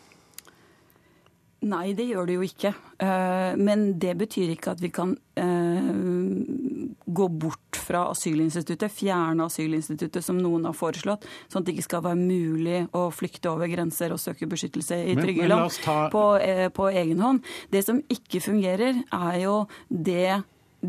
Nei, 1.67 1.97
det 1.99 2.05
gjør 2.07 2.29
det 2.29 2.37
jo 2.37 2.45
ikke. 2.47 2.71
Eh, 3.03 3.57
men 3.59 3.89
det 3.99 4.13
betyr 4.21 4.53
ikke 4.55 4.77
at 4.77 4.83
vi 4.85 4.93
kan 4.95 5.17
eh, 5.41 5.89
gå 7.07 7.29
bort 7.43 7.81
fra 7.81 8.05
asylinstituttet, 8.13 8.93
fjerne 8.93 9.49
asylinstituttet 9.51 10.23
som 10.23 10.39
noen 10.39 10.69
har 10.69 10.77
foreslått, 10.79 11.27
sånn 11.51 11.65
at 11.65 11.67
det 11.67 11.75
ikke 11.75 11.89
skal 11.89 12.05
være 12.07 12.21
mulig 12.21 12.81
å 12.95 13.09
flykte 13.15 13.51
over 13.51 13.71
grenser 13.73 14.15
og 14.15 14.23
søke 14.23 14.47
beskyttelse 14.51 15.01
i 15.11 15.19
trygge 15.19 15.51
land 15.51 15.75
ta... 15.83 16.05
på, 16.13 16.25
på 16.77 16.91
egen 16.93 17.23
hånd. 17.25 17.55
Det 17.75 17.83
som 17.87 18.03
ikke 18.13 18.45
fungerer, 18.47 19.03
er 19.11 19.41
jo 19.43 19.65
det 19.91 20.43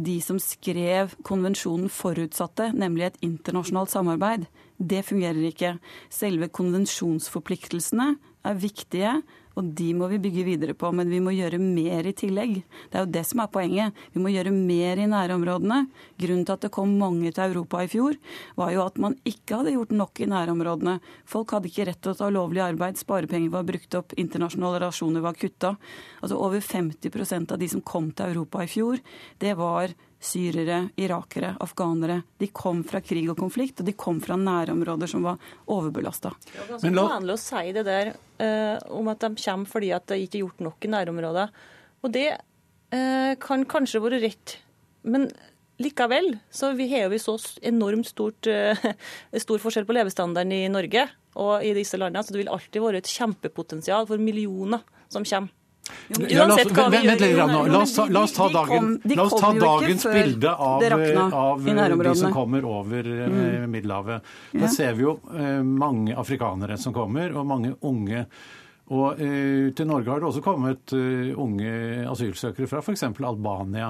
de 0.04 0.18
som 0.24 0.40
skrev 0.42 1.16
konvensjonen 1.28 1.90
forutsatte, 1.92 2.72
nemlig 2.78 3.08
et 3.08 3.20
internasjonalt 3.26 3.92
samarbeid. 3.94 4.48
Det 4.78 5.04
fungerer 5.08 5.50
ikke. 5.50 5.76
Selve 6.14 6.50
konvensjonsforpliktelsene 6.54 8.14
er 8.48 8.62
viktige, 8.62 9.18
og 9.58 9.72
de 9.78 9.90
må 9.98 10.08
vi 10.12 10.20
bygge 10.22 10.46
videre 10.46 10.76
på. 10.78 10.92
Men 10.96 11.10
vi 11.10 11.20
må 11.24 11.34
gjøre 11.34 11.60
mer 11.62 12.08
i 12.08 12.14
tillegg. 12.18 12.60
Det 12.92 13.00
er 13.00 13.06
jo 13.06 13.12
det 13.16 13.24
som 13.28 13.42
er 13.42 13.52
poenget. 13.52 13.98
Vi 14.14 14.22
må 14.22 14.32
gjøre 14.34 14.54
mer 14.54 15.02
i 15.02 15.10
nærområdene. 15.10 15.80
Grunnen 16.22 16.46
til 16.46 16.56
at 16.56 16.66
det 16.68 16.74
kom 16.76 16.94
mange 17.00 17.32
til 17.34 17.50
Europa 17.50 17.82
i 17.84 17.92
fjor, 17.92 18.18
var 18.60 18.74
jo 18.76 18.86
at 18.86 19.00
man 19.02 19.18
ikke 19.28 19.60
hadde 19.60 19.76
gjort 19.76 19.96
nok 19.98 20.22
i 20.22 20.30
nærområdene. 20.30 20.98
Folk 21.28 21.56
hadde 21.56 21.72
ikke 21.72 21.88
rett 21.90 22.02
til 22.04 22.14
å 22.14 22.20
ta 22.22 22.30
lovlig 22.34 22.64
arbeid, 22.68 23.00
sparepenger 23.02 23.54
var 23.54 23.68
brukt 23.68 23.98
opp, 23.98 24.14
internasjonale 24.18 24.84
relasjoner 24.84 25.26
var 25.26 25.38
kutta. 25.40 25.76
Altså 26.22 26.38
over 26.38 26.62
50% 26.64 27.56
av 27.56 27.62
de 27.62 27.72
som 27.72 27.86
kom 27.86 28.12
til 28.14 28.36
Europa 28.36 28.64
i 28.64 28.72
fjor, 28.72 29.02
det 29.42 29.58
var 29.58 29.96
syrere, 30.20 30.90
irakere, 30.98 31.54
afghanere. 31.62 32.22
De 32.38 32.50
kom 32.54 32.84
fra 32.88 33.02
krig 33.06 33.28
og 33.32 33.38
konflikt, 33.40 33.82
og 33.82 33.90
de 33.90 33.96
kom 33.98 34.20
fra 34.24 34.38
nærområder 34.40 35.10
som 35.12 35.26
var 35.28 35.42
overbelasta. 35.74 36.34
Det 36.46 36.64
er 36.64 36.72
ganske 36.74 36.94
vanlig 36.98 37.36
å 37.36 37.42
si 37.42 37.74
det 37.76 37.84
der 37.88 38.14
eh, 38.14 38.78
om 38.98 39.12
at 39.14 39.24
de 39.24 39.34
kommer 39.44 39.70
fordi 39.70 39.92
at 39.96 40.08
det 40.10 40.22
ikke 40.24 40.40
er 40.40 40.46
gjort 40.46 40.66
nok 40.70 40.88
i 40.88 40.94
nærområdet. 40.96 41.46
Og 42.06 42.16
det 42.16 42.28
eh, 42.34 43.36
kan 43.44 43.68
kanskje 43.70 44.02
være 44.04 44.24
rett, 44.26 44.58
men 45.08 45.30
likevel 45.78 46.34
så 46.50 46.72
vi 46.78 46.90
har 46.90 47.12
vi 47.14 47.22
så 47.22 47.38
enormt 47.62 48.10
stort, 48.10 48.50
eh, 48.50 48.90
stor 49.46 49.62
forskjell 49.62 49.86
på 49.88 49.98
levestandarden 50.00 50.56
i 50.56 50.66
Norge 50.74 51.06
og 51.38 51.62
i 51.62 51.76
disse 51.78 52.00
landene, 52.02 52.26
så 52.26 52.34
det 52.34 52.42
vil 52.42 52.54
alltid 52.54 52.82
være 52.82 53.04
et 53.04 53.14
kjempepotensial 53.14 54.10
for 54.10 54.22
millioner 54.22 54.82
som 55.14 55.26
kommer. 55.28 55.54
Ja, 56.30 56.46
oss, 56.48 56.60
vent, 56.60 56.78
vent 56.94 57.22
litt 57.22 57.38
nå. 57.38 57.64
La 57.70 57.82
oss, 57.82 58.36
ta, 58.36 58.48
dagens 59.54 60.06
bilde 60.08 60.54
av, 60.54 60.84
av 61.32 61.64
de 61.64 62.14
som 62.16 62.36
kommer 62.36 62.68
over 62.68 63.10
eh, 63.12 63.26
mm. 63.32 63.72
Middelhavet. 63.72 64.32
Da 64.54 64.70
ser 64.72 64.96
vi 64.98 65.08
jo 65.08 65.18
eh, 65.36 65.60
mange 65.64 66.16
afrikanere 66.18 66.78
som 66.82 66.96
kommer, 66.96 67.34
og 67.36 67.48
mange 67.50 67.76
unge. 67.88 68.26
Og 68.88 69.20
uh, 69.20 69.68
til 69.76 69.88
Norge 69.90 70.08
har 70.08 70.22
det 70.24 70.30
også 70.30 70.40
kommet 70.46 70.94
uh, 70.96 71.34
unge 71.44 71.72
asylsøkere 72.08 72.70
fra 72.72 72.80
f.eks. 72.80 73.04
Albania. 73.20 73.90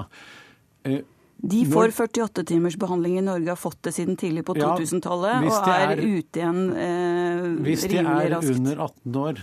De 1.38 1.60
får 1.70 1.92
48 1.94 2.42
timers 2.44 2.76
behandling 2.76 3.18
i 3.18 3.22
Norge, 3.22 3.46
har 3.52 3.58
fått 3.58 3.78
det 3.86 3.92
siden 3.94 4.16
tidlig 4.18 4.42
på 4.48 4.56
2000-tallet, 4.58 5.44
ja, 5.46 5.52
og 5.52 5.68
er, 5.70 5.92
er, 5.92 6.00
ute 6.02 6.40
igjen 6.40 6.64
eh, 6.74 7.44
rimelig 7.62 7.68
raskt. 7.68 7.68
Hvis 7.68 7.84
de 7.86 8.00
er 8.02 8.34
under 8.56 8.82
18 8.88 9.18
år, 9.22 9.42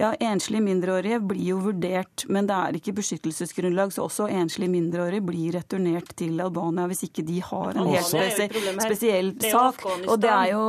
ja, 0.00 0.14
enslige 0.20 0.64
mindreårige 0.64 1.18
blir 1.20 1.50
jo 1.50 1.58
vurdert, 1.60 2.24
men 2.32 2.46
det 2.48 2.56
er 2.56 2.76
ikke 2.78 2.94
beskyttelsesgrunnlag. 2.96 3.92
Så 3.92 4.06
også 4.06 4.30
enslige 4.32 4.72
mindreårige 4.72 5.24
blir 5.28 5.58
returnert 5.58 6.14
til 6.16 6.40
Albania 6.40 6.86
hvis 6.88 7.04
ikke 7.10 7.24
de 7.28 7.40
har 7.44 7.76
en 7.76 7.90
helt 7.90 8.80
spesiell 8.80 9.34
sak. 9.44 9.84
Og 10.06 10.16
det 10.22 10.30
er 10.32 10.54
jo 10.54 10.62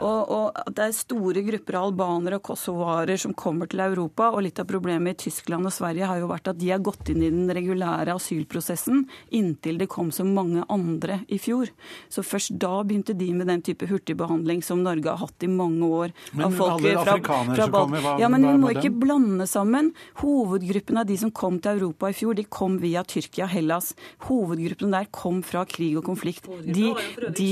og, 0.00 0.30
og, 0.32 0.60
det 0.70 0.84
er 0.86 0.94
store 0.96 1.42
grupper 1.44 1.76
av 1.80 1.88
albanere 1.90 2.38
og 2.38 2.44
kosovarer 2.46 3.20
som 3.20 3.34
kommer 3.36 3.68
til 3.70 3.82
Europa. 3.84 4.30
Og 4.30 4.44
litt 4.46 4.60
av 4.62 4.68
problemet 4.70 5.18
i 5.18 5.26
Tyskland 5.26 5.66
og 5.68 5.74
Sverige 5.74 6.08
har 6.08 6.20
jo 6.22 6.30
vært 6.30 6.52
at 6.52 6.60
de 6.60 6.70
har 6.70 6.84
gått 6.84 7.10
inn 7.12 7.24
i 7.26 7.32
den 7.32 7.50
regulære 7.50 8.14
asylprosessen 8.14 9.04
inntil 9.36 9.80
det 9.80 9.90
kom 9.90 10.14
så 10.14 10.24
mange 10.24 10.64
andre 10.70 11.20
i 11.28 11.40
fjor. 11.42 11.72
Så 12.08 12.24
først 12.26 12.54
da 12.60 12.84
begynte 12.86 13.16
de 13.18 13.32
med 13.34 13.50
den 13.50 13.64
type 13.66 13.88
hurtigbehandling 13.90 14.62
som 14.64 14.84
Norge 14.86 15.10
har 15.10 15.20
hatt 15.24 15.46
i 15.46 15.50
mange 15.50 15.90
år. 15.90 16.14
Men 16.32 16.54
alle 16.54 16.94
afrikanere 17.02 17.66
som 17.66 17.76
kommer, 17.76 18.06
hva, 18.06 18.16
ja, 18.22 18.30
men 18.32 18.46
må 18.60 18.74
ikke 18.74 18.92
blande 19.02 19.46
sammen. 19.50 19.92
Hovedgruppen 20.22 21.00
av 21.00 21.08
de 21.08 21.16
som 21.20 21.32
kom 21.34 21.58
til 21.62 21.80
Europa 21.80 22.10
i 22.10 22.16
fjor, 22.16 22.36
de 22.38 22.46
kom 22.46 22.78
via 22.82 23.04
Tyrkia 23.06 23.48
og 23.48 23.54
Hellas. 23.54 23.94
Hovedgruppen 24.28 24.94
der 24.94 25.10
kom 25.14 25.42
fra 25.46 25.64
krig 25.68 25.96
og 26.00 26.06
konflikt. 26.08 26.48
De, 26.64 26.92
de, 27.36 27.50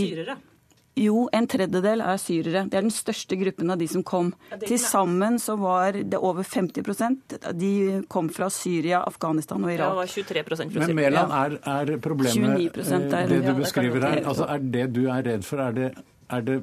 jo, 0.98 1.26
en 1.34 1.46
tredjedel 1.50 2.02
er 2.02 2.18
syrere. 2.20 2.64
Det 2.70 2.78
er 2.78 2.86
den 2.86 2.94
største 2.94 3.38
gruppen 3.38 3.70
av 3.70 3.78
de 3.80 3.88
som 3.90 4.04
kom. 4.06 4.32
Til 4.64 4.78
sammen 4.82 5.38
så 5.42 5.54
var 5.60 5.98
det 5.98 6.18
over 6.18 6.46
50% 6.46 7.36
De 7.58 7.72
kom 8.10 8.30
fra 8.34 8.48
Syria, 8.52 9.02
Afghanistan 9.06 9.64
og 9.64 9.72
Irak. 9.72 9.84
Ja, 9.84 9.90
det 9.90 10.00
var 10.00 10.48
23 10.48 10.72
fra 10.72 10.86
Men 10.86 10.96
Mæland, 10.98 11.36
er, 11.42 11.58
er 11.74 11.94
problemet 12.02 12.78
er, 12.78 13.30
det 13.30 13.44
du 13.46 13.54
beskriver 13.60 14.08
her, 14.08 14.24
altså 14.26 14.48
er 14.48 14.58
det 14.58 14.88
du 14.96 15.06
er 15.06 15.22
redd 15.26 15.46
for, 15.46 15.62
er 15.62 15.76
det, 15.76 15.92
er 16.30 16.44
det 16.46 16.58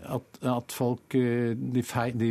at, 0.00 0.38
at, 0.48 0.72
folk 0.72 1.12
de, 1.12 1.82
feil, 1.84 2.14
de 2.16 2.30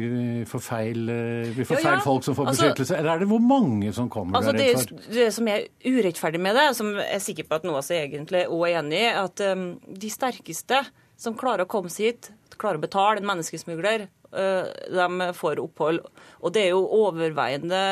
får 0.50 0.62
feil, 0.64 1.12
vi 1.54 1.66
får 1.68 1.84
feil 1.84 2.02
folk 2.04 2.26
som 2.26 2.38
får 2.38 2.50
altså, 2.52 2.66
beskyttelse? 2.66 2.98
Eller 2.98 3.12
er 3.14 3.22
det 3.22 3.30
hvor 3.30 3.44
mange 3.44 3.92
som 3.94 4.10
kommer? 4.12 4.40
Altså, 4.40 4.54
det, 4.58 5.12
det, 5.14 5.28
som 5.36 5.50
er 5.52 5.68
urettferdig 5.86 6.42
med 6.42 6.58
det, 6.58 6.66
som 6.78 6.92
jeg 6.98 7.08
er 7.16 7.24
sikker 7.24 7.48
på 7.50 7.60
at 7.60 7.68
noen 7.68 7.78
av 7.78 7.84
oss 7.84 7.92
egentlig 7.94 8.46
òg 8.50 8.66
er 8.68 8.80
enig 8.82 9.04
i, 9.04 9.12
at 9.14 9.46
um, 9.54 9.68
de 10.02 10.12
sterkeste 10.14 10.82
som 11.20 11.38
klarer 11.38 11.68
å 11.68 11.70
komme 11.70 11.94
seg 11.94 12.10
hit, 12.10 12.32
klarer 12.60 12.80
å 12.80 12.84
betale 12.84 13.22
en 13.22 13.30
menneskesmugler, 13.30 14.08
uh, 14.34 14.66
de 14.90 15.32
får 15.38 15.62
opphold. 15.64 16.02
Og 16.42 16.56
det 16.56 16.66
er 16.66 16.74
jo 16.74 16.84
overveiende 17.04 17.84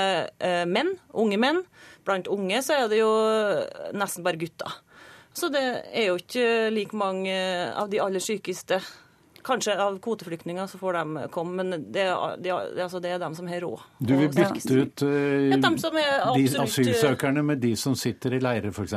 uh, 0.42 0.66
menn, 0.70 0.96
unge 1.14 1.40
menn. 1.42 1.64
Blant 2.08 2.30
unge 2.32 2.64
så 2.66 2.82
er 2.82 2.92
det 2.92 3.02
jo 3.04 3.14
nesten 3.96 4.26
bare 4.26 4.42
gutter. 4.42 4.82
Så 5.38 5.52
det 5.54 5.66
er 5.94 6.10
jo 6.10 6.16
ikke 6.18 6.72
like 6.74 6.98
mange 6.98 7.36
av 7.78 7.92
de 7.92 8.00
aller 8.02 8.24
sykeste. 8.24 8.80
Kanskje 9.48 9.78
av 9.80 9.98
kvoteflyktninger 10.04 10.68
så 10.68 10.80
får 10.82 11.00
de 11.00 11.26
komme, 11.32 11.64
men 11.64 11.88
det 11.94 12.06
det 12.44 12.52
altså 12.52 13.00
det 13.04 13.16
er 13.16 13.22
dem 13.22 13.36
som 13.38 13.48
har 13.48 13.64
råd. 13.64 13.88
Du 14.00 14.14
vil 14.20 14.30
bytte 14.34 14.76
ut 14.76 15.04
uh, 15.08 15.50
ja, 15.54 15.60
de 16.36 16.46
asylsøkerne 16.64 17.44
med 17.48 17.64
de 17.64 17.74
som 17.80 17.96
sitter 17.96 18.38
i 18.38 18.42
leirer, 18.44 18.72
f.eks.? 18.74 18.96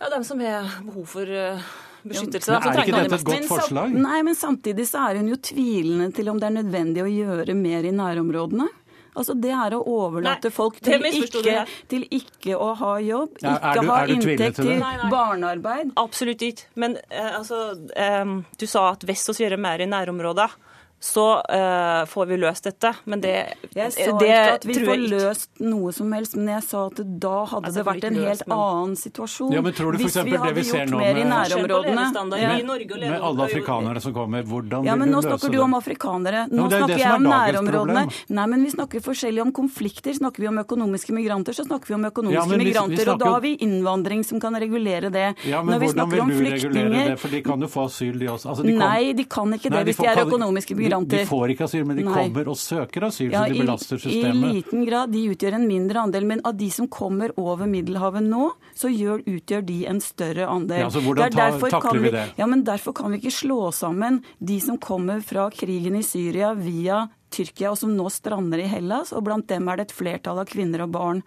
Ja, 0.00 0.10
dem 0.10 0.26
som 0.26 0.42
har 0.42 0.66
behov 0.84 1.06
for 1.14 1.30
uh, 1.30 1.62
beskyttelse. 2.04 2.52
Ja, 2.52 2.60
men 2.60 2.78
er 2.78 2.88
ikke 2.88 3.02
dette 3.02 3.18
et 3.20 3.28
godt 3.28 3.50
forslag? 3.50 3.94
Nei, 4.04 4.20
men 4.26 4.38
samtidig 4.38 4.86
så 4.90 5.06
er 5.08 5.20
hun 5.20 5.30
jo 5.32 5.38
tvilende 5.40 6.10
til 6.16 6.30
om 6.32 6.40
det 6.40 6.50
er 6.50 6.56
nødvendig 6.58 7.04
å 7.04 7.10
gjøre 7.10 7.56
mer 7.58 7.86
i 7.86 7.94
nærområdene. 7.94 8.68
Altså 9.14 9.34
Det 9.38 9.52
er 9.54 9.76
å 9.76 9.80
overlate 9.86 10.50
Nei, 10.50 10.54
folk 10.54 10.80
til 10.82 11.04
ikke, 11.06 11.64
til 11.90 12.06
ikke, 12.10 12.56
å 12.58 12.72
ha 12.80 12.92
jobb, 13.04 13.36
ikke 13.38 13.74
du, 13.78 13.88
ha 13.88 13.98
inntekt 14.10 14.58
til, 14.58 14.72
til 14.74 15.10
barnearbeid. 15.12 15.94
Absolutt 16.02 16.42
ikke. 16.42 16.66
Men 16.82 16.98
eh, 17.08 17.30
altså, 17.38 17.60
eh, 17.94 18.36
du 18.58 18.66
sa 18.70 18.88
at 18.90 19.06
hvis 19.06 19.28
vi 19.30 19.44
gjør 19.44 19.58
mer 19.62 19.84
i 19.84 19.90
nærområder 19.90 20.58
så 21.04 21.24
uh, 21.36 22.06
får 22.08 22.26
vi 22.26 22.36
løst 22.40 22.64
dette. 22.64 22.94
Men 23.04 23.20
det 23.20 23.32
Jeg 23.76 23.92
sa 23.92 24.12
det 24.16 24.28
ikke 24.28 24.52
at 24.54 24.62
vi 24.64 24.76
får 24.78 25.02
løst 25.12 25.50
noe 25.60 25.90
som 25.92 26.12
helst, 26.16 26.36
men 26.38 26.48
jeg 26.54 26.64
sa 26.64 26.86
at 26.88 27.02
da 27.04 27.32
hadde 27.50 27.68
altså, 27.68 27.76
det 27.76 27.84
vært 27.90 28.06
en 28.08 28.16
helt 28.22 28.44
men... 28.48 28.54
annen 28.56 28.94
situasjon. 28.96 29.52
Ja, 29.52 29.60
men 29.66 29.76
tror 29.76 29.92
du 29.92 30.00
for 30.00 30.06
Hvis 30.06 30.16
vi 30.24 30.38
hadde 30.40 30.64
gjort 30.64 30.94
mer 30.96 31.20
i 31.20 31.26
nærområdene 31.28 32.06
ja. 32.40 32.54
Med 32.56 33.18
alle 33.18 33.48
afrikanere 33.50 34.00
som 34.00 34.14
kommer, 34.16 34.46
hvordan 34.48 34.88
ja, 34.88 34.94
vil 34.96 35.04
du 35.04 35.12
løse 35.12 35.26
det? 35.26 35.34
Nå 35.34 35.34
snakker 35.34 35.52
du 35.52 35.58
om 35.66 35.76
afrikanere. 35.76 36.46
Nå 36.48 36.64
ja, 36.64 36.80
snakker 36.80 37.02
jeg 37.02 37.18
om 37.18 37.28
nærområdene. 37.28 38.06
Nei, 38.40 38.48
men 38.54 38.64
vi 38.64 38.72
snakker 38.72 39.04
forskjellig 39.04 39.44
om 39.44 39.52
konflikter. 39.60 40.16
Snakker 40.16 40.46
vi 40.46 40.48
om 40.54 40.62
økonomiske 40.64 41.18
migranter, 41.18 41.58
så 41.60 41.66
snakker 41.68 41.92
vi 41.92 41.98
om 41.98 42.08
økonomiske 42.08 42.40
ja, 42.40 42.62
migranter. 42.64 42.96
Vi, 42.96 42.96
vi 42.96 43.04
snakker... 43.04 43.12
Og 43.12 43.20
da 43.20 43.34
har 43.36 43.44
vi 43.44 43.52
innvandring 43.68 44.24
som 44.24 44.40
kan 44.40 44.56
regulere 44.56 45.12
det. 45.12 45.28
Ja, 45.44 45.60
men 45.60 45.76
Når 45.76 45.84
hvordan 45.90 46.16
vil 46.16 46.32
du 46.32 46.50
regulere 46.56 47.06
det? 47.12 47.20
For 47.20 47.36
de 47.36 47.44
kan 47.44 47.68
jo 47.68 47.70
få 47.76 47.86
asyl, 47.92 48.16
de 48.24 48.32
også. 48.32 48.54
Altså, 48.54 48.64
de. 48.64 48.78
Nei, 48.80 49.12
de 49.12 49.28
kan 49.28 49.52
ikke 49.52 49.68
det 49.76 49.84
hvis 49.90 50.00
de 50.00 50.08
er 50.08 50.24
økonomiske 50.24 50.72
migranter 50.80 50.93
migranter. 51.02 51.24
De 51.24 51.30
får 51.30 51.54
ikke 51.54 51.66
asyl, 51.68 51.84
men 51.88 51.98
de 51.98 52.04
Nei. 52.06 52.14
kommer 52.14 52.50
og 52.52 52.58
søker 52.60 53.08
asyl, 53.08 53.32
ja, 53.32 53.42
så 53.42 53.52
de 53.52 53.60
belaster 53.62 54.00
systemet. 54.02 54.44
I 54.44 54.60
liten 54.60 54.84
grad. 54.88 55.12
De 55.14 55.24
utgjør 55.32 55.58
en 55.58 55.66
mindre 55.68 56.04
andel. 56.06 56.28
Men 56.30 56.44
av 56.44 56.56
de 56.60 56.70
som 56.74 56.88
kommer 56.88 57.34
over 57.40 57.70
Middelhavet 57.70 58.24
nå, 58.26 58.50
så 58.78 58.92
gjør, 58.92 59.24
utgjør 59.26 59.66
de 59.66 59.80
en 59.90 60.00
større 60.04 60.48
andel. 60.50 60.84
Ja, 60.86 60.92
så 60.92 61.02
Hvordan 61.04 61.34
ta, 61.34 61.50
takler 61.66 62.00
vi, 62.00 62.08
vi 62.08 62.14
det? 62.16 62.28
Ja, 62.40 62.48
men 62.50 62.64
Derfor 62.64 62.94
kan 62.96 63.12
vi 63.12 63.20
ikke 63.20 63.34
slå 63.34 63.60
sammen 63.76 64.22
de 64.38 64.56
som 64.60 64.78
kommer 64.80 65.20
fra 65.24 65.50
krigen 65.52 65.98
i 65.98 66.02
Syria 66.06 66.54
via 66.56 67.04
Tyrkia, 67.34 67.72
og 67.72 67.78
som 67.80 67.92
nå 67.96 68.06
strander 68.12 68.62
i 68.62 68.68
Hellas, 68.70 69.12
og 69.12 69.26
blant 69.26 69.48
dem 69.50 69.68
er 69.68 69.80
det 69.80 69.88
et 69.88 69.96
flertall 69.96 70.40
av 70.42 70.48
kvinner 70.50 70.84
og 70.86 70.94
barn 70.94 71.22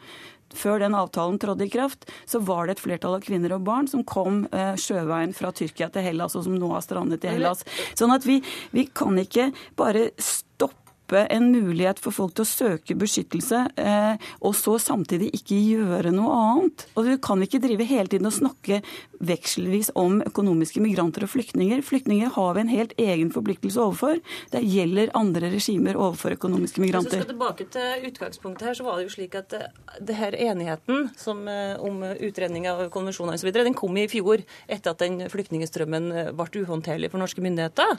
før 0.56 0.82
den 0.84 0.96
avtalen 0.98 1.40
trådte 1.42 1.68
i 1.68 1.72
kraft, 1.74 2.08
så 2.30 2.42
var 2.44 2.68
det 2.68 2.78
et 2.78 2.84
flertall 2.86 3.18
av 3.18 3.26
kvinner 3.26 3.56
og 3.56 3.66
barn 3.68 3.90
som 3.92 4.06
kom 4.08 4.46
eh, 4.52 4.76
sjøveien 4.80 5.36
fra 5.38 5.52
Tyrkia 5.56 5.90
til 5.94 6.06
Hellas, 6.06 6.38
og 6.38 6.48
som 6.48 6.58
nå 6.58 6.72
har 6.74 6.86
strandet 6.86 7.26
i 7.26 7.34
Hellas. 7.36 7.66
Sånn 7.98 8.14
at 8.16 8.28
vi, 8.28 8.40
vi 8.76 8.88
kan 8.88 9.18
ikke 9.22 9.52
bare 9.80 10.10
stoppe 10.22 11.26
en 11.32 11.52
mulighet 11.54 12.02
for 12.04 12.12
folk 12.12 12.34
til 12.36 12.44
å 12.44 12.50
søke 12.50 12.98
beskyttelse, 13.00 13.62
eh, 13.80 14.26
og 14.44 14.56
så 14.60 14.76
samtidig 14.82 15.32
ikke 15.38 15.56
gjøre 15.56 16.12
noe 16.16 16.36
annet. 16.36 16.88
Og 16.96 17.08
Du 17.08 17.14
kan 17.24 17.44
ikke 17.44 17.62
drive 17.64 17.88
hele 17.88 18.12
tiden 18.12 18.28
og 18.28 18.36
snakke 18.36 18.82
vekselvis 19.24 19.90
om 19.98 20.20
økonomiske 20.26 20.82
migranter 20.84 21.26
og 21.26 21.32
flyktninger. 21.32 21.82
Flyktninger 21.86 22.32
har 22.36 22.56
vi 22.56 22.64
en 22.64 22.72
helt 22.72 22.94
egen 23.02 23.32
forpliktelse 23.34 23.82
overfor. 23.82 24.22
Det 24.54 24.62
gjelder 24.64 25.14
andre 25.18 25.52
regimer 25.54 25.98
overfor 25.98 26.36
økonomiske 26.38 26.84
migranter. 26.84 27.22
Hvis 27.22 27.32
tilbake 27.32 27.68
til 27.74 28.08
utgangspunktet 28.10 28.70
her, 28.70 28.78
så 28.78 28.86
var 28.88 28.98
det 28.98 29.08
jo 29.08 29.16
slik 29.16 29.38
at 29.40 29.56
eh, 29.58 29.70
det 30.02 30.18
her 30.18 30.38
enigheten 30.38 31.10
som, 31.18 31.44
eh, 31.48 31.76
om 31.82 32.04
utredning 32.04 32.68
av 32.70 32.86
konvensjoner 32.94 33.38
osv., 33.38 33.52
den 33.58 33.78
kom 33.78 33.98
i 33.98 34.08
fjor 34.12 34.44
etter 34.68 34.94
at 34.94 35.02
den 35.02 35.24
flyktningstrømmen 35.32 36.12
eh, 36.12 36.32
ble 36.38 36.64
uhåndterlig 36.64 37.12
for 37.14 37.22
norske 37.22 37.44
myndigheter. 37.44 37.98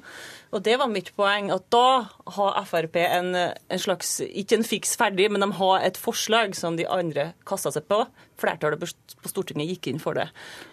Og 0.54 0.64
det 0.64 0.78
var 0.80 0.92
mitt 0.92 1.12
poeng, 1.18 1.50
at 1.54 1.66
da 1.74 2.08
har 2.38 2.56
Frp 2.68 2.98
en, 3.00 3.34
en 3.34 3.80
slags, 3.80 4.18
ikke 4.26 4.58
en 4.58 4.66
fiks 4.66 4.96
ferdig, 5.00 5.30
men 5.32 5.42
de 5.44 5.50
har 5.58 5.84
et 5.86 5.98
forslag 5.98 6.56
som 6.58 6.76
de 6.78 6.86
andre 6.88 7.32
kasta 7.48 7.72
seg 7.74 7.86
på, 7.88 8.02
flertallet 8.38 8.80
på 8.80 9.30
Stortinget 9.30 9.70
gikk 9.72 9.90
inn 9.90 10.02
for 10.02 10.18
det. 10.18 10.28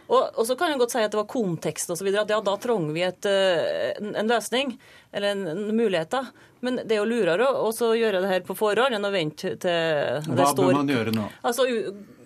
Og, 0.08 0.22
og 0.36 0.44
så 0.48 0.58
kan 0.58 0.72
jeg 0.72 0.82
godt 0.82 0.96
si 0.96 1.04
at 1.04 1.14
det 1.14 1.20
var 1.20 1.30
kontekst 1.32 1.94
osv. 1.94 2.10
At 2.14 2.34
ja, 2.34 2.42
da 2.46 2.58
trenger 2.62 2.96
vi 2.96 3.06
et, 3.06 3.30
eh, 3.30 3.96
en, 3.98 4.30
løsning, 4.30 4.76
eller 5.12 5.36
en, 5.36 5.46
en 5.54 5.72
muligheter. 5.78 6.30
Men 6.66 6.82
det 6.82 6.98
er 6.98 7.02
jo 7.02 7.10
lurere 7.10 7.48
å 7.62 7.72
gjøre 7.72 8.24
det 8.24 8.32
her 8.32 8.46
på 8.46 8.58
forhånd 8.58 8.98
enn 8.98 9.06
å 9.06 9.14
vente 9.14 9.56
til 9.62 9.62
det 9.62 10.22
står 10.26 10.32
Hva 10.32 10.54
bør 10.62 10.78
man 10.80 10.94
gjøre 10.94 11.14
nå? 11.14 11.26
Altså, 11.46 11.68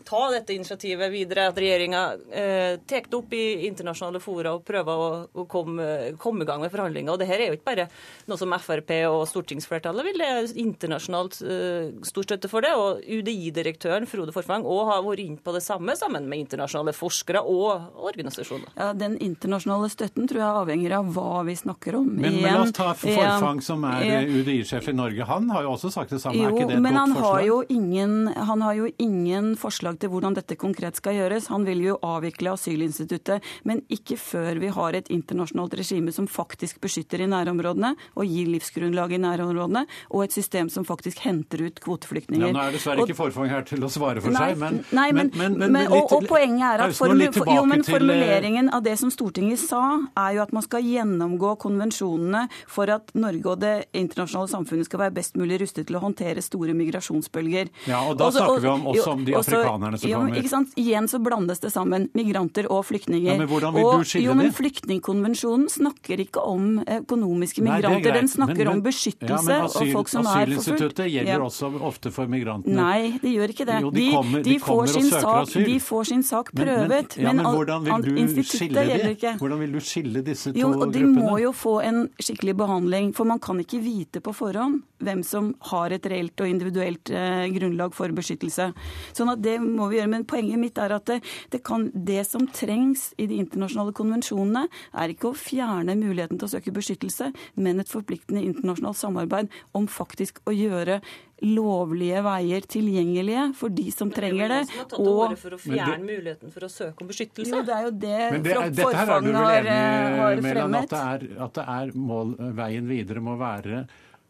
ta 0.09 0.29
dette 0.33 0.55
initiativet 0.55 1.11
videre, 1.13 1.47
at 1.51 1.57
regjeringa 1.59 2.01
eh, 2.33 2.79
tar 2.89 3.05
det 3.05 3.17
opp 3.17 3.33
i 3.37 3.67
internasjonale 3.67 4.21
fora 4.23 4.55
og 4.57 4.63
prøver 4.65 5.01
å, 5.03 5.09
å 5.29 5.45
komme, 5.49 6.15
komme, 6.21 6.45
i 6.45 6.49
gang 6.49 6.63
med 6.63 6.73
forhandlinger. 6.73 7.13
Og 7.13 7.21
det 7.21 7.27
her 7.29 7.43
er 7.43 7.51
jo 7.51 7.59
ikke 7.59 7.69
bare 7.69 7.87
noe 8.29 8.39
som 8.39 8.55
Frp 8.59 8.91
og 9.09 9.21
stortingsflertallet 9.29 10.07
vil, 10.07 10.19
det 10.19 10.29
er 10.29 10.49
internasjonalt 10.63 11.39
eh, 11.45 11.91
stor 12.09 12.25
støtte 12.25 12.49
for 12.51 12.65
det. 12.65 12.73
Og 12.79 13.03
UDI-direktøren 13.05 14.09
Frode 14.09 14.33
Forfang 14.35 14.65
òg 14.65 14.81
har 14.89 15.05
vært 15.05 15.23
inn 15.23 15.37
på 15.43 15.53
det 15.55 15.63
samme 15.65 15.95
sammen 15.99 16.25
med 16.31 16.43
internasjonale 16.45 16.95
forskere 16.97 17.43
og 17.45 18.01
organisasjoner. 18.09 18.73
Ja, 18.79 18.91
Den 18.97 19.19
internasjonale 19.21 19.91
støtten 19.93 20.29
tror 20.31 20.41
jeg 20.41 20.63
avhenger 20.63 20.97
av 20.99 21.13
hva 21.13 21.43
vi 21.47 21.57
snakker 21.59 21.99
om. 22.01 22.09
Men, 22.15 22.39
men 22.39 22.49
la 22.49 22.65
oss 22.65 22.73
ta 22.75 22.91
Forfang, 22.97 23.61
som 23.65 23.85
er 23.89 24.25
UDI-sjef 24.25 24.89
i 24.89 24.97
Norge. 24.97 25.29
Han 25.29 25.49
har 25.53 25.67
jo 25.67 25.75
også 25.77 25.93
sagt 25.93 26.17
det 26.17 26.23
samme. 26.23 26.41
Jo, 26.41 26.49
er 26.49 26.57
ikke 26.57 26.71
det 26.73 26.79
et 26.79 26.83
godt 26.89 27.15
forslag? 27.19 27.45
Jo 27.49 27.61
men 27.99 28.33
han 28.49 28.61
har 28.61 28.75
jo 28.77 28.89
ingen 28.97 29.53
forslag 29.59 29.98
til 29.99 30.11
hvordan 30.13 30.37
dette 30.37 30.57
konkret 30.59 30.97
skal 30.99 31.17
gjøres. 31.17 31.49
Han 31.53 31.65
vil 31.67 31.83
jo 31.83 31.97
avvikle 32.05 32.53
asylinstituttet, 32.55 33.45
men 33.67 33.83
ikke 33.91 34.17
før 34.19 34.59
vi 34.61 34.71
har 34.73 34.97
et 34.97 35.09
internasjonalt 35.13 35.75
regime 35.79 36.13
som 36.15 36.27
faktisk 36.29 36.81
beskytter 36.83 37.23
i 37.23 37.29
nærområdene 37.29 37.93
og 38.15 38.25
gir 38.27 38.49
livsgrunnlag 38.53 39.15
i 39.15 39.21
nærområdene, 39.21 39.85
og 40.09 40.25
et 40.25 40.35
system 40.35 40.69
som 40.71 40.85
faktisk 40.87 41.21
henter 41.25 41.65
ut 41.67 41.79
kvoteflyktninger. 41.83 42.47
Ja, 42.47 42.55
nå 42.55 42.65
er 42.65 42.75
dessverre 42.75 43.05
ikke 43.05 43.17
Forfang 43.19 43.49
her 43.51 43.65
til 43.67 43.83
å 43.83 43.89
svare 43.91 44.23
for 44.23 44.33
nei, 44.33 44.51
seg, 44.53 44.61
men, 44.61 44.79
nei, 44.95 45.09
men, 45.15 45.31
men, 45.35 45.57
men 45.59 45.75
litt, 45.83 45.91
og, 45.91 46.21
og, 46.21 46.27
poenget 46.29 46.65
er 46.69 46.83
at 46.85 46.95
formu, 46.97 47.27
jo, 47.27 47.65
men 47.67 47.83
eh, 47.83 47.89
formuleringen 47.89 48.71
av 48.75 48.83
det 48.85 48.95
som 49.01 49.11
Stortinget 49.13 49.61
sa, 49.61 49.81
er 50.19 50.37
jo 50.37 50.43
at 50.45 50.53
man 50.55 50.65
skal 50.65 50.85
gjennomgå 50.85 51.55
konvensjonene 51.61 52.45
for 52.69 52.91
at 52.93 53.11
Norge 53.19 53.53
og 53.53 53.59
det 53.63 53.73
internasjonale 53.97 54.51
samfunnet 54.51 54.87
skal 54.87 55.03
være 55.03 55.15
best 55.19 55.39
mulig 55.39 55.59
rustet 55.63 55.89
til 55.89 55.99
å 55.99 56.03
håndtere 56.03 56.43
store 56.45 56.75
migrasjonsbølger. 56.77 57.71
Ja, 57.89 58.03
og 58.07 58.19
Da 58.19 58.29
også, 58.29 58.43
snakker 58.43 58.63
vi 58.63 58.71
om, 58.71 58.87
også 58.93 59.15
om 59.15 59.25
de 59.27 59.35
afrikanerne 59.39 59.88
afrikanerne 59.97 59.99
som 59.99 60.27
kommer. 60.27 60.39
Ikke 60.41 60.51
sant? 60.51 60.75
Igjen 60.79 61.07
så 61.11 61.19
blandes 61.23 61.63
det 61.63 61.71
sammen. 61.73 62.07
Migranter 62.17 62.69
og 62.71 62.85
flyktninger. 62.89 63.33
Ja, 63.33 63.37
men 63.39 63.49
hvordan 63.49 63.75
vil 63.75 63.87
og, 63.87 64.03
du 64.03 64.09
skille 64.11 64.29
jo, 64.29 64.35
men 64.37 64.53
Flyktningkonvensjonen 64.55 65.69
snakker 65.71 66.23
ikke 66.25 66.43
om 66.43 66.81
økonomiske 66.83 67.63
migranter. 67.65 68.11
Nei, 68.11 68.17
Den 68.19 68.31
snakker 68.31 68.57
men, 68.57 68.65
men, 68.67 68.73
om 68.77 68.83
beskyttelse 68.85 69.57
ja, 69.57 69.67
asyl, 69.67 69.81
og 69.81 69.93
folk 69.97 70.11
som 70.13 70.25
er 70.25 70.29
forfulgt. 70.29 70.59
Asylinstituttet 70.59 71.11
gjelder 71.13 71.35
ja. 71.35 71.41
også 71.49 71.71
ofte 71.89 72.13
for 72.15 72.31
migrantene. 72.31 72.75
Nei, 72.79 73.19
det 73.21 73.33
gjør 73.35 73.55
ikke 73.55 73.67
det. 73.69 73.79
Jo, 73.85 73.93
de, 73.95 74.07
kommer, 74.13 74.43
de, 74.45 74.53
de 74.53 74.59
kommer 74.63 74.83
og 74.83 74.93
søker 74.93 75.25
sak, 75.25 75.41
asyl. 75.43 75.65
De 75.69 75.79
får 75.89 76.11
sin 76.11 76.25
sak 76.27 76.53
prøvet. 76.55 77.17
Men, 77.19 77.41
men, 77.41 77.45
hvordan 77.45 77.87
vil 77.87 78.35
du 78.35 78.43
skille 78.47 78.85
ikke. 79.13 79.35
Hvordan 79.39 79.63
vil 79.63 79.75
du 79.77 79.79
skille 79.83 80.23
disse 80.25 80.53
to 80.53 80.59
jo, 80.59 80.71
og 80.79 80.93
De 80.93 81.03
må 81.07 81.37
jo 81.43 81.53
få 81.55 81.79
en 81.85 82.05
skikkelig 82.19 82.55
behandling. 82.59 83.11
For 83.17 83.29
man 83.29 83.41
kan 83.43 83.59
ikke 83.61 83.81
vite 83.83 84.23
på 84.23 84.33
forhånd 84.35 84.81
hvem 85.03 85.21
som 85.23 85.53
har 85.71 85.93
et 85.95 86.05
reelt 86.11 86.41
og 86.43 86.49
individuelt 86.49 87.11
eh, 87.15 87.45
grunnlag 87.55 87.95
for 87.95 88.11
beskyttelse. 88.15 88.69
Sånn 89.15 89.31
at 89.31 89.41
det 89.43 89.57
må 89.79 89.89
vi 89.91 89.99
gjøre. 89.99 90.11
Men 90.11 90.27
poenget 90.29 90.61
mitt 90.61 90.79
er 90.81 90.95
at 90.97 91.07
det, 91.09 91.19
det, 91.53 91.63
kan, 91.65 91.87
det 91.93 92.23
som 92.27 92.45
trengs 92.55 93.09
i 93.17 93.29
de 93.29 93.39
internasjonale 93.43 93.95
konvensjonene, 93.97 94.67
er 94.99 95.13
ikke 95.13 95.31
å 95.31 95.37
fjerne 95.37 95.97
muligheten 95.99 96.39
til 96.39 96.49
å 96.49 96.53
søke 96.55 96.75
beskyttelse, 96.75 97.31
men 97.59 97.81
et 97.81 97.91
forpliktende 97.91 98.43
internasjonalt 98.45 98.99
samarbeid 98.99 99.51
om 99.77 99.89
faktisk 99.89 100.41
å 100.49 100.55
gjøre 100.55 100.99
lovlige 101.45 102.19
veier 102.25 102.65
tilgjengelige 102.67 103.45
for 103.55 103.71
de 103.71 103.85
som 103.95 104.11
trenger 104.11 104.51
det. 104.51 104.59
Det 104.67 104.75
er 104.75 104.75
jo 104.75 104.75
som 104.75 104.81
har 104.81 104.89
tatt 104.89 104.97
til 104.97 105.11
orde 105.13 105.39
for 105.39 105.55
å 105.55 105.59
fjerne 105.63 106.03
muligheten 106.03 106.53
for 106.55 106.67
å 106.67 106.71
søke 106.73 107.05
om 107.05 107.11
beskyttelse. 107.11 107.53
Jo, 107.53 107.63
det 107.63 107.75
er 107.77 107.87
jo 107.87 107.93
det, 107.95 108.17
det 108.43 108.55
er, 108.55 108.75
dette 108.75 108.89
her 108.99 109.13
er 109.15 109.23
du 109.23 109.31
vel 109.31 109.71
enig 109.71 110.19
har, 110.19 110.43
fremmet? 110.49 110.83
At 110.83 110.91
det 110.91 111.01
er, 111.05 111.41
at 111.47 111.57
det 111.59 111.65
er 111.77 111.95
mål, 112.09 112.35
veien 112.59 112.91
videre 112.91 113.23
må 113.23 113.37
være 113.39 113.85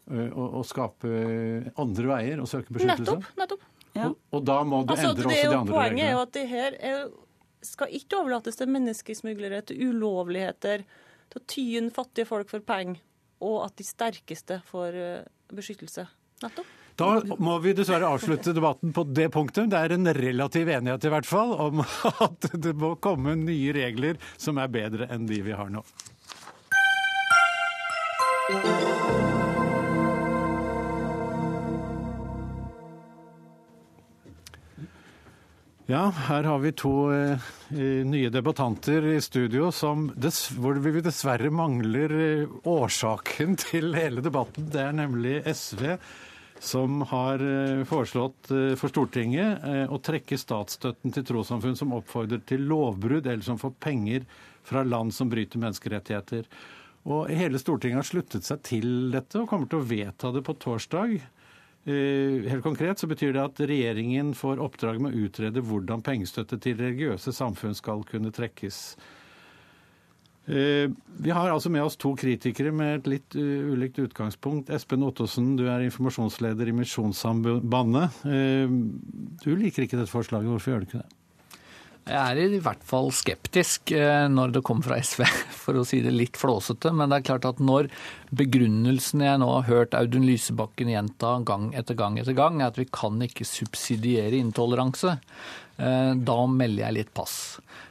å, 0.10 0.46
å, 0.60 0.64
skape 0.66 1.10
andre 1.80 2.14
veier 2.14 2.42
og 2.42 2.50
søke 2.50 2.74
beskyttelse? 2.76 3.20
Nettopp. 3.20 3.36
nettopp. 3.42 3.68
Ja. 4.00 4.10
Og, 4.12 4.18
og, 4.32 4.46
da 4.48 4.62
må 4.64 4.82
du 4.84 4.96
altså, 4.96 5.12
endre 5.12 5.28
også 5.28 5.36
de 5.36 5.60
andre 5.60 5.74
poenget 5.74 5.76
reglene? 5.76 5.76
Poenget 5.76 6.06
er 6.08 6.16
jo 6.16 6.24
at 6.24 6.34
det 6.38 6.46
her 6.54 6.80
er, 6.92 7.06
skal 7.70 8.00
ikke 8.00 8.22
overlates 8.24 8.60
til 8.60 8.74
menneskesmuglere, 8.78 9.62
til 9.70 9.86
ulovligheter, 9.90 10.88
til 11.30 11.42
å 11.42 11.48
tyne 11.52 11.94
fattige 11.94 12.30
folk 12.30 12.52
for 12.52 12.66
penger, 12.66 13.02
og 13.44 13.62
at 13.68 13.78
de 13.80 13.88
sterkeste 13.88 14.62
får 14.68 15.00
beskyttelse. 15.56 16.08
Nettopp. 16.44 16.76
Da 17.00 17.22
må 17.40 17.54
vi 17.64 17.72
dessverre 17.78 18.10
avslutte 18.12 18.52
debatten 18.56 18.92
på 18.96 19.06
det 19.08 19.30
punktet. 19.32 19.70
Det 19.72 19.80
er 19.80 19.96
en 19.96 20.10
relativ 20.16 20.68
enighet 20.68 21.08
i 21.08 21.14
hvert 21.14 21.30
fall 21.30 21.56
om 21.68 21.84
at 22.28 22.50
det 22.60 22.76
må 22.76 22.96
komme 23.00 23.38
nye 23.40 23.72
regler 23.76 24.20
som 24.36 24.60
er 24.60 24.72
bedre 24.74 25.08
enn 25.08 25.30
de 25.30 25.40
vi 25.46 25.56
har 25.56 25.72
nå. 25.72 25.86
Ja, 35.90 36.12
her 36.30 36.44
har 36.46 36.60
vi 36.62 36.70
to 36.78 37.10
eh, 37.10 37.46
nye 38.06 38.30
debattanter 38.30 39.08
i 39.10 39.16
studio 39.26 39.72
hvor 39.74 40.78
vi 40.84 41.02
dessverre 41.02 41.50
mangler 41.50 42.12
eh, 42.14 42.52
årsaken 42.70 43.56
til 43.64 43.96
hele 43.98 44.22
debatten. 44.22 44.68
Det 44.70 44.84
er 44.84 44.94
nemlig 44.94 45.40
SV 45.50 45.96
som 46.62 47.02
har 47.10 47.42
eh, 47.42 47.82
foreslått 47.90 48.52
eh, 48.54 48.76
for 48.78 48.94
Stortinget 48.94 49.66
eh, 49.66 49.90
å 49.90 49.98
trekke 49.98 50.38
statsstøtten 50.38 51.16
til 51.16 51.26
trossamfunn 51.26 51.80
som 51.82 51.98
oppfordrer 51.98 52.46
til 52.46 52.70
lovbrudd, 52.70 53.26
eller 53.26 53.50
som 53.50 53.58
får 53.58 53.74
penger 53.82 54.30
fra 54.70 54.86
land 54.86 55.16
som 55.18 55.34
bryter 55.34 55.58
menneskerettigheter. 55.66 56.46
Og 57.10 57.34
Hele 57.34 57.58
Stortinget 57.58 58.04
har 58.04 58.12
sluttet 58.12 58.46
seg 58.46 58.62
til 58.76 59.10
dette 59.18 59.42
og 59.42 59.50
kommer 59.50 59.66
til 59.74 59.82
å 59.82 59.90
vedta 59.90 60.36
det 60.38 60.46
på 60.46 60.54
torsdag. 60.62 61.18
Helt 61.88 62.62
konkret 62.62 63.00
så 63.00 63.08
betyr 63.10 63.32
det 63.34 63.42
at 63.42 63.62
regjeringen 63.64 64.34
får 64.38 64.60
oppdrag 64.62 65.00
med 65.02 65.16
å 65.16 65.24
utrede 65.26 65.64
hvordan 65.64 66.04
pengestøtte 66.06 66.60
til 66.62 66.76
religiøse 66.78 67.34
samfunn 67.34 67.78
skal 67.78 68.04
kunne 68.06 68.34
trekkes. 68.36 68.82
Eh, 70.50 70.90
vi 71.18 71.30
har 71.30 71.52
altså 71.52 71.70
med 71.70 71.84
oss 71.86 71.98
to 72.00 72.16
kritikere 72.18 72.72
med 72.74 72.96
et 72.96 73.10
litt 73.12 73.36
eh, 73.38 73.68
ulikt 73.70 74.00
utgangspunkt. 74.02 74.72
Espen 74.74 75.06
Ottosen, 75.06 75.52
du 75.60 75.68
er 75.70 75.84
informasjonsleder 75.86 76.72
i 76.72 76.74
Misjonssambandet. 76.74 78.24
Eh, 78.26 78.72
du 79.44 79.52
liker 79.54 79.86
ikke 79.86 80.00
dette 80.00 80.10
forslaget. 80.10 80.50
Hvorfor 80.50 80.74
gjør 80.74 80.82
du 80.82 80.90
ikke 80.90 81.04
det? 81.04 81.19
Jeg 82.10 82.42
er 82.42 82.54
i 82.58 82.62
hvert 82.64 82.82
fall 82.90 83.12
skeptisk 83.14 83.92
når 84.34 84.56
det 84.56 84.64
kommer 84.66 84.88
fra 84.88 84.98
SV, 85.06 85.22
for 85.54 85.78
å 85.78 85.86
si 85.86 86.00
det 86.02 86.14
litt 86.16 86.40
flåsete. 86.42 86.90
Men 86.90 87.12
det 87.12 87.20
er 87.20 87.28
klart 87.30 87.46
at 87.46 87.62
når 87.62 87.92
begrunnelsen 88.34 89.22
jeg 89.26 89.42
nå 89.42 89.50
har 89.52 89.68
hørt 89.70 89.98
Audun 89.98 90.26
Lysebakken 90.26 90.90
gjenta 90.90 91.36
gang 91.46 91.70
etter 91.78 91.98
gang 92.00 92.18
etter 92.18 92.38
gang, 92.38 92.62
er 92.64 92.74
at 92.74 92.82
vi 92.82 92.88
kan 92.90 93.22
ikke 93.22 93.46
subsidiere 93.46 94.42
intoleranse, 94.42 95.20
da 95.78 96.40
melder 96.50 96.88
jeg 96.88 96.98
litt 96.98 97.14
pass. 97.16 97.38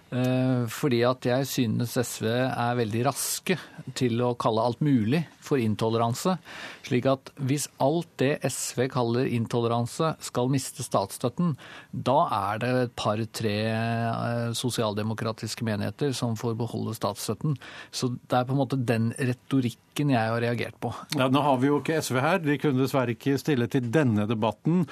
Eh, 0.09 0.65
fordi 0.73 1.03
at 1.05 1.27
jeg 1.29 1.47
synes 1.49 1.93
SV 2.01 2.27
er 2.33 2.79
veldig 2.79 3.03
raske 3.11 3.59
til 3.99 4.23
å 4.25 4.33
kalle 4.41 4.65
alt 4.65 4.81
mulig 4.85 5.21
for 5.45 5.61
intoleranse. 5.61 6.39
Slik 6.87 7.09
at 7.11 7.33
hvis 7.37 7.67
alt 7.85 8.09
det 8.21 8.39
SV 8.49 8.87
kaller 8.95 9.29
intoleranse 9.29 10.15
skal 10.25 10.49
miste 10.53 10.85
statsstøtten, 10.87 11.57
da 11.93 12.19
er 12.39 12.63
det 12.63 12.71
et 12.87 12.95
par-tre 12.97 13.57
eh, 13.69 14.49
sosialdemokratiske 14.57 15.67
menigheter 15.69 16.15
som 16.17 16.39
får 16.41 16.57
beholde 16.63 16.97
statsstøtten. 16.97 17.59
Så 17.93 18.15
det 18.17 18.41
er 18.41 18.49
på 18.49 18.57
en 18.57 18.63
måte 18.63 18.81
den 18.81 19.11
retorikken 19.19 20.15
jeg 20.15 20.33
har 20.33 20.41
reagert 20.41 20.79
på. 20.81 20.95
Ja, 21.19 21.29
Nå 21.29 21.45
har 21.45 21.61
vi 21.61 21.69
jo 21.69 21.83
ikke 21.83 22.01
SV 22.01 22.23
her. 22.25 22.41
De 22.41 22.57
kunne 22.61 22.81
dessverre 22.81 23.13
ikke 23.13 23.37
stille 23.41 23.69
til 23.69 23.93
denne 23.93 24.25
debatten. 24.31 24.87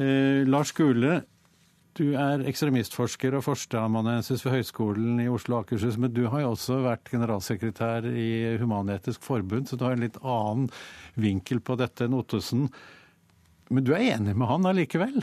Eh, 0.00 0.48
Lars 0.48 0.72
Gule, 0.76 1.20
du 1.98 2.14
er 2.16 2.42
ekstremistforsker 2.48 3.34
og 3.36 3.44
førsteamanuensis 3.44 4.44
ved 4.46 4.54
Høgskolen 4.56 5.20
i 5.20 5.28
Oslo 5.28 5.58
og 5.58 5.66
Akershus, 5.66 5.98
men 6.00 6.14
du 6.14 6.24
har 6.32 6.44
jo 6.44 6.54
også 6.54 6.78
vært 6.86 7.10
generalsekretær 7.12 8.08
i 8.08 8.56
Human-Etisk 8.62 9.24
Forbund, 9.26 9.68
så 9.68 9.76
du 9.76 9.84
har 9.84 9.96
en 9.96 10.04
litt 10.04 10.16
annen 10.22 10.70
vinkel 11.20 11.60
på 11.60 11.76
dette 11.80 12.08
enn 12.08 12.16
Ottesen. 12.16 12.70
Men 13.72 13.84
du 13.84 13.92
er 13.92 14.06
enig 14.14 14.34
med 14.36 14.48
han 14.48 14.68
allikevel? 14.72 15.20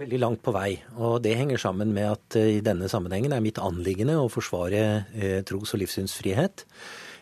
Veldig 0.00 0.20
langt 0.20 0.42
på 0.44 0.52
vei. 0.56 0.74
Og 0.96 1.18
det 1.24 1.36
henger 1.36 1.60
sammen 1.60 1.90
med 1.96 2.08
at 2.12 2.36
eh, 2.40 2.56
i 2.58 2.64
denne 2.64 2.88
sammenhengen 2.88 3.34
er 3.36 3.42
mitt 3.44 3.60
anliggende 3.60 4.16
å 4.20 4.30
forsvare 4.32 4.84
eh, 5.12 5.40
tros- 5.48 5.74
og 5.76 5.82
livssynsfrihet. 5.82 6.64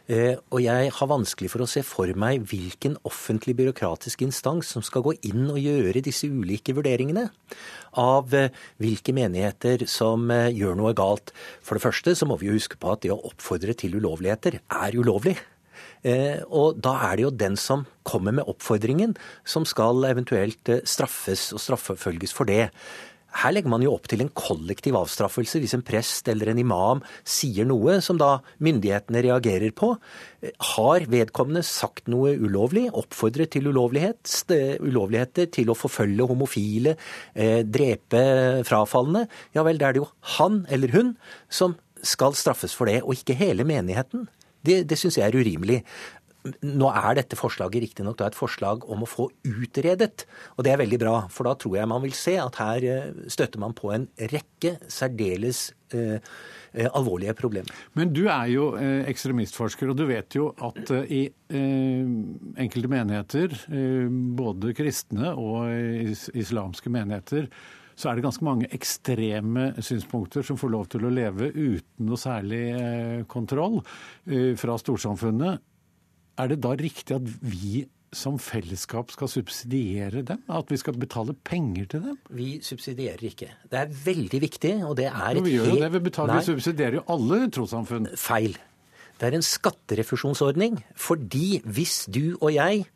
Eh, 0.08 0.38
og 0.48 0.62
jeg 0.64 0.88
har 0.96 1.08
vanskelig 1.10 1.50
for 1.52 1.60
å 1.60 1.68
se 1.68 1.82
for 1.84 2.08
meg 2.16 2.46
hvilken 2.48 2.94
offentlig 3.08 3.52
byråkratisk 3.58 4.22
instans 4.24 4.70
som 4.72 4.84
skal 4.84 5.04
gå 5.04 5.12
inn 5.28 5.50
og 5.52 5.60
gjøre 5.60 6.00
disse 6.04 6.30
ulike 6.32 6.72
vurderingene 6.78 7.26
av 8.00 8.32
eh, 8.36 8.48
hvilke 8.80 9.12
menigheter 9.12 9.84
som 9.90 10.24
eh, 10.32 10.48
gjør 10.56 10.80
noe 10.80 10.94
galt. 10.96 11.34
For 11.60 11.76
det 11.76 11.84
første 11.84 12.16
så 12.16 12.28
må 12.28 12.38
vi 12.40 12.48
jo 12.48 12.56
huske 12.56 12.80
på 12.80 12.94
at 12.94 13.04
det 13.04 13.12
å 13.12 13.20
oppfordre 13.28 13.76
til 13.76 13.98
ulovligheter 14.00 14.62
er 14.64 14.96
ulovlig. 14.96 15.36
Og 16.54 16.76
da 16.78 16.92
er 17.08 17.18
det 17.18 17.22
jo 17.24 17.30
den 17.34 17.56
som 17.58 17.80
kommer 18.06 18.30
med 18.34 18.46
oppfordringen, 18.46 19.16
som 19.42 19.64
skal 19.66 20.06
eventuelt 20.06 20.70
straffes 20.86 21.48
og 21.50 21.62
straffefølges 21.62 22.34
for 22.34 22.46
det. 22.46 22.68
Her 23.38 23.54
legger 23.54 23.70
man 23.70 23.84
jo 23.84 23.92
opp 23.94 24.08
til 24.10 24.22
en 24.24 24.30
kollektiv 24.34 24.96
avstraffelse 24.98 25.60
hvis 25.62 25.76
en 25.76 25.84
prest 25.86 26.28
eller 26.30 26.50
en 26.50 26.60
imam 26.62 27.02
sier 27.22 27.68
noe 27.68 27.98
som 28.04 28.18
da 28.18 28.38
myndighetene 28.64 29.22
reagerer 29.28 29.74
på. 29.78 29.92
Har 30.74 31.06
vedkommende 31.10 31.62
sagt 31.66 32.10
noe 32.10 32.34
ulovlig, 32.38 32.88
oppfordret 32.90 33.54
til 33.54 33.70
ulovlighet, 33.70 34.26
ulovligheter 34.82 35.50
til 35.54 35.70
å 35.70 35.78
forfølge 35.78 36.26
homofile, 36.30 36.96
eh, 37.34 37.62
drepe 37.62 38.64
frafalne, 38.66 39.28
ja 39.54 39.66
vel, 39.66 39.78
da 39.78 39.88
er 39.88 39.96
det 39.96 40.02
jo 40.02 40.10
han 40.38 40.64
eller 40.68 40.94
hun 40.94 41.14
som 41.48 41.78
skal 42.02 42.34
straffes 42.38 42.74
for 42.74 42.90
det, 42.90 43.02
og 43.02 43.14
ikke 43.14 43.38
hele 43.38 43.66
menigheten. 43.66 44.28
Det, 44.64 44.82
det 44.90 44.98
syns 44.98 45.18
jeg 45.18 45.26
er 45.28 45.38
urimelig. 45.38 45.82
Nå 46.64 46.90
er 46.92 47.18
dette 47.18 47.38
forslaget 47.38 47.84
riktignok 47.84 48.20
et 48.24 48.36
forslag 48.36 48.84
om 48.90 49.04
å 49.04 49.08
få 49.08 49.28
utredet, 49.46 50.26
og 50.56 50.64
det 50.66 50.72
er 50.72 50.82
veldig 50.82 51.00
bra. 51.00 51.16
For 51.32 51.48
da 51.48 51.54
tror 51.58 51.78
jeg 51.78 51.90
man 51.90 52.04
vil 52.04 52.14
se 52.16 52.36
at 52.40 52.60
her 52.60 52.86
eh, 52.86 53.26
støtter 53.30 53.62
man 53.62 53.76
på 53.76 53.92
en 53.94 54.08
rekke 54.32 54.76
særdeles 54.90 55.68
eh, 55.96 56.18
eh, 56.18 56.88
alvorlige 56.88 57.34
problemer. 57.38 57.72
Men 57.98 58.12
du 58.14 58.24
er 58.26 58.50
jo 58.52 58.70
eh, 58.78 59.06
ekstremistforsker, 59.10 59.90
og 59.92 59.98
du 59.98 60.06
vet 60.10 60.38
jo 60.38 60.50
at 60.56 60.94
eh, 60.94 61.18
i 61.18 61.24
enkelte 61.48 62.90
menigheter, 62.92 63.54
både 64.36 64.74
kristne 64.76 65.30
og 65.32 65.70
is 65.72 66.26
islamske 66.36 66.92
menigheter, 66.92 67.46
så 67.98 68.10
er 68.10 68.18
det 68.18 68.26
ganske 68.26 68.44
mange 68.44 68.68
ekstreme 68.76 69.70
synspunkter 69.80 70.44
som 70.44 70.58
får 70.60 70.72
lov 70.74 70.90
til 70.92 71.08
å 71.08 71.14
leve 71.14 71.48
uten 71.48 72.04
noe 72.04 72.20
særlig 72.20 73.24
kontroll 73.32 73.80
fra 74.60 74.76
storsamfunnet. 74.78 75.64
Er 76.38 76.50
det 76.52 76.60
da 76.62 76.74
riktig 76.78 77.16
at 77.16 77.30
vi 77.42 77.86
som 78.14 78.38
fellesskap 78.40 79.10
skal 79.12 79.28
subsidiere 79.28 80.22
dem? 80.24 80.40
At 80.48 80.70
vi 80.72 80.78
skal 80.80 80.96
betale 81.00 81.34
penger 81.44 81.88
til 81.92 82.06
dem? 82.06 82.16
Vi 82.30 82.48
subsidierer 82.64 83.24
ikke. 83.28 83.50
Det 83.68 83.80
er 83.82 83.92
veldig 83.92 84.40
viktig, 84.46 84.72
og 84.86 84.96
det 85.00 85.10
er 85.10 85.36
et 85.36 85.44
Vi 85.44 85.56
gjør 85.56 85.74
jo 85.74 85.82
det, 85.82 85.92
vi, 85.92 86.02
betaler, 86.06 86.38
vi 86.38 86.48
subsidierer 86.48 87.00
jo 87.00 87.04
alle 87.12 87.42
trossamfunn. 87.52 88.08
Feil. 88.16 88.56
Det 89.18 89.28
er 89.28 89.36
en 89.36 89.44
skatterefusjonsordning. 89.44 90.80
Fordi 90.96 91.60
hvis 91.66 92.06
du 92.06 92.38
og 92.38 92.52
jeg 92.54 92.86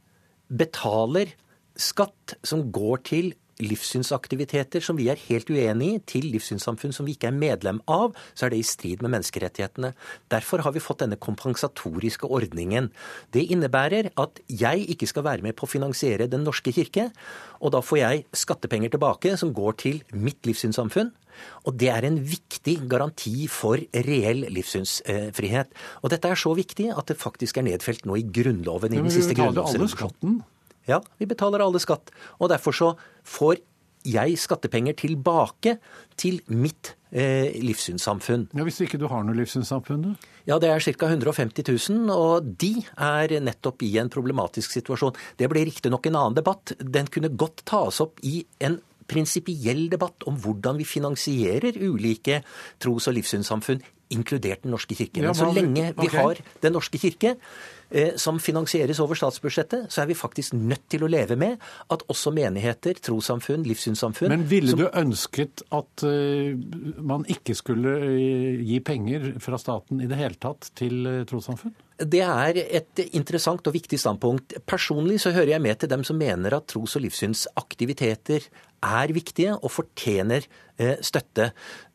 betaler 0.48 1.34
skatt 1.76 2.36
som 2.46 2.68
går 2.72 3.04
til 3.08 3.32
livssynsaktiviteter 3.60 4.84
som 4.84 4.96
vi 4.98 5.08
er 5.12 5.20
helt 5.28 5.50
uenig 5.52 5.88
i, 5.92 6.00
til 6.14 6.28
livssynssamfunn 6.32 6.94
som 6.94 7.08
vi 7.08 7.16
ikke 7.16 7.30
er 7.30 7.36
medlem 7.36 7.80
av, 7.90 8.16
så 8.34 8.46
er 8.46 8.54
det 8.54 8.62
i 8.62 8.66
strid 8.66 9.02
med 9.04 9.12
menneskerettighetene. 9.16 9.92
Derfor 10.32 10.64
har 10.64 10.74
vi 10.74 10.82
fått 10.82 11.02
denne 11.04 11.20
kompensatoriske 11.20 12.28
ordningen. 12.28 12.90
Det 13.34 13.44
innebærer 13.52 14.12
at 14.20 14.42
jeg 14.48 14.86
ikke 14.94 15.10
skal 15.10 15.26
være 15.28 15.46
med 15.46 15.56
på 15.58 15.66
å 15.66 15.72
finansiere 15.72 16.30
Den 16.32 16.44
norske 16.46 16.72
kirke, 16.72 17.10
og 17.60 17.74
da 17.74 17.82
får 17.84 17.98
jeg 17.98 18.24
skattepenger 18.36 18.92
tilbake 18.92 19.36
som 19.38 19.52
går 19.54 19.76
til 19.82 20.00
mitt 20.12 20.46
livssynssamfunn. 20.48 21.12
Og 21.66 21.76
det 21.80 21.88
er 21.92 22.06
en 22.06 22.18
viktig 22.20 22.76
garanti 22.90 23.46
for 23.50 23.80
reell 24.06 24.46
livssynsfrihet. 24.52 25.72
Og 26.02 26.12
dette 26.12 26.28
er 26.28 26.38
så 26.38 26.52
viktig 26.56 26.90
at 26.92 27.08
det 27.08 27.20
faktisk 27.20 27.58
er 27.58 27.68
nedfelt 27.70 28.06
nå 28.08 28.18
i 28.20 28.26
Grunnloven. 28.26 28.92
i 28.92 29.00
den 29.00 29.10
siste 29.10 29.36
grunnlovsrevisjonen. 29.38 30.42
Ja, 30.88 31.02
vi 31.18 31.28
betaler 31.30 31.62
alle 31.64 31.80
skatt. 31.82 32.10
Og 32.40 32.50
derfor 32.52 32.76
så 32.76 32.94
får 33.28 33.60
jeg 34.08 34.38
skattepenger 34.40 34.96
tilbake 34.98 35.76
til 36.18 36.40
mitt 36.50 36.94
eh, 37.14 37.54
livssynssamfunn. 37.62 38.48
Ja, 38.56 38.66
Hvis 38.66 38.80
ikke 38.82 38.98
du 38.98 39.06
har 39.10 39.22
noe 39.26 39.36
livssynssamfunn, 39.38 40.02
du? 40.02 40.28
Ja, 40.48 40.58
det 40.58 40.72
er 40.72 40.82
ca. 40.82 41.06
150 41.06 41.62
000, 41.62 42.10
og 42.10 42.48
de 42.58 42.74
er 42.98 43.36
nettopp 43.44 43.84
i 43.86 43.92
en 44.02 44.10
problematisk 44.10 44.74
situasjon. 44.74 45.14
Det 45.38 45.50
blir 45.52 45.68
riktignok 45.70 46.08
en 46.10 46.18
annen 46.18 46.38
debatt. 46.40 46.74
Den 46.82 47.10
kunne 47.12 47.30
godt 47.30 47.62
tas 47.68 48.02
opp 48.02 48.18
i 48.26 48.42
en 48.62 48.80
prinsipiell 49.12 49.88
debatt 49.92 50.24
om 50.30 50.38
hvordan 50.40 50.78
vi 50.80 50.86
finansierer 50.88 51.78
ulike 51.82 52.42
tros- 52.82 53.08
og 53.10 53.18
livssynssamfunn, 53.18 53.82
inkludert 54.12 54.62
Den 54.62 54.74
norske 54.74 54.94
kirke. 54.94 55.22
Men 55.24 55.34
så 55.34 55.48
lenge 55.52 55.94
vi 55.96 56.08
har 56.12 56.40
Den 56.60 56.74
norske 56.76 56.98
kirke, 57.00 57.36
som 58.16 58.38
finansieres 58.40 59.00
over 59.02 59.18
statsbudsjettet, 59.18 59.90
så 59.92 60.02
er 60.02 60.08
vi 60.10 60.16
faktisk 60.16 60.56
nødt 60.56 60.86
til 60.92 61.04
å 61.04 61.10
leve 61.12 61.36
med 61.40 61.60
at 61.92 62.04
også 62.12 62.32
menigheter, 62.34 62.96
trossamfunn, 63.04 63.66
livssynssamfunn 63.68 64.32
Men 64.32 64.46
ville 64.48 64.72
som... 64.72 64.80
du 64.80 64.86
ønsket 64.88 65.64
at 65.74 66.04
uh, 66.06 66.56
man 67.04 67.26
ikke 67.32 67.56
skulle 67.58 67.94
uh, 68.00 68.64
gi 68.64 68.80
penger 68.84 69.32
fra 69.44 69.60
staten 69.60 70.00
i 70.00 70.08
det 70.10 70.18
hele 70.20 70.40
tatt 70.40 70.72
til 70.78 71.04
trossamfunn? 71.28 71.74
Det 72.02 72.22
er 72.24 72.58
et 72.64 73.04
interessant 73.12 73.68
og 73.68 73.76
viktig 73.76 74.00
standpunkt. 74.00 74.56
Personlig 74.66 75.20
så 75.22 75.34
hører 75.34 75.54
jeg 75.54 75.62
med 75.62 75.82
til 75.82 75.92
dem 75.92 76.02
som 76.06 76.18
mener 76.18 76.56
at 76.56 76.66
tros- 76.72 76.96
og 76.98 77.04
livssynsaktiviteter 77.04 78.48
er 78.82 79.14
viktige 79.14 79.54
og 79.60 79.70
fortjener 79.70 80.48
støtte. 81.04 81.52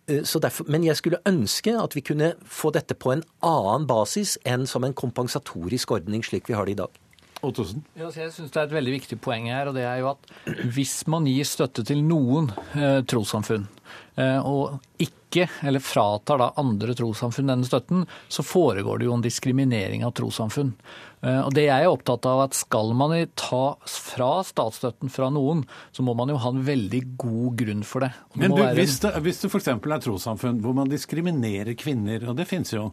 Eh, 0.07 0.23
derfor, 0.39 0.65
men 0.71 0.83
jeg 0.83 0.97
skulle 0.97 1.19
ønske 1.27 1.73
at 1.75 1.95
vi 1.95 2.01
kunne 2.01 2.33
få 2.43 2.71
dette 2.71 2.95
på 2.95 3.11
en 3.11 3.23
annen 3.43 3.87
basis 3.87 4.37
enn 4.47 4.67
som 4.67 4.83
en 4.87 4.95
kompensatorisk 4.95 5.91
ordning, 5.91 6.23
slik 6.23 6.47
vi 6.47 6.55
har 6.55 6.65
det 6.65 6.77
i 6.77 6.81
dag. 6.81 7.06
Jeg 7.95 8.31
synes 8.33 8.51
Det 8.51 8.59
er 8.59 8.65
et 8.65 8.75
veldig 8.75 8.93
viktig 8.97 9.19
poeng 9.21 9.49
her. 9.51 9.69
og 9.69 9.75
det 9.77 9.85
er 9.85 10.01
jo 10.01 10.11
at 10.15 10.31
Hvis 10.73 11.05
man 11.07 11.27
gir 11.29 11.45
støtte 11.45 11.85
til 11.85 12.01
noen 12.03 12.49
eh, 12.75 13.01
trossamfunn, 13.05 13.67
eh, 14.17 14.39
og 14.41 14.79
ikke, 14.97 15.45
eller 15.67 15.83
fratar 15.83 16.39
da 16.41 16.47
andre 16.57 16.95
trossamfunn 16.97 17.51
denne 17.51 17.67
støtten, 17.67 18.07
så 18.29 18.45
foregår 18.45 18.99
det 18.99 19.09
jo 19.09 19.13
en 19.13 19.25
diskriminering 19.25 20.05
av 20.07 20.15
trossamfunn. 20.17 20.73
Eh, 21.21 21.41
og 21.43 21.53
det 21.53 21.67
jeg 21.67 21.85
er 21.85 21.91
opptatt 21.91 22.25
av 22.29 22.45
at 22.47 22.57
Skal 22.57 22.93
man 22.97 23.13
ta 23.35 23.77
fra 23.85 24.31
statsstøtten 24.45 25.11
fra 25.13 25.29
noen, 25.33 25.65
så 25.91 26.05
må 26.05 26.15
man 26.17 26.29
jo 26.33 26.39
ha 26.41 26.49
en 26.53 26.65
veldig 26.65 27.03
god 27.17 27.61
grunn 27.61 27.85
for 27.85 28.05
det. 28.05 28.11
det 28.33 28.41
Men 28.41 28.57
du, 28.57 28.63
hvis, 28.81 28.99
det, 29.03 29.13
hvis 29.21 29.43
det 29.43 29.53
f.eks. 29.53 29.71
er 29.77 30.03
trossamfunn 30.07 30.61
hvor 30.63 30.73
man 30.77 30.89
diskriminerer 30.89 31.77
kvinner, 31.77 32.29
og 32.29 32.37
det 32.37 32.49
finnes 32.49 32.73
jo 32.73 32.91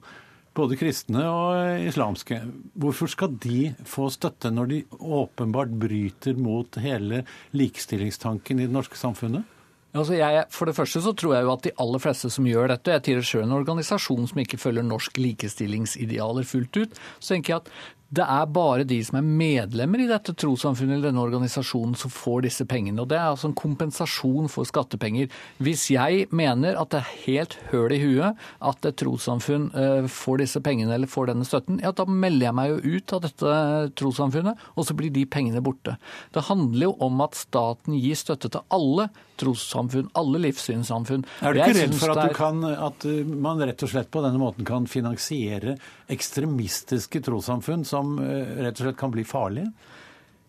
både 0.54 0.78
kristne 0.78 1.24
og 1.28 1.86
islamske, 1.88 2.40
hvorfor 2.78 3.10
skal 3.10 3.34
de 3.42 3.72
få 3.88 4.08
støtte 4.14 4.52
når 4.54 4.70
de 4.70 4.82
åpenbart 5.00 5.74
bryter 5.80 6.38
mot 6.38 6.78
hele 6.82 7.24
likestillingstanken 7.56 8.62
i 8.62 8.68
det 8.68 8.74
norske 8.74 8.98
samfunnet? 8.98 9.50
Altså 9.94 10.16
jeg, 10.18 10.46
for 10.50 10.66
det 10.66 10.74
første 10.74 11.00
så 11.04 11.12
tror 11.14 11.36
jeg 11.36 11.46
jo 11.46 11.52
at 11.52 11.66
de 11.68 11.72
aller 11.84 12.02
fleste 12.02 12.30
som 12.34 12.46
gjør 12.50 12.72
dette, 12.72 12.90
jeg 12.96 13.04
tilhører 13.06 13.28
sjøl 13.28 13.44
en 13.46 13.58
organisasjon 13.60 14.26
som 14.26 14.40
ikke 14.42 14.58
følger 14.58 14.86
norsk 14.86 15.20
likestillingsidealer 15.22 16.48
fullt 16.50 16.80
ut, 16.82 16.98
så 17.20 17.36
tenker 17.36 17.54
jeg 17.54 17.62
at 17.62 17.70
det 18.14 18.24
er 18.24 18.50
bare 18.52 18.84
de 18.86 18.98
som 19.04 19.18
er 19.18 19.26
medlemmer 19.26 20.04
i 20.04 20.08
dette 20.08 20.34
trossamfunnet 20.38 20.98
eller 20.98 21.08
denne 21.08 21.22
organisasjonen 21.24 21.96
som 21.98 22.12
får 22.12 22.44
disse 22.46 22.66
pengene. 22.68 23.00
og 23.02 23.08
Det 23.10 23.16
er 23.18 23.30
altså 23.30 23.48
en 23.50 23.56
kompensasjon 23.58 24.50
for 24.52 24.68
skattepenger. 24.68 25.32
Hvis 25.64 25.88
jeg 25.90 26.28
mener 26.30 26.78
at 26.80 26.92
det 26.92 27.00
er 27.00 27.14
helt 27.24 27.56
høl 27.72 27.94
i 27.96 28.00
huet 28.02 28.44
at 28.60 28.88
et 28.88 28.98
trossamfunn 29.00 29.70
eh, 29.72 30.08
får 30.10 30.44
disse 30.44 30.62
pengene 30.64 30.94
eller 30.94 31.10
får 31.10 31.32
denne 31.32 31.48
støtten, 31.48 31.80
ja 31.82 31.94
da 31.96 32.06
melder 32.06 32.50
jeg 32.50 32.58
meg 32.60 32.72
jo 32.74 32.96
ut 32.98 33.16
av 33.16 33.24
dette 33.24 33.58
trossamfunnet, 33.98 34.64
og 34.76 34.86
så 34.86 34.96
blir 34.98 35.12
de 35.14 35.26
pengene 35.26 35.64
borte. 35.64 35.96
Det 36.34 36.46
handler 36.50 36.90
jo 36.90 36.96
om 37.08 37.24
at 37.24 37.38
staten 37.38 37.96
gir 37.98 38.18
støtte 38.18 38.52
til 38.52 38.66
alle 38.74 39.08
trossamfunn, 39.40 40.10
alle 40.18 40.40
livssynssamfunn. 40.44 41.24
Er 41.42 41.54
du 41.54 41.60
ikke 41.62 41.78
redd 41.80 41.96
for 41.98 42.14
at, 42.14 42.34
kan, 42.36 42.62
at, 42.62 43.06
man 43.26 43.62
rett 43.64 43.82
og 43.82 43.90
slett 43.90 44.10
på 44.14 44.22
denne 44.24 44.40
måten 44.40 44.66
kan 44.68 44.86
finansiere 44.90 45.76
ekstremistiske 46.12 47.22
trossamfunn 47.24 47.84
som 47.94 48.16
eh, 48.22 48.58
rett 48.60 48.76
og 48.76 48.88
slett 48.88 49.00
kan 49.00 49.14
bli 49.14 49.24
farlige? 49.26 49.70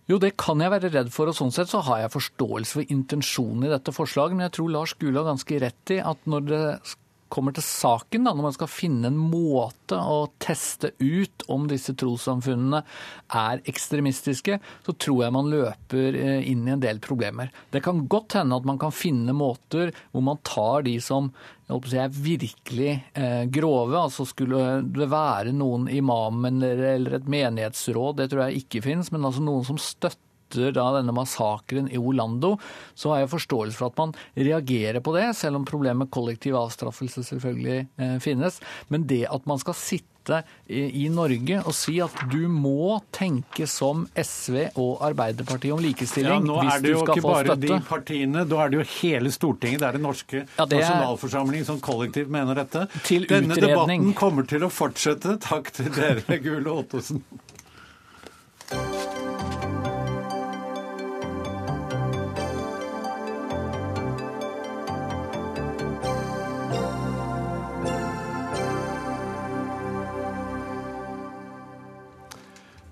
Jo, 0.06 0.20
det 0.22 0.36
kan 0.38 0.60
jeg 0.62 0.70
være 0.70 0.92
redd 0.94 1.08
for, 1.14 1.32
og 1.32 1.38
sånn 1.38 1.54
sett 1.54 1.72
så 1.72 1.80
har 1.88 2.04
jeg 2.04 2.14
forståelse 2.14 2.78
for 2.78 2.94
intensjonen 2.94 3.66
i 3.66 3.72
dette 3.72 3.94
forslaget. 3.94 4.38
Men 4.38 4.46
jeg 4.46 4.58
tror 4.60 4.74
Lars 4.76 4.94
Gula 5.02 5.24
har 5.24 5.32
ganske 5.32 5.62
rett 5.64 5.94
i 5.96 5.98
at 6.14 6.30
når 6.30 6.46
det 6.52 6.62
kommer 7.36 7.56
til 7.56 7.66
saken, 7.66 8.26
da, 8.26 8.34
når 8.34 8.48
man 8.48 8.56
skal 8.56 8.72
finne 8.72 9.12
en 9.12 9.20
måte 9.20 10.00
å 10.00 10.26
teste 10.42 10.94
ut 11.02 11.46
om 11.52 11.68
disse 11.70 11.96
trossamfunnene 12.00 12.82
er 13.36 13.64
ekstremistiske, 13.70 14.60
så 14.86 14.96
tror 14.96 15.26
jeg 15.26 15.36
man 15.36 15.52
løper 15.52 16.20
eh, 16.20 16.48
inn 16.52 16.66
i 16.68 16.76
en 16.76 16.84
del 16.84 17.02
problemer. 17.04 17.52
Det 17.74 17.84
kan 17.86 18.06
godt 18.12 18.38
hende 18.40 18.58
at 18.60 18.68
man 18.68 18.80
kan 18.82 18.96
finne 18.96 19.36
måter 19.36 19.94
hvor 20.12 20.26
man 20.26 20.42
tar 20.48 20.86
de 20.88 20.98
som 21.04 21.32
si, 21.66 21.98
er 21.98 22.14
virkelig 22.14 22.92
eh, 23.14 23.46
grove. 23.52 23.98
altså 24.00 24.26
Skulle 24.30 24.82
det 24.96 25.10
være 25.12 25.54
noen 25.56 25.90
imam 25.92 26.46
eller 26.50 27.20
et 27.20 27.32
menighetsråd, 27.32 28.22
det 28.22 28.30
tror 28.32 28.48
jeg 28.48 28.66
ikke 28.66 28.86
finnes, 28.86 29.12
men 29.14 29.26
altså 29.28 29.44
noen 29.46 29.66
som 29.68 29.82
støtter 29.82 30.25
etter 30.56 30.76
da 30.76 30.88
denne 30.98 31.16
massakren 31.16 31.90
i 31.92 32.00
Orlando, 32.00 32.56
så 32.96 33.14
har 33.14 33.24
jeg 33.24 33.34
forståelse 33.36 33.80
for 33.80 33.92
at 33.92 34.02
man 34.02 34.16
reagerer 34.36 35.04
på 35.04 35.16
det, 35.16 35.30
selv 35.38 35.62
om 35.62 35.68
problemet 35.68 36.06
med 36.06 36.14
kollektiv 36.14 36.58
avstraffelse 36.60 37.26
selvfølgelig 37.28 37.88
eh, 37.98 38.18
finnes. 38.24 38.62
Men 38.90 39.08
det 39.10 39.26
at 39.32 39.46
man 39.50 39.62
skal 39.62 39.78
sitte 39.78 40.06
i, 40.26 41.04
Norge 41.14 41.60
og 41.70 41.76
si 41.78 42.00
at 42.02 42.16
du 42.32 42.48
må 42.50 42.96
tenke 43.14 43.68
som 43.70 44.08
SV 44.18 44.72
og 44.82 45.04
Arbeiderpartiet 45.06 45.76
om 45.76 45.84
likestilling 45.84 46.48
ja, 46.50 46.56
hvis 46.56 46.56
du 46.56 46.56
skal 46.64 46.66
få 46.66 46.66
støtte. 46.66 46.66
Nå 46.66 46.72
er 46.72 46.82
det 46.82 46.94
jo 46.96 47.04
ikke 47.04 47.26
bare 47.28 47.58
de 47.62 47.78
partiene, 47.86 48.46
da 48.50 48.64
er 48.64 48.74
det 48.74 48.80
jo 48.80 48.88
hele 48.96 49.34
Stortinget, 49.36 49.84
det 49.84 49.90
er 49.92 50.00
den 50.00 50.08
norske 50.08 50.42
ja, 50.42 50.66
det 50.66 50.82
nasjonalforsamling 50.82 51.70
som 51.70 51.78
kollektivt 51.78 52.34
mener 52.34 52.58
dette. 52.58 52.88
Til 53.06 53.30
Denne 53.30 53.54
debatten 53.54 54.16
kommer 54.18 54.50
til 54.50 54.66
å 54.66 54.74
fortsette. 54.74 55.38
Takk 55.46 55.70
til 55.78 55.94
dere, 55.94 56.42
Gule 56.42 56.74
Ottosen. 56.74 57.22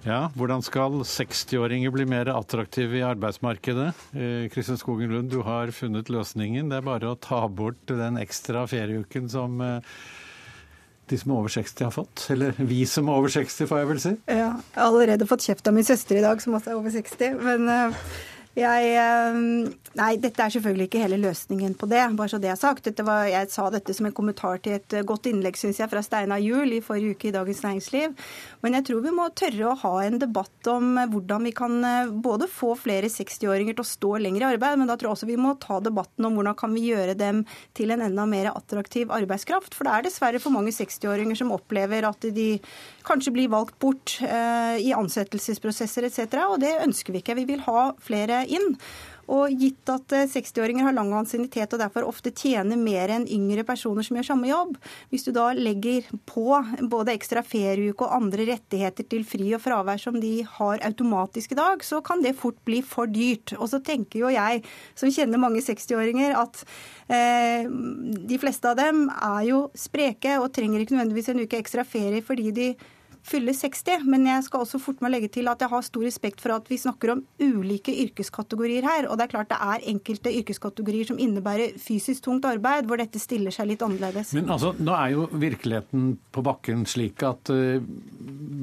Ja, 0.04 0.26
Hvordan 0.36 0.60
skal 0.66 0.98
60-åringer 1.08 1.94
bli 1.96 2.04
mer 2.12 2.28
attraktive 2.34 2.98
i 3.00 3.06
arbeidsmarkedet? 3.08 3.94
Eh, 4.12 4.50
Kristin 4.52 4.80
Skogen 4.80 5.14
Lund, 5.14 5.30
du 5.32 5.40
har 5.48 5.72
funnet 5.72 6.12
løsningen. 6.12 6.68
Det 6.68 6.82
er 6.82 6.84
bare 6.84 7.14
å 7.14 7.20
ta 7.20 7.46
bort 7.48 7.80
den 7.88 8.20
ekstra 8.20 8.66
ferieuken 8.68 9.30
som 9.32 9.64
eh, 9.64 9.96
de 11.08 11.20
som 11.22 11.32
er 11.32 11.40
over 11.40 11.54
60 11.56 11.88
har 11.88 11.96
fått. 11.96 12.26
Eller 12.36 12.60
vi 12.60 12.82
som 12.90 13.08
er 13.08 13.22
over 13.22 13.32
60, 13.32 13.70
får 13.70 13.80
jeg 13.80 13.90
vel 13.94 14.04
si. 14.04 14.14
Ja, 14.28 14.36
jeg 14.52 14.76
har 14.76 14.90
allerede 14.90 15.30
fått 15.30 15.48
kjeft 15.48 15.72
av 15.72 15.78
min 15.78 15.88
søster 15.88 16.20
i 16.20 16.26
dag, 16.26 16.44
som 16.44 16.60
også 16.60 16.74
er 16.74 16.82
over 16.82 16.92
60. 16.92 17.40
Men 17.44 17.72
uh, 17.72 18.04
jeg, 18.54 18.90
eh, 19.02 19.38
nei, 19.98 20.12
dette 20.22 20.44
er 20.44 20.52
selvfølgelig 20.54 20.86
ikke 20.86 21.00
hele 21.02 21.18
løsningen 21.18 21.74
på 21.74 21.88
det, 21.90 22.04
bare 22.14 22.30
så 22.30 22.38
det 22.38 22.52
er 22.54 22.60
sagt. 22.60 22.86
Var, 22.86 23.30
jeg 23.32 23.50
sa 23.50 23.66
dette 23.74 23.96
som 23.98 24.06
en 24.06 24.14
kommentar 24.14 24.60
til 24.62 24.76
et 24.78 24.94
eh, 24.94 25.06
godt 25.10 25.26
innlegg 25.32 25.58
synes 25.58 25.80
jeg, 25.82 25.90
fra 25.90 26.04
Steinar 26.06 26.42
Juel 26.44 26.76
i 26.78 26.82
forrige 26.86 27.16
uke 27.18 27.32
i 27.32 27.34
Dagens 27.34 27.64
Næringsliv. 27.66 28.14
Men 28.62 28.78
jeg 28.78 28.86
tror 28.86 29.02
vi 29.08 29.16
må 29.18 29.26
tørre 29.34 29.72
å 29.72 29.80
ha 29.82 29.94
en 30.06 30.20
debatt 30.22 30.70
om 30.70 31.00
eh, 31.02 31.10
hvordan 31.10 31.50
vi 31.50 31.54
kan 31.58 31.80
både 32.22 32.46
få 32.46 32.76
flere 32.78 33.10
60-åringer 33.10 33.74
til 33.74 33.82
å 33.82 33.90
stå 33.90 34.14
lenger 34.22 34.46
i 34.46 34.50
arbeid, 34.52 34.78
men 34.78 34.92
da 34.92 35.00
tror 35.00 35.10
jeg 35.10 35.18
også 35.18 35.32
vi 35.32 35.40
må 35.42 35.56
ta 35.58 35.80
debatten 35.82 36.30
om 36.30 36.38
hvordan 36.38 36.60
kan 36.62 36.78
vi 36.78 36.86
gjøre 36.92 37.18
dem 37.18 37.42
til 37.74 37.96
en 37.96 38.06
enda 38.06 38.28
mer 38.30 38.52
attraktiv 38.54 39.10
arbeidskraft. 39.14 39.74
For 39.74 39.90
det 39.90 39.98
er 39.98 40.08
dessverre 40.12 40.44
for 40.44 40.54
mange 40.54 40.76
60-åringer 40.78 41.42
som 41.42 41.56
opplever 41.58 42.06
at 42.06 42.30
de 42.38 42.52
kanskje 43.08 43.34
blir 43.34 43.50
valgt 43.50 43.82
bort 43.82 44.20
eh, 44.22 44.78
i 44.78 44.94
ansettelsesprosesser 44.94 46.06
etc. 46.06 46.38
Og 46.54 46.62
det 46.62 46.76
ønsker 46.86 47.18
vi 47.18 47.26
ikke. 47.26 47.40
Vi 47.42 47.50
vil 47.50 47.66
ha 47.66 47.90
flere 48.04 48.43
inn. 48.48 48.78
Og 49.32 49.54
gitt 49.56 49.88
at 49.88 50.14
60-åringer 50.34 50.84
eh, 50.84 50.88
har 50.90 50.96
lang 50.98 51.14
ansiennitet 51.16 51.72
og 51.72 51.80
derfor 51.80 52.08
ofte 52.10 52.34
tjener 52.36 52.80
mer 52.80 53.12
enn 53.14 53.28
yngre 53.32 53.64
personer 53.68 54.04
som 54.04 54.18
gjør 54.18 54.28
samme 54.34 54.50
jobb, 54.50 54.74
hvis 55.14 55.24
du 55.24 55.32
da 55.36 55.46
legger 55.56 56.10
på 56.28 56.60
både 56.92 57.14
ekstra 57.16 57.44
ferieuke 57.48 58.04
og 58.04 58.18
andre 58.18 58.50
rettigheter 58.52 59.08
til 59.08 59.24
fri 59.28 59.54
og 59.56 59.64
fravær 59.64 60.02
som 60.02 60.20
de 60.20 60.34
har 60.58 60.84
automatisk 60.84 61.56
i 61.56 61.60
dag, 61.60 61.86
så 61.88 62.02
kan 62.04 62.24
det 62.24 62.36
fort 62.40 62.60
bli 62.68 62.82
for 62.84 63.08
dyrt. 63.08 63.56
Og 63.60 63.70
så 63.72 63.80
tenker 63.84 64.26
jo 64.26 64.34
jeg, 64.34 64.64
som 65.00 65.14
kjenner 65.14 65.40
mange 65.40 65.64
60-åringer, 65.64 66.36
at 66.44 66.66
eh, 67.08 67.70
de 68.28 68.42
fleste 68.42 68.68
av 68.68 68.80
dem 68.82 69.06
er 69.14 69.48
jo 69.48 69.64
spreke 69.78 70.36
og 70.42 70.52
trenger 70.56 70.84
ikke 70.84 70.98
nødvendigvis 70.98 71.32
en 71.32 71.46
uke 71.46 71.64
ekstra 71.64 71.88
ferie 71.88 72.24
fordi 72.24 72.52
de 72.52 72.68
fyller 73.24 73.56
60. 73.56 74.06
Men 74.10 74.28
jeg 74.28 74.46
skal 74.48 74.64
også 74.66 74.80
fort 74.82 75.02
meg 75.04 75.16
legge 75.16 75.32
til 75.34 75.50
at 75.52 75.64
jeg 75.64 75.72
har 75.72 75.86
stor 75.86 76.06
respekt 76.06 76.44
for 76.44 76.56
at 76.56 76.68
vi 76.72 76.80
snakker 76.82 77.16
om 77.16 77.24
ulike 77.42 77.94
yrkeskategorier 78.06 78.86
her. 78.88 79.08
Og 79.10 79.18
det 79.18 79.28
er 79.28 79.34
klart 79.34 79.52
det 79.52 79.60
er 79.64 79.88
enkelte 79.94 80.34
yrkeskategorier 80.42 81.10
som 81.10 81.22
innebærer 81.22 81.78
fysisk 81.82 82.26
tungt 82.28 82.48
arbeid, 82.50 82.88
hvor 82.90 83.02
dette 83.02 83.22
stiller 83.22 83.54
seg 83.54 83.72
litt 83.72 83.86
annerledes. 83.86 84.34
Men 84.38 84.52
altså, 84.54 84.74
nå 84.78 84.96
er 84.98 85.16
jo 85.16 85.28
virkeligheten 85.32 86.14
på 86.34 86.46
bakken 86.46 86.86
slik 86.90 87.24
at 87.26 87.52
uh, 87.54 87.80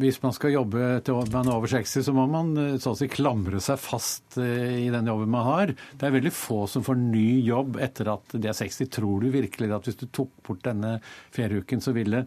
hvis 0.00 0.20
man 0.24 0.36
skal 0.36 0.54
jobbe 0.54 0.92
til 1.06 1.18
man 1.30 1.48
er 1.48 1.56
over 1.56 1.70
60, 1.70 2.06
så 2.06 2.14
må 2.16 2.26
man 2.30 2.52
uh, 2.58 2.76
så 2.80 2.94
å 2.94 2.98
si 2.98 3.08
klamre 3.10 3.60
seg 3.64 3.80
fast 3.80 4.38
uh, 4.40 4.44
i 4.44 4.88
den 4.92 5.10
jobben 5.10 5.32
man 5.32 5.46
har. 5.46 5.74
Det 5.96 6.06
er 6.06 6.16
veldig 6.16 6.34
få 6.34 6.64
som 6.70 6.84
får 6.86 6.98
ny 7.00 7.40
jobb 7.46 7.80
etter 7.82 8.12
at 8.12 8.36
de 8.36 8.50
er 8.50 8.56
60. 8.56 8.90
Tror 8.90 9.24
du 9.24 9.30
virkelig 9.32 9.70
at 9.74 9.88
hvis 9.88 10.00
du 10.00 10.08
tok 10.12 10.32
bort 10.46 10.64
denne 10.66 10.98
ferieuken, 11.34 11.82
så 11.82 11.94
ville 11.96 12.24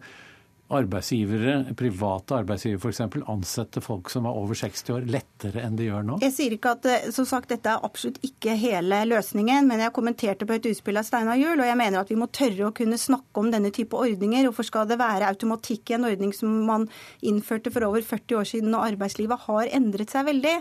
arbeidsgivere, 0.78 1.74
private 1.78 2.38
arbeidsgivere 2.40 2.80
f.eks., 2.80 3.00
ansette 3.30 3.82
folk 3.84 4.10
som 4.12 4.26
var 4.28 4.36
over 4.38 4.56
60 4.58 4.92
år, 4.94 5.06
lettere 5.10 5.62
enn 5.64 5.76
de 5.78 5.88
gjør 5.88 6.06
nå? 6.06 6.18
Jeg 6.24 6.34
sier 6.36 6.54
ikke 6.56 6.74
at 6.76 6.88
eh, 6.90 7.06
som 7.14 7.26
sagt, 7.28 7.50
dette 7.52 7.70
er 7.70 7.84
absolutt 7.86 8.20
ikke 8.26 8.56
hele 8.58 9.00
løsningen, 9.08 9.68
men 9.68 9.82
jeg 9.84 9.94
kommenterte 9.96 10.48
på 10.48 10.56
et 10.56 10.68
utspill 10.70 11.00
av 11.00 11.06
Steinar 11.06 11.38
Juel, 11.40 11.62
og 11.62 11.68
jeg 11.68 11.78
mener 11.80 12.00
at 12.00 12.12
vi 12.12 12.18
må 12.18 12.28
tørre 12.34 12.68
å 12.68 12.74
kunne 12.76 12.98
snakke 13.00 13.42
om 13.42 13.50
denne 13.52 13.72
type 13.74 13.96
ordninger. 13.98 14.48
Hvorfor 14.48 14.68
skal 14.68 14.90
det 14.90 15.00
være 15.00 15.28
automatikk 15.30 15.92
i 15.92 15.98
en 15.98 16.08
ordning 16.10 16.34
som 16.36 16.52
man 16.68 16.88
innførte 17.24 17.72
for 17.74 17.86
over 17.88 18.04
40 18.04 18.40
år 18.40 18.50
siden, 18.50 18.74
og 18.74 18.86
arbeidslivet 18.88 19.46
har 19.46 19.72
endret 19.80 20.14
seg 20.14 20.28
veldig? 20.28 20.56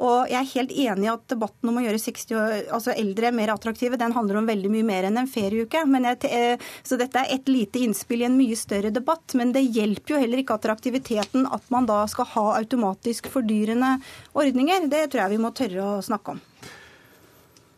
Og 0.00 0.32
jeg 0.32 0.40
er 0.40 0.52
helt 0.54 0.74
enig 0.88 1.08
i 1.08 1.12
at 1.12 1.26
debatten 1.30 1.72
om 1.72 1.80
å 1.80 1.84
gjøre 1.84 2.02
60 2.02 2.38
år, 2.38 2.56
altså 2.78 2.96
eldre 2.96 3.32
mer 3.34 3.54
attraktive, 3.54 4.00
den 4.00 4.16
handler 4.16 4.40
om 4.40 4.48
veldig 4.48 4.72
mye 4.72 4.88
mer 4.88 5.08
enn 5.08 5.20
en 5.20 5.30
ferieuke. 5.30 5.84
Jeg, 5.88 6.58
så 6.86 6.98
dette 7.00 7.20
er 7.22 7.34
et 7.34 7.50
lite 7.50 7.82
innspill 7.82 8.22
i 8.22 8.28
en 8.28 8.38
mye 8.38 8.56
større 8.58 8.92
debatt. 8.94 9.34
men 9.38 9.52
det 9.54 9.57
hjelper 9.62 10.14
jo 10.14 10.20
heller 10.22 10.42
ikke 10.42 10.56
attraktiviteten 10.58 11.46
at 11.50 11.64
man 11.74 11.86
da 11.88 12.02
skal 12.10 12.28
ha 12.34 12.44
automatisk 12.58 13.30
fordyrende 13.32 13.96
ordninger. 14.34 14.88
Det 14.90 15.06
tror 15.10 15.24
jeg 15.24 15.34
vi 15.34 15.40
må 15.42 15.52
tørre 15.56 15.86
å 15.86 16.04
snakke 16.04 16.36
om. 16.36 16.42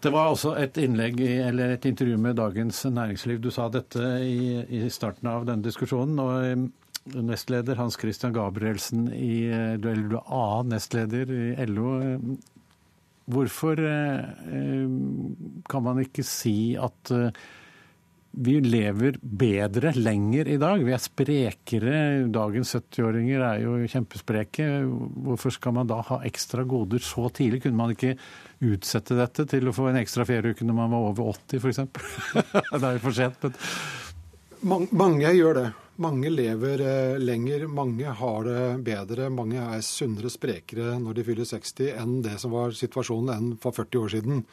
Det 0.01 0.09
var 0.15 0.31
også 0.33 0.55
et 0.57 0.79
innlegg, 0.81 1.19
eller 1.21 1.75
et 1.75 1.85
intervju 1.85 2.17
med 2.17 2.39
Dagens 2.41 2.87
Næringsliv. 2.89 3.41
Du 3.45 3.51
sa 3.53 3.69
dette 3.69 4.01
i, 4.25 4.63
i 4.65 4.87
starten 4.89 5.29
av 5.29 5.45
denne 5.49 5.67
diskusjonen. 5.67 6.23
og 6.23 6.47
eh, 6.47 7.21
Nestleder 7.21 7.77
Hans 7.77 7.99
Christian 8.01 8.33
Gabrielsen 8.33 9.11
i 9.13 9.49
du 9.81 9.89
er 9.91 10.01
annen 10.25 10.73
nestleder 10.73 11.33
i 11.33 11.69
LO. 11.69 11.93
Hvorfor 13.31 13.81
eh, 13.85 14.89
kan 15.69 15.85
man 15.85 16.01
ikke 16.01 16.25
si 16.25 16.75
at 16.81 17.13
vi 18.31 18.61
lever 18.63 19.17
bedre 19.21 19.91
lenger 19.97 20.49
i 20.49 20.57
dag. 20.61 20.85
Vi 20.87 20.93
er 20.95 21.03
sprekere. 21.03 21.95
Dagens 22.31 22.75
70-åringer 22.77 23.43
er 23.43 23.65
jo 23.65 23.75
kjempespreke. 23.91 24.69
Hvorfor 25.27 25.55
skal 25.55 25.75
man 25.75 25.91
da 25.91 25.99
ha 26.07 26.21
ekstra 26.29 26.63
goder 26.69 27.03
så 27.03 27.27
tidlig? 27.35 27.65
Kunne 27.65 27.81
man 27.81 27.97
ikke 27.97 28.15
utsette 28.63 29.19
dette 29.19 29.49
til 29.51 29.67
å 29.67 29.75
få 29.75 29.89
en 29.91 29.99
ekstra 29.99 30.27
ferieuke 30.29 30.67
når 30.67 30.79
man 30.79 30.95
var 30.95 31.11
over 31.11 31.33
80 31.35 31.59
f.eks.? 31.59 31.83
det 32.79 32.85
er 32.85 32.99
jo 33.01 33.05
for 33.09 33.19
sent. 33.19 33.49
Men... 34.63 34.87
Mange 34.95 35.33
gjør 35.35 35.59
det. 35.59 35.69
Mange 36.01 36.31
lever 36.33 36.81
eh, 36.81 37.19
lenger, 37.21 37.67
mange 37.69 38.13
har 38.17 38.47
det 38.47 38.61
bedre. 38.87 39.27
Mange 39.35 39.61
er 39.61 39.83
sunnere, 39.85 40.31
sprekere 40.33 40.95
når 41.03 41.19
de 41.19 41.25
fyller 41.27 41.49
60 41.49 41.91
enn 42.01 42.21
det 42.25 42.39
som 42.41 42.55
var 42.55 42.73
situasjonen 42.77 43.35
enn 43.35 43.51
for 43.61 43.77
40 43.77 44.01
år 44.01 44.15
siden. 44.15 44.47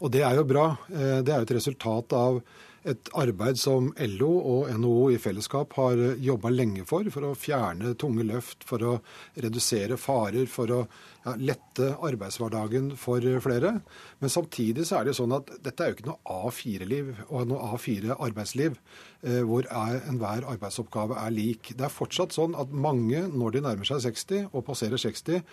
Og 0.00 0.12
det 0.12 0.26
er 0.26 0.36
jo 0.36 0.44
bra. 0.48 0.66
Eh, 0.90 1.20
det 1.24 1.32
er 1.32 1.40
jo 1.40 1.48
et 1.48 1.54
resultat 1.56 2.18
av 2.18 2.42
et 2.88 3.10
arbeid 3.18 3.58
som 3.60 3.90
LO 4.16 4.30
og 4.38 4.70
NHO 4.80 5.10
i 5.12 5.18
fellesskap 5.20 5.74
har 5.76 6.00
jobba 6.22 6.52
lenge 6.52 6.86
for, 6.88 7.04
for 7.12 7.28
å 7.28 7.36
fjerne 7.36 7.92
tunge 8.00 8.24
løft, 8.24 8.64
for 8.68 8.84
å 8.86 8.92
redusere 9.36 9.98
farer, 10.00 10.46
for 10.48 10.72
å 10.72 10.78
ja, 11.26 11.34
lette 11.36 11.90
arbeidshverdagen 12.00 12.94
for 13.00 13.24
flere. 13.44 13.74
Men 14.22 14.32
samtidig 14.32 14.86
så 14.88 14.98
er 14.98 15.04
det 15.04 15.12
jo 15.12 15.20
sånn 15.22 15.36
at 15.36 15.52
dette 15.60 15.84
er 15.84 15.90
jo 15.90 15.98
ikke 15.98 16.08
noe 16.08 16.38
A4-liv 16.48 17.10
og 17.28 17.50
noe 17.50 17.74
A4-arbeidsliv 17.74 18.78
eh, 18.78 19.42
hvor 19.44 19.68
enhver 19.68 20.48
arbeidsoppgave 20.54 21.18
er 21.20 21.34
lik. 21.36 21.74
Det 21.76 21.84
er 21.84 21.92
fortsatt 21.92 22.36
sånn 22.36 22.56
at 22.58 22.72
mange, 22.72 23.26
når 23.28 23.58
de 23.58 23.64
nærmer 23.68 23.90
seg 23.90 24.06
60 24.08 24.48
og 24.54 24.64
passerer 24.70 25.00
60, 25.00 25.44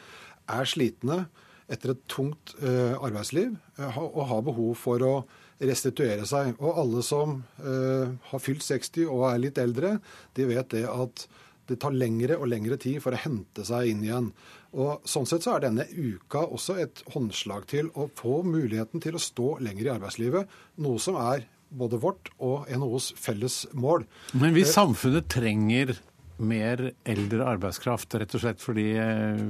er 0.48 0.72
slitne 0.72 1.26
etter 1.68 1.92
et 1.92 2.08
tungt 2.08 2.56
eh, 2.62 2.96
arbeidsliv 2.96 3.58
eh, 3.80 4.00
og 4.00 4.24
har 4.30 4.48
behov 4.48 4.72
for 4.80 5.04
å 5.04 5.14
restituere 5.60 6.28
seg. 6.30 6.56
Og 6.62 6.80
alle 6.84 7.04
som 7.06 7.40
uh, 7.64 8.14
har 8.32 8.44
fylt 8.44 8.66
60 8.66 9.10
og 9.10 9.28
er 9.32 9.44
litt 9.48 9.62
eldre, 9.62 9.98
de 10.38 10.48
vet 10.50 10.72
det 10.76 10.86
at 10.90 11.28
det 11.68 11.80
tar 11.84 11.96
lengre 11.96 12.38
og 12.40 12.48
lengre 12.48 12.78
tid 12.80 13.02
for 13.04 13.16
å 13.16 13.20
hente 13.20 13.66
seg 13.68 13.92
inn 13.92 14.06
igjen. 14.06 14.32
Og 14.78 15.04
Sånn 15.08 15.28
sett 15.28 15.44
så 15.44 15.58
er 15.58 15.66
denne 15.66 15.88
uka 15.92 16.46
også 16.46 16.78
et 16.80 17.02
håndslag 17.12 17.68
til 17.68 17.90
å 17.96 18.08
få 18.16 18.40
muligheten 18.48 19.04
til 19.04 19.18
å 19.18 19.22
stå 19.22 19.58
lenger 19.64 19.90
i 19.90 19.94
arbeidslivet, 19.98 20.54
noe 20.84 21.02
som 21.04 21.20
er 21.20 21.48
både 21.68 22.00
vårt 22.00 22.30
og 22.40 22.70
NHOs 22.72 23.12
felles 23.20 23.66
mål. 23.76 24.06
Men 24.40 24.56
hvis 24.56 24.70
eh, 24.72 24.78
samfunnet 24.78 25.28
trenger 25.32 25.98
mer 26.38 26.86
eldre 27.10 27.50
arbeidskraft, 27.50 28.16
rett 28.22 28.38
og 28.38 28.44
slett 28.44 28.64
fordi 28.64 28.88
eh, 29.02 29.42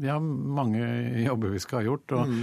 vi 0.00 0.10
har 0.10 0.18
mange 0.24 0.82
jobber 1.22 1.54
vi 1.54 1.62
skal 1.62 1.82
ha 1.82 1.88
gjort. 1.92 2.18
og 2.18 2.34
mm 2.34 2.42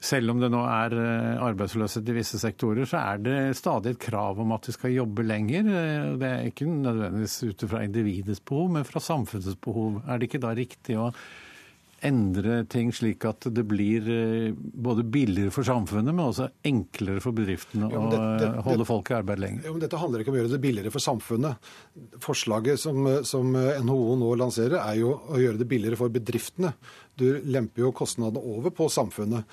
selv 0.00 0.32
om 0.32 0.40
det 0.40 0.48
nå 0.52 0.62
er 0.64 0.96
eh, 0.96 1.42
arbeidsløshet 1.44 2.08
i 2.08 2.16
visse 2.16 2.40
sektorer, 2.40 2.88
så 2.88 3.02
er 3.02 3.20
det 3.20 3.36
stadig 3.58 3.94
et 3.94 4.00
krav 4.08 4.40
om 4.40 4.56
at 4.56 4.70
vi 4.70 4.74
skal 4.76 4.96
jobbe 4.96 5.26
lenger. 5.26 5.68
Eh, 5.68 6.08
det 6.20 6.30
er 6.30 6.48
ikke 6.48 6.70
nødvendigvis 6.70 7.36
ut 7.50 7.68
fra 7.68 7.84
individets 7.84 8.40
behov, 8.40 8.72
men 8.78 8.88
fra 8.88 9.02
samfunnets 9.04 9.60
behov. 9.60 10.00
Er 10.08 10.18
det 10.18 10.30
ikke 10.30 10.40
da 10.42 10.56
riktig 10.56 10.96
å 10.96 11.10
endre 12.00 12.62
ting 12.72 12.88
slik 12.96 13.26
at 13.28 13.44
det 13.52 13.60
blir 13.68 14.06
eh, 14.08 14.54
både 14.56 15.04
billigere 15.04 15.52
for 15.52 15.68
samfunnet, 15.68 16.14
men 16.14 16.30
også 16.30 16.46
enklere 16.70 17.20
for 17.20 17.36
bedriftene 17.36 17.90
å 17.92 18.62
holde 18.64 18.86
folk 18.88 19.12
i 19.12 19.18
arbeid 19.18 19.42
lenger? 19.44 19.66
Men 19.68 19.84
dette 19.84 20.00
handler 20.00 20.24
ikke 20.24 20.32
om 20.32 20.38
å 20.38 20.40
gjøre 20.40 20.54
det 20.54 20.62
billigere 20.64 20.94
for 20.94 21.04
samfunnet. 21.04 21.68
Forslaget 22.24 22.80
som, 22.80 23.04
som 23.28 23.52
NHO 23.52 24.16
nå 24.22 24.32
lanserer, 24.40 24.78
er 24.80 25.02
jo 25.02 25.12
å 25.12 25.44
gjøre 25.44 25.60
det 25.60 25.68
billigere 25.68 26.00
for 26.00 26.16
bedriftene. 26.16 26.72
Du 27.20 27.28
lemper 27.44 27.84
jo 27.84 27.92
kostnadene 28.00 28.40
over 28.56 28.72
på 28.72 28.88
samfunnet. 28.88 29.44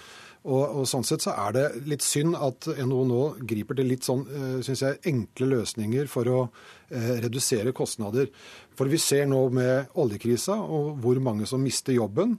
Og, 0.47 0.63
og, 0.63 0.85
Sånn 0.87 1.03
sett 1.07 1.25
så 1.25 1.33
er 1.35 1.55
det 1.57 1.65
litt 1.91 2.05
synd 2.05 2.37
at 2.39 2.69
NHO 2.79 3.01
nå 3.09 3.23
griper 3.49 3.77
til 3.77 3.89
litt 3.91 4.07
sånn, 4.07 4.23
eh, 4.31 4.53
synes 4.63 4.83
jeg, 4.85 5.01
enkle 5.11 5.49
løsninger 5.57 6.07
for 6.11 6.31
å 6.31 6.39
eh, 6.47 7.17
redusere 7.25 7.75
kostnader. 7.75 8.31
For 8.77 8.87
vi 8.87 8.99
ser 9.01 9.27
nå 9.27 9.41
med 9.51 9.91
oljekrisa 9.99 10.55
og 10.55 11.03
hvor 11.03 11.19
mange 11.23 11.49
som 11.49 11.63
mister 11.63 11.97
jobben. 11.97 12.37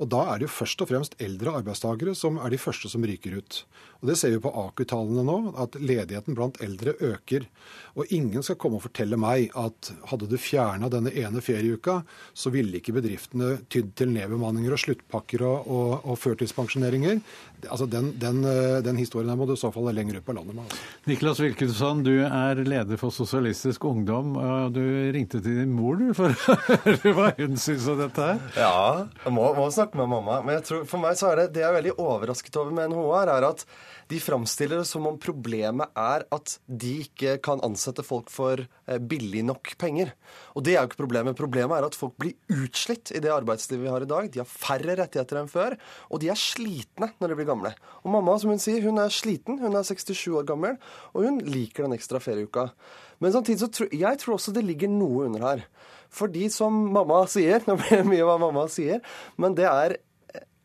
Og 0.00 0.08
Da 0.08 0.22
er 0.32 0.40
det 0.40 0.48
jo 0.48 0.56
først 0.56 0.80
og 0.80 0.88
fremst 0.88 1.16
eldre 1.20 1.58
arbeidstakere 1.60 2.14
som 2.16 2.38
er 2.40 2.54
de 2.54 2.60
første 2.60 2.88
som 2.88 3.04
ryker 3.04 3.36
ut. 3.36 3.64
Og 4.00 4.08
Det 4.08 4.16
ser 4.16 4.32
vi 4.32 4.40
på 4.40 4.52
AKU-tallene 4.62 5.24
nå, 5.28 5.36
at 5.60 5.76
ledigheten 5.76 6.36
blant 6.36 6.56
eldre 6.64 6.94
øker. 7.04 7.44
Og 8.00 8.08
ingen 8.16 8.44
skal 8.44 8.56
komme 8.60 8.78
og 8.78 8.86
fortelle 8.86 9.18
meg 9.20 9.50
at 9.58 9.90
hadde 10.08 10.28
du 10.30 10.38
fjerna 10.40 10.88
denne 10.92 11.12
ene 11.12 11.42
ferieuka, 11.44 12.00
så 12.32 12.52
ville 12.54 12.80
ikke 12.80 12.94
bedriftene 12.96 13.58
tydd 13.72 13.92
til 14.00 14.12
nedbemanninger 14.14 14.72
og 14.72 14.80
sluttpakker 14.80 15.44
og, 15.44 15.68
og, 15.68 15.92
og 16.08 16.16
førtidspensjoneringer. 16.22 17.20
Altså 17.66 17.84
den, 17.90 18.14
den, 18.22 18.40
den, 18.86 19.00
historien 19.00 19.36
må 19.36 19.44
du 19.48 19.52
i 19.52 19.60
så 19.60 19.68
fall 19.74 19.90
lenger 19.92 20.20
ut 20.20 20.24
på 20.24 20.36
landet 20.38 20.56
med. 20.56 20.64
Altså. 20.64 20.88
Niklas 21.10 21.44
Wilkinson, 21.44 22.02
du 22.06 22.14
er 22.24 22.64
leder 22.64 23.00
for 23.00 23.12
Sosialistisk 23.12 23.84
Ungdom. 23.84 24.32
og 24.40 24.72
Du 24.76 24.82
ringte 25.12 25.42
til 25.44 25.60
din 25.60 25.76
mor 25.76 26.00
du, 26.00 26.08
for 26.16 26.32
å 26.54 26.58
høre 26.86 27.14
hva 27.16 27.30
hun 27.36 27.60
syns 27.60 27.88
om 27.90 28.00
dette 28.00 28.32
her? 28.32 28.40
Ja, 28.56 29.06
jeg 29.26 29.36
må, 29.36 29.50
må 29.58 29.68
snakke 29.74 30.00
med 30.00 30.08
mamma. 30.14 30.40
Men 30.46 30.64
tror, 30.64 30.86
for 30.88 31.04
meg 31.04 31.20
så 31.20 31.34
er 31.34 31.44
det 31.44 31.50
det 31.58 31.66
jeg 31.66 31.68
er 31.68 31.80
veldig 31.82 31.98
overrasket 32.00 32.60
over 32.62 32.72
med 32.76 32.94
NHO, 32.94 33.08
her, 33.18 33.34
er 33.36 33.50
at 33.52 33.66
de 34.10 34.18
framstiller 34.20 34.80
det 34.80 34.88
som 34.88 35.06
om 35.06 35.18
problemet 35.20 35.92
er 35.98 36.24
at 36.34 36.56
de 36.66 36.96
ikke 37.04 37.36
kan 37.44 37.62
ansette 37.64 38.02
folk 38.06 38.30
for 38.32 38.60
eh, 38.60 38.98
billig 38.98 39.44
nok 39.46 39.72
penger. 39.80 40.10
Og 40.58 40.64
det 40.66 40.74
er 40.74 40.80
jo 40.80 40.90
ikke 40.90 41.02
problemet. 41.04 41.38
Problemet 41.38 41.78
er 41.78 41.86
at 41.86 41.98
folk 41.98 42.16
blir 42.20 42.34
utslitt 42.50 43.12
i 43.14 43.22
det 43.22 43.30
arbeidslivet 43.32 43.86
vi 43.86 43.92
har 43.92 44.06
i 44.06 44.10
dag. 44.10 44.30
De 44.32 44.42
har 44.42 44.50
færre 44.50 44.98
rettigheter 44.98 45.40
enn 45.40 45.52
før, 45.52 45.78
og 46.10 46.22
de 46.22 46.32
er 46.32 46.42
slitne 46.42 47.12
når 47.22 47.32
de 47.32 47.38
blir 47.38 47.50
gamle. 47.52 47.72
Og 48.02 48.10
mamma, 48.16 48.34
som 48.42 48.52
hun 48.52 48.62
sier, 48.62 48.82
hun 48.84 48.98
er 49.02 49.14
sliten. 49.14 49.60
Hun 49.62 49.78
er 49.78 49.86
67 49.86 50.26
år 50.40 50.48
gammel, 50.50 50.76
og 51.14 51.28
hun 51.28 51.40
liker 51.46 51.86
den 51.86 51.96
ekstra 51.96 52.22
ferieuka. 52.22 52.70
Men 53.22 53.34
samtidig 53.36 53.62
så 53.62 53.70
tror 53.70 53.94
jeg 53.94 54.20
tror 54.20 54.36
også 54.36 54.54
det 54.56 54.66
ligger 54.66 54.90
noe 54.90 55.28
under 55.30 55.46
her. 55.46 55.66
Fordi 56.10 56.48
som 56.50 56.74
mamma 56.90 57.22
sier, 57.30 57.62
nå 57.68 57.78
blir 57.78 58.00
det 58.00 58.10
mye 58.10 58.26
hva 58.26 58.40
mamma 58.42 58.66
sier, 58.72 59.04
men 59.38 59.54
det 59.54 59.70
er 59.70 60.00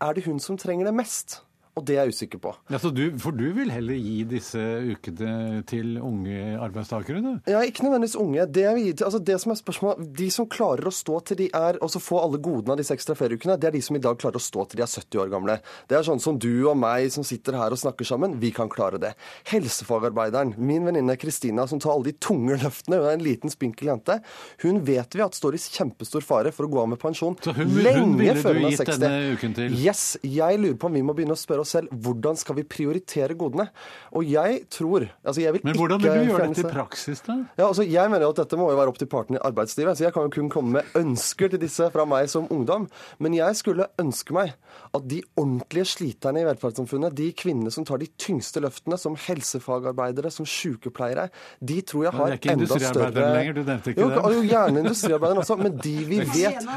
er 0.04 0.16
det 0.16 0.26
hun 0.26 0.40
som 0.44 0.58
trenger 0.60 0.90
det 0.90 0.96
mest. 0.96 1.40
Og 1.76 1.84
det 1.84 1.98
er 1.98 2.06
jeg 2.08 2.16
usikker 2.16 2.40
på. 2.40 2.54
Ja, 2.72 2.80
du, 2.80 3.04
for 3.20 3.36
du 3.36 3.50
vil 3.58 3.72
heller 3.74 3.98
gi 4.00 4.22
disse 4.30 4.62
ukene 4.88 5.60
til 5.68 5.98
unge 6.00 6.54
arbeidstakere, 6.64 7.20
du? 7.20 7.50
Ja, 7.52 7.60
ikke 7.68 7.84
nødvendigvis 7.84 8.16
unge. 8.16 8.46
Det, 8.48 8.64
vil, 8.78 8.94
altså 9.04 9.20
det 9.20 9.36
som 9.44 9.52
er 9.52 9.60
spørsmålet, 9.60 10.06
De 10.16 10.30
som 10.32 10.48
klarer 10.48 10.88
å 10.88 10.94
stå 10.96 11.20
til 11.28 11.42
de 11.42 11.50
er, 11.52 11.76
og 11.84 11.92
så 11.92 12.00
få 12.00 12.22
alle 12.24 12.40
godene 12.40 12.78
av 12.78 12.80
disse 12.80 12.96
ekstra 12.96 13.18
ferieukene, 13.20 13.58
det 13.60 13.68
er 13.68 13.76
de 13.76 13.82
som 13.84 13.98
i 14.00 14.02
dag 14.06 14.16
klarer 14.22 14.40
å 14.40 14.46
stå 14.46 14.64
til 14.70 14.80
de 14.80 14.86
er 14.86 14.94
70 14.94 15.22
år 15.26 15.34
gamle. 15.34 15.58
Det 15.92 15.98
er 16.00 16.08
sånn 16.08 16.24
som 16.24 16.40
du 16.40 16.54
og 16.70 16.78
meg 16.80 17.10
som 17.12 17.28
sitter 17.28 17.60
her 17.60 17.76
og 17.76 17.82
snakker 17.82 18.08
sammen. 18.08 18.38
Vi 18.40 18.54
kan 18.56 18.72
klare 18.72 19.02
det. 19.02 19.12
Helsefagarbeideren, 19.52 20.56
min 20.56 20.88
venninne 20.88 21.18
Kristina 21.20 21.68
som 21.68 21.84
tar 21.84 21.92
alle 21.98 22.14
de 22.14 22.16
tunge 22.24 22.56
løftene, 22.64 23.02
hun 23.02 23.10
er 23.10 23.20
en 23.20 23.28
liten 23.28 23.52
spinkel 23.52 23.92
jente, 23.92 24.22
hun 24.64 24.80
vet 24.88 25.20
vi 25.20 25.26
at 25.28 25.36
står 25.36 25.60
i 25.60 25.64
kjempestor 25.66 26.24
fare 26.24 26.56
for 26.56 26.70
å 26.70 26.72
gå 26.72 26.82
av 26.86 26.90
med 26.94 27.04
pensjon 27.04 27.36
hun, 27.52 27.78
lenge 27.84 28.32
hun 28.32 28.40
før 28.40 28.62
hun 28.62 28.72
er 28.72 28.80
60. 28.80 29.04
Denne 29.04 29.36
uken 29.36 29.60
til? 29.60 29.78
Yes. 29.84 30.08
Jeg 30.24 30.64
lurer 30.64 30.80
på 30.80 30.88
om 30.88 30.96
vi 30.96 31.04
må 31.04 31.12
begynne 31.18 31.36
å 31.36 31.40
spørre 31.40 31.65
oss 31.66 31.76
selv 31.76 31.92
hvordan 32.06 32.38
skal 32.40 32.60
vi 32.60 32.66
prioritere 32.70 33.36
godene. 33.38 33.68
Og 34.16 34.28
jeg 34.30 34.64
tror 34.74 35.08
altså 35.26 35.42
jeg 35.44 35.58
vil 35.58 35.66
Men 35.68 35.80
hvordan 35.80 36.04
vil 36.04 36.16
du 36.16 36.32
gjøre 36.32 36.50
dette 36.52 36.66
i 36.66 36.72
praksis, 36.72 37.24
da? 37.26 37.38
Ja, 37.58 37.68
altså 37.68 37.86
Jeg 37.86 38.12
mener 38.12 38.30
at 38.30 38.40
dette 38.42 38.60
må 38.60 38.70
jo 38.72 38.80
være 38.80 38.94
opp 38.94 39.02
til 39.02 39.10
partene 39.12 39.40
i 39.40 39.44
arbeidslivet. 39.46 39.98
Så 39.98 40.08
jeg 40.08 40.16
kan 40.16 40.28
jo 40.28 40.34
kun 40.34 40.52
komme 40.54 40.80
med 40.80 40.98
ønsker 40.98 41.52
til 41.52 41.62
disse 41.62 41.90
fra 41.94 42.08
meg 42.10 42.30
som 42.32 42.48
ungdom. 42.54 42.88
Men 43.20 43.36
jeg 43.38 43.60
skulle 43.60 43.90
ønske 44.02 44.36
meg 44.36 44.56
at 44.96 45.08
de 45.12 45.22
ordentlige 45.36 45.90
sliterne 45.92 46.42
i 46.42 46.48
velferdssamfunnet, 46.48 47.16
de 47.16 47.30
kvinnene 47.38 47.72
som 47.74 47.86
tar 47.88 48.02
de 48.02 48.10
tyngste 48.22 48.64
løftene, 48.64 48.98
som 49.00 49.18
helsefagarbeidere, 49.20 50.32
som 50.34 50.48
sykepleiere, 50.48 51.28
de 51.60 51.80
tror 51.86 52.08
jeg 52.08 52.16
har 52.16 52.38
enda 52.56 52.80
større 52.80 53.12
lenger, 53.14 53.58
du 53.58 53.62
nevnte 53.64 53.94
ikke 53.94 54.04
jo, 54.04 54.10
det. 54.12 54.34
Jo, 54.36 54.44
gjerne 54.50 54.84
industriarbeidere 54.84 55.44
også, 55.44 55.58
men 55.60 55.78
de 55.84 55.96
vi 56.10 56.22
vet, 56.38 56.70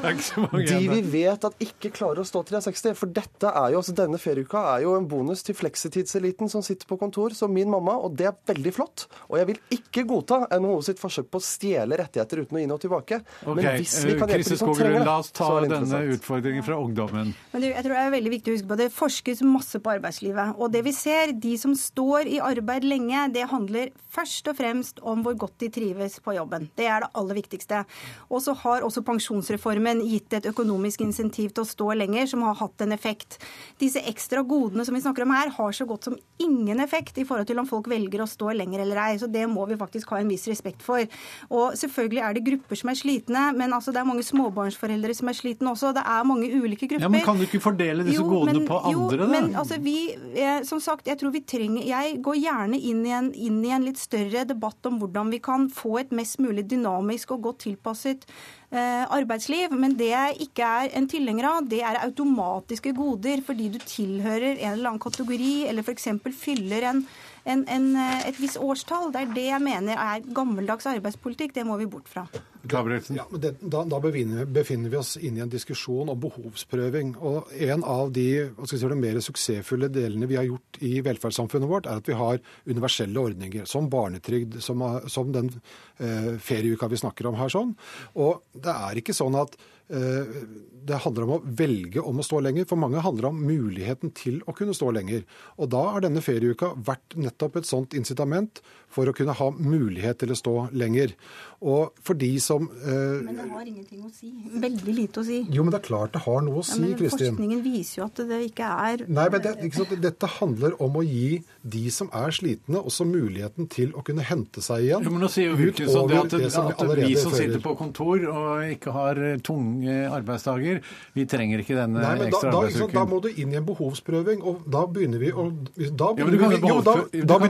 de 0.68 0.80
vi 0.93 1.01
vet 1.12 1.49
at 1.49 1.64
ikke 1.68 1.93
klarer 1.95 2.22
å 2.22 2.28
stå 2.28 2.45
til 2.47 2.59
de 2.59 2.61
er 2.61 2.66
60. 2.66 2.99
For 2.99 3.14
dette 3.18 3.53
er 3.53 3.72
jo, 3.72 3.82
altså 3.82 3.95
denne 3.97 4.20
ferieuka 4.20 4.64
er 4.74 4.78
jo 4.85 4.95
en 4.99 5.09
bonus 5.09 5.43
til 5.47 5.57
fleksitidseliten 5.59 6.51
som 6.51 6.62
sitter 6.64 6.89
på 6.89 6.99
kontor, 7.01 7.35
som 7.37 7.53
min 7.55 7.70
mamma, 7.70 7.97
og 7.99 8.16
det 8.18 8.29
er 8.31 8.37
veldig 8.51 8.72
flott. 8.74 9.07
Og 9.29 9.39
jeg 9.41 9.49
vil 9.53 9.61
ikke 9.79 10.05
godta 10.09 10.41
NHO 10.59 10.79
sitt 10.87 11.01
forsøk 11.01 11.31
på 11.33 11.41
å 11.41 11.45
stjele 11.45 11.99
rettigheter 12.01 12.45
uten 12.45 12.59
å 12.59 12.62
gi 12.62 12.68
noe 12.70 12.83
tilbake. 12.83 13.20
Okay. 13.43 13.55
Men 13.55 13.68
hvis 13.79 13.97
vi 14.07 14.16
kan 14.18 14.33
hjelpe 14.33 14.55
de 14.55 14.61
som 14.61 14.72
trenger 14.72 14.99
det, 14.99 15.05
La 15.09 15.16
oss 15.22 15.31
ta 15.35 15.49
denne 15.64 16.03
utfordringen 16.14 16.66
fra 16.66 16.79
ungdommen. 16.81 17.33
Men 17.53 17.64
du, 17.64 17.68
jeg 17.70 17.85
tror 17.87 17.97
det 17.97 18.03
er 18.03 18.14
veldig 18.16 18.33
viktig 18.35 18.53
å 18.53 18.57
huske 18.57 18.70
på 18.72 18.79
Det 18.83 18.89
forskes 18.95 19.45
masse 19.47 19.81
på 19.83 19.95
arbeidslivet. 19.95 20.59
Og 20.59 20.72
det 20.74 20.85
vi 20.87 20.95
ser, 20.97 21.33
de 21.33 21.55
som 21.61 21.74
står 21.79 22.31
i 22.31 22.41
arbeid 22.45 22.87
lenge, 22.89 23.26
det 23.35 23.49
handler 23.53 23.93
først 24.14 24.51
og 24.51 24.59
fremst 24.59 25.03
om 25.07 25.22
hvor 25.24 25.37
godt 25.39 25.59
de 25.62 25.70
trives 25.72 26.18
på 26.24 26.35
jobben. 26.37 26.68
Det 26.79 26.89
er 26.89 27.05
det 27.05 27.11
aller 27.18 27.39
viktigste. 27.39 27.83
Og 28.29 28.43
så 28.45 28.55
har 28.64 28.87
også 28.87 29.05
pensjonsreformen 29.07 30.03
gitt 30.09 30.35
et 30.39 30.49
økonomisk 30.51 31.05
insentiv 31.05 31.53
til 31.55 31.64
å 31.64 31.68
stå 31.68 31.93
lenger, 31.99 32.29
som 32.31 32.45
har 32.47 32.59
hatt 32.61 32.85
en 32.85 32.95
effekt. 32.97 33.39
Disse 33.81 34.03
ekstra 34.09 34.43
godene 34.69 34.85
som 34.85 34.97
vi 34.97 35.03
snakker 35.03 35.25
om 35.25 35.33
her, 35.33 35.51
har 35.57 35.73
så 35.73 35.87
godt 35.89 36.09
som 36.09 36.16
ingen 36.39 36.81
effekt 36.81 37.19
i 37.19 37.25
forhold 37.27 37.49
til 37.49 37.59
om 37.61 37.66
folk 37.69 37.89
velger 37.91 38.23
å 38.23 38.29
stå 38.29 38.53
lenger 38.57 38.85
eller 38.85 39.01
ei. 39.07 39.19
Så 39.21 39.29
det 39.31 39.47
må 39.51 39.64
vi 39.69 39.79
faktisk 39.81 40.12
ha 40.12 40.21
en 40.21 40.31
viss 40.31 40.47
respekt 40.51 40.85
for. 40.85 41.05
Og 41.49 41.77
selvfølgelig 41.79 42.23
er 42.25 42.37
det 42.37 42.45
grupper 42.47 42.81
som 42.81 42.93
er 42.93 42.99
slitne, 43.01 43.45
men 43.57 43.75
altså 43.75 43.95
det 43.95 44.03
er 44.03 44.09
mange 44.09 44.27
småbarnsforeldre 44.27 45.16
som 45.16 45.33
er 45.33 45.39
slitne 45.39 45.73
også. 45.73 45.95
Det 45.97 46.05
er 46.05 46.29
mange 46.29 46.51
ulike 46.53 46.87
grupper. 46.87 47.07
Ja, 47.07 47.12
Men 47.12 47.27
kan 47.27 47.41
du 47.41 47.47
ikke 47.47 47.62
fordele 47.64 48.07
disse 48.07 48.21
jo, 48.21 48.29
godene 48.29 48.61
men, 48.61 48.69
på 48.69 48.81
andre, 48.93 49.23
jo, 49.25 49.31
Men 49.33 49.51
altså 49.59 49.81
vi, 49.83 49.97
eh, 50.35 50.61
som 50.69 50.83
sagt, 50.85 51.09
jeg 51.09 51.19
tror 51.21 51.33
vi 51.35 51.45
trenger 51.49 51.85
Jeg 51.89 52.19
går 52.25 52.37
gjerne 52.39 52.79
inn 52.79 53.03
i, 53.07 53.12
en, 53.14 53.33
inn 53.35 53.59
i 53.64 53.73
en 53.75 53.85
litt 53.87 54.01
større 54.01 54.45
debatt 54.49 54.87
om 54.89 55.01
hvordan 55.01 55.33
vi 55.33 55.41
kan 55.43 55.69
få 55.73 55.99
et 56.03 56.14
mest 56.14 56.39
mulig 56.43 56.66
dynamisk 56.69 57.33
og 57.37 57.49
godt 57.49 57.64
tilpasset 57.66 58.27
arbeidsliv. 58.73 59.73
Men 59.73 59.97
det 59.99 60.11
jeg 60.11 60.37
ikke 60.49 60.66
er 60.83 60.93
en 60.99 61.09
tilhenger 61.09 61.49
av, 61.49 61.69
det 61.71 61.81
er 61.87 62.03
automatiske 62.05 62.93
goder 62.97 63.41
fordi 63.47 63.71
du 63.73 63.79
tilhører 63.81 64.59
en 64.59 64.75
eller 64.75 64.91
annen 64.93 65.03
kategori, 65.03 65.69
eller 65.71 65.87
f.eks. 65.87 66.11
fyller 66.37 66.91
en, 66.91 67.03
en, 67.49 67.64
en, 67.68 67.88
eh, 67.96 68.28
et 68.28 68.38
visst 68.40 68.59
årstall. 68.61 69.12
Det 69.14 69.22
er 69.22 69.34
det 69.34 69.46
jeg 69.49 69.64
mener 69.64 69.99
er 69.99 70.24
gammeldags 70.36 70.86
arbeidspolitikk. 70.90 71.55
Det 71.57 71.64
må 71.66 71.78
vi 71.80 71.88
bort 71.90 72.09
fra. 72.11 72.26
Ja, 72.68 72.82
men 72.82 73.40
det, 73.40 73.55
da, 73.62 73.84
da 73.88 74.01
befinner, 74.03 74.44
befinner, 74.53 74.92
vi 74.92 74.99
oss 74.99 75.14
inne 75.16 75.40
i 75.40 75.44
en 75.44 75.53
diskusjon 75.53 76.11
om 76.12 76.20
behovsprøving. 76.20 77.14
Og 77.16 77.53
En 77.68 77.84
av 77.86 78.12
de 78.12 78.26
si, 78.68 78.82
mer 78.99 79.20
suksessfulle 79.24 79.88
delene 79.94 80.28
vi 80.28 80.36
har 80.36 80.49
gjort 80.49 80.82
i 80.84 80.99
velferdssamfunnet 81.07 81.70
vårt, 81.70 81.88
er 81.88 82.03
at 82.03 82.11
vi 82.11 82.18
har 82.18 82.42
universelle 82.68 83.20
ordninger, 83.20 83.64
som 83.68 83.88
barnetrygd, 83.90 84.61
som, 84.64 84.84
som 85.09 85.32
den 85.32 85.51
eh, 85.99 86.36
ferieuka 86.42 86.90
vi 86.90 87.01
snakker 87.01 87.30
om 87.30 87.38
her. 87.40 87.53
sånn. 87.53 87.74
Og 88.20 88.44
det 88.53 88.74
er 88.74 89.01
ikke 89.01 89.16
sånn 89.16 89.38
at 89.38 89.57
eh, 89.57 89.74
det 89.89 91.01
handler 91.05 91.26
om 91.26 91.34
å 91.36 91.41
velge 91.59 92.03
om 92.05 92.20
å 92.20 92.26
stå 92.26 92.41
lenger. 92.45 92.66
For 92.68 92.80
mange 92.80 93.03
handler 93.05 93.30
om 93.30 93.41
muligheten 93.45 94.12
til 94.16 94.41
å 94.49 94.55
kunne 94.57 94.76
stå 94.76 94.91
lenger. 94.97 95.24
Og 95.59 95.70
da 95.72 95.84
har 95.95 96.05
denne 96.05 96.22
ferieuka 96.24 96.72
vært 96.76 97.16
nettopp 97.18 97.61
et 97.61 97.68
sånt 97.68 97.97
incitament 97.99 98.62
for 98.93 99.09
å 99.09 99.14
kunne 99.16 99.34
ha 99.36 99.49
mulighet 99.53 100.22
til 100.22 100.32
å 100.32 100.39
stå 100.39 100.55
lenger. 100.76 101.12
Og 101.59 101.97
for 102.05 102.18
de 102.18 102.30
som 102.41 102.68
eh, 102.68 103.18
Men 103.26 103.41
det 103.41 103.49
har 103.51 103.66
ingenting 103.66 104.05
å 104.07 104.11
si. 104.14 104.30
Veldig 104.62 104.95
lite 104.95 105.20
å 105.20 105.26
si. 105.26 105.41
Jo, 105.53 105.64
men 105.66 105.74
det 105.74 105.80
er 105.82 105.86
klart 105.89 106.14
det 106.14 106.22
har 106.24 106.45
noe 106.47 106.62
å 106.62 106.66
si, 106.66 106.80
ja, 106.84 106.97
Kristin. 106.99 107.34
Forskningen 107.34 107.62
viser 107.64 108.01
jo 108.01 108.07
at 108.07 108.22
det 108.30 108.41
ikke 108.47 108.68
er 108.89 109.05
Nei, 109.09 109.26
men 109.34 109.45
det, 109.45 109.55
sant, 109.74 109.95
Dette 110.03 110.30
handler 110.39 110.76
om 110.84 111.01
å 111.01 111.05
gi 111.05 111.41
de 111.68 111.84
som 111.93 112.09
er 112.16 112.32
slitne, 112.34 112.80
også 112.80 113.05
muligheten 113.09 113.68
til 113.72 113.93
å 113.99 114.05
kunne 114.07 114.24
hente 114.24 114.62
seg 114.64 114.86
igjen. 114.86 115.05
Jo, 115.05 115.12
men 115.14 115.26
nå 115.26 115.32
sier 115.32 115.51
jo 115.51 115.59
Hulke 115.59 115.89
det 115.89 116.20
at, 116.22 116.36
det 116.39 116.53
som 116.55 116.70
at 116.70 116.82
vi 117.03 117.12
som 117.18 117.34
sitter 117.34 117.61
på 117.64 117.74
kontor 117.78 118.24
og 118.30 118.72
ikke 118.76 118.95
har 118.95 119.20
eh, 119.32 119.36
tunge 119.79 120.11
arbeidsdager, 120.12 120.81
vi 121.14 121.24
trenger 121.29 121.62
ikke 121.62 121.76
denne 121.76 122.03
Nei, 122.03 122.14
men 122.18 122.31
ekstra 122.33 122.51
da, 122.51 122.62
arbeidsuken. 122.62 122.95
Da, 122.95 123.01
da 123.01 123.11
må 123.11 123.20
du 123.22 123.29
inn 123.31 123.53
i 123.53 123.59
en 123.59 123.66
behovsprøving, 123.66 124.43
og 124.43 124.66
da 124.70 124.85
begynner 124.91 125.22
vi 125.22 125.31
å 125.33 125.47
da 125.49 126.11
begynner 126.14 126.18
ja, 126.18 126.24
men 126.24 126.33
du 126.33 126.39
kan 126.43 126.55
jo 126.55 126.61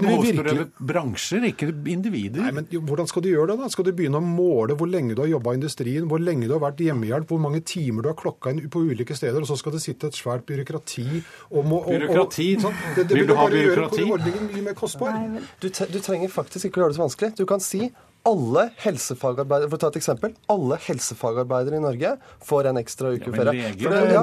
behovsprøve 0.06 0.66
bransjer, 0.92 1.48
ikke 1.52 1.70
individer. 1.92 2.44
Nei, 2.44 2.54
men 2.60 2.68
jo, 2.72 2.82
Hvordan 2.88 3.08
skal 3.10 3.24
du 3.24 3.30
gjøre 3.30 3.52
det? 3.52 3.58
da? 3.62 3.70
Skal 3.72 3.88
du 3.88 3.92
begynne 3.96 4.20
å 4.20 4.24
måle 4.24 4.76
hvor 4.78 4.90
lenge 4.90 5.16
du 5.16 5.22
har 5.24 5.30
jobba 5.30 5.54
i 5.54 5.60
industrien, 5.60 6.08
hvor 6.10 6.22
lenge 6.22 6.48
du 6.48 6.54
har 6.56 6.64
vært 6.64 6.82
hjemmehjelp, 6.84 7.28
hvor 7.30 7.42
mange 7.42 7.62
timer 7.68 8.04
du 8.04 8.12
har 8.12 8.18
klokka 8.18 8.54
inn 8.54 8.64
på 8.72 8.84
ulike 8.88 9.16
steder, 9.18 9.40
og 9.42 9.50
så 9.50 9.58
skal 9.60 9.76
det 9.76 9.82
sitte 9.84 10.12
et 10.12 10.18
svært 10.18 10.46
byråkrati 10.48 11.06
og 11.52 11.64
må, 11.68 11.82
og, 11.84 11.94
Byråkrati? 11.94 12.50
sånn, 12.62 12.76
det, 12.96 13.08
det, 13.08 13.16
Vil 13.16 13.30
du 13.30 13.34
ha 13.38 13.48
byråkrati? 13.52 14.04
Gjøre 14.04 14.18
ordningen 14.18 14.50
mye 14.52 14.66
mer 14.68 14.76
kostbar. 14.78 15.16
Du, 15.62 15.68
du 15.68 15.98
trenger 16.04 16.32
faktisk 16.32 16.68
ikke 16.68 16.80
å 16.80 16.84
gjøre 16.84 16.94
det 16.94 17.00
så 17.00 17.06
vanskelig. 17.06 17.34
Du 17.38 17.44
kan 17.48 17.62
si 17.62 17.88
alle 18.26 18.68
helsefagarbeidere 18.82 19.70
for 19.70 19.78
å 19.78 19.82
ta 19.82 19.88
et 19.92 19.98
eksempel, 20.00 20.34
alle 20.52 20.78
helsefagarbeidere 20.84 21.78
i 21.78 21.82
Norge 21.82 22.10
får 22.44 22.70
en 22.70 22.80
ekstra 22.80 23.12
uke 23.14 23.32
ferie. 23.32 23.72
Ja, 23.78 23.90
men 23.92 24.08
leger 24.10 24.18
ja. 24.18 24.22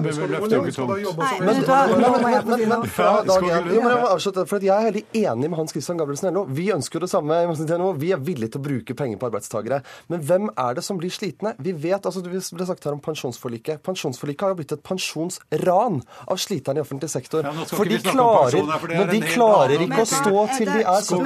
For 4.45 4.59
jeg 4.65 4.73
er 4.75 4.87
veldig 4.89 5.05
enig 5.21 5.49
med 5.49 5.57
Hans 5.59 5.73
Christian 5.73 5.99
Gabrielsen 5.99 6.33
LO. 6.35 6.45
Vi 6.49 6.67
ønsker 6.75 7.03
det 7.03 7.09
samme. 7.11 7.39
Vi 8.01 8.11
er 8.13 8.21
villige 8.21 8.55
til 8.55 8.61
å 8.61 8.65
bruke 8.65 8.97
penger 8.97 9.17
på 9.21 9.29
arbeidstakere. 9.29 9.81
Men 10.11 10.23
hvem 10.25 10.49
er 10.53 10.77
det 10.77 10.83
som 10.85 10.99
blir 11.01 11.13
slitne? 11.13 11.55
Vi 11.59 11.73
vet, 11.73 12.05
altså 12.05 12.21
Det 12.25 12.31
ble 12.31 12.67
sagt 12.67 12.85
her 12.85 12.95
om 12.95 13.01
pensjonsforliket. 13.03 13.81
Pensjonsforliket 13.85 14.45
har 14.45 14.53
jo 14.53 14.59
blitt 14.59 14.75
et 14.75 14.83
pensjonsran 14.85 16.01
av 16.27 16.37
sliterne 16.41 16.81
i 16.81 16.85
offentlig 16.85 17.09
sektor. 17.13 17.47
For 17.71 17.85
de 17.89 17.99
klarer, 18.03 18.61
men 18.91 19.09
de 19.11 19.21
klarer 19.25 19.85
ikke 19.85 20.03
å 20.03 20.09
stå 20.09 20.45
til 20.57 20.71
de 20.71 20.81
er 20.83 21.01
så 21.05 21.21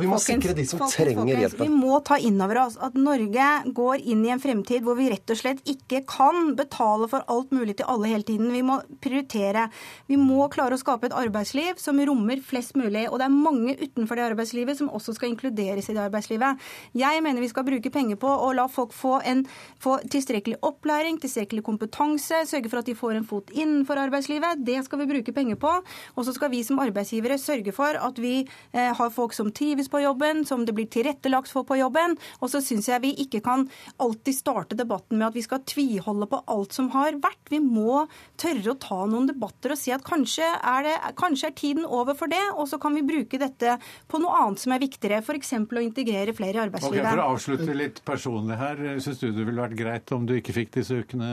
Vi 0.00 0.10
må 0.10 0.18
sikre 0.22 0.56
de 0.56 0.66
som 0.68 0.82
trenger 0.86 1.44
hjelpen. 1.44 1.80
Ta 2.12 2.18
inn 2.20 2.42
over 2.44 2.58
oss 2.60 2.74
at 2.84 2.92
Norge 3.00 3.44
går 3.72 4.02
inn 4.12 4.20
i 4.26 4.30
en 4.34 4.40
fremtid 4.40 4.82
hvor 4.84 4.98
vi 4.98 5.06
rett 5.08 5.30
og 5.32 5.38
slett 5.38 5.62
ikke 5.64 6.02
kan 6.04 6.50
betale 6.58 7.06
for 7.08 7.24
alt 7.32 7.54
mulig 7.56 7.78
til 7.78 7.86
alle 7.88 8.10
hele 8.10 8.26
tiden. 8.28 8.50
Vi 8.52 8.60
må 8.68 8.74
prioritere. 9.00 9.62
Vi 10.10 10.18
må 10.20 10.44
klare 10.52 10.76
å 10.76 10.80
skape 10.82 11.08
et 11.08 11.16
arbeidsliv 11.16 11.80
som 11.80 11.96
rommer 12.04 12.42
flest 12.44 12.76
mulig. 12.76 13.06
Og 13.08 13.16
det 13.16 13.24
er 13.30 13.32
mange 13.32 13.76
utenfor 13.80 14.20
det 14.20 14.26
arbeidslivet 14.26 14.76
som 14.76 14.90
også 14.92 15.14
skal 15.16 15.30
inkluderes 15.30 15.88
i 15.88 15.94
det 15.96 16.02
arbeidslivet. 16.02 16.60
Jeg 17.00 17.22
mener 17.24 17.40
vi 17.40 17.48
skal 17.48 17.64
bruke 17.70 17.94
penger 17.94 18.20
på 18.20 18.28
å 18.28 18.50
la 18.58 18.68
folk 18.68 18.92
få, 18.92 19.14
en, 19.32 19.46
få 19.80 19.96
tilstrekkelig 20.12 20.60
opplæring, 20.68 21.16
tilstrekkelig 21.22 21.64
kompetanse, 21.64 22.42
sørge 22.52 22.68
for 22.68 22.82
at 22.82 22.92
de 22.92 22.96
får 22.98 23.22
en 23.22 23.28
fot 23.32 23.54
innenfor 23.56 24.02
arbeidslivet. 24.04 24.60
Det 24.68 24.82
skal 24.84 25.00
vi 25.00 25.08
bruke 25.14 25.32
penger 25.32 25.56
på. 25.64 25.72
Og 26.12 26.28
så 26.28 26.36
skal 26.36 26.52
vi 26.52 26.60
som 26.68 26.84
arbeidsgivere 26.84 27.40
sørge 27.40 27.72
for 27.72 27.96
at 27.96 28.20
vi 28.20 28.42
eh, 28.42 28.92
har 29.00 29.16
folk 29.16 29.32
som 29.32 29.48
trives 29.48 29.88
på 29.88 30.04
jobben, 30.04 30.44
som 30.44 30.68
det 30.68 30.76
blir 30.76 30.92
tilrettelagt 30.92 31.48
for 31.48 31.64
på 31.64 31.80
jobben, 31.80 32.01
og 32.40 32.50
så 32.52 32.62
syns 32.64 32.88
jeg 32.90 33.02
vi 33.04 33.12
ikke 33.24 33.42
kan 33.44 33.66
alltid 34.02 34.36
starte 34.36 34.78
debatten 34.78 35.20
med 35.20 35.30
at 35.30 35.38
vi 35.38 35.44
skal 35.44 35.62
tviholde 35.68 36.28
på 36.30 36.42
alt 36.52 36.76
som 36.76 36.90
har 36.94 37.16
vært. 37.22 37.40
Vi 37.52 37.60
må 37.62 38.04
tørre 38.40 38.74
å 38.74 38.78
ta 38.80 39.00
noen 39.08 39.28
debatter 39.30 39.74
og 39.74 39.80
si 39.80 39.92
at 39.94 40.04
kanskje 40.06 40.46
er, 40.46 40.86
det, 40.86 40.96
kanskje 41.18 41.50
er 41.50 41.56
tiden 41.58 41.86
over 41.86 42.16
for 42.18 42.32
det, 42.32 42.42
og 42.56 42.68
så 42.70 42.78
kan 42.82 42.96
vi 42.96 43.04
bruke 43.06 43.40
dette 43.40 43.76
på 44.10 44.20
noe 44.22 44.42
annet 44.42 44.62
som 44.62 44.74
er 44.74 44.82
viktigere, 44.82 45.22
f.eks. 45.22 45.54
å 45.62 45.82
integrere 45.82 46.34
flere 46.36 46.58
i 46.58 46.62
arbeidslivet. 46.66 47.02
Okay, 47.02 47.10
for 47.10 47.24
å 47.24 47.28
avslutte 47.36 47.76
litt 47.76 48.02
personlig 48.06 48.58
her, 48.60 48.82
syns 49.02 49.22
du 49.22 49.28
det 49.32 49.46
ville 49.46 49.62
vært 49.62 49.78
greit 49.78 50.14
om 50.14 50.26
du 50.28 50.34
ikke 50.38 50.54
fikk 50.56 50.74
disse 50.78 51.02
ukene 51.02 51.32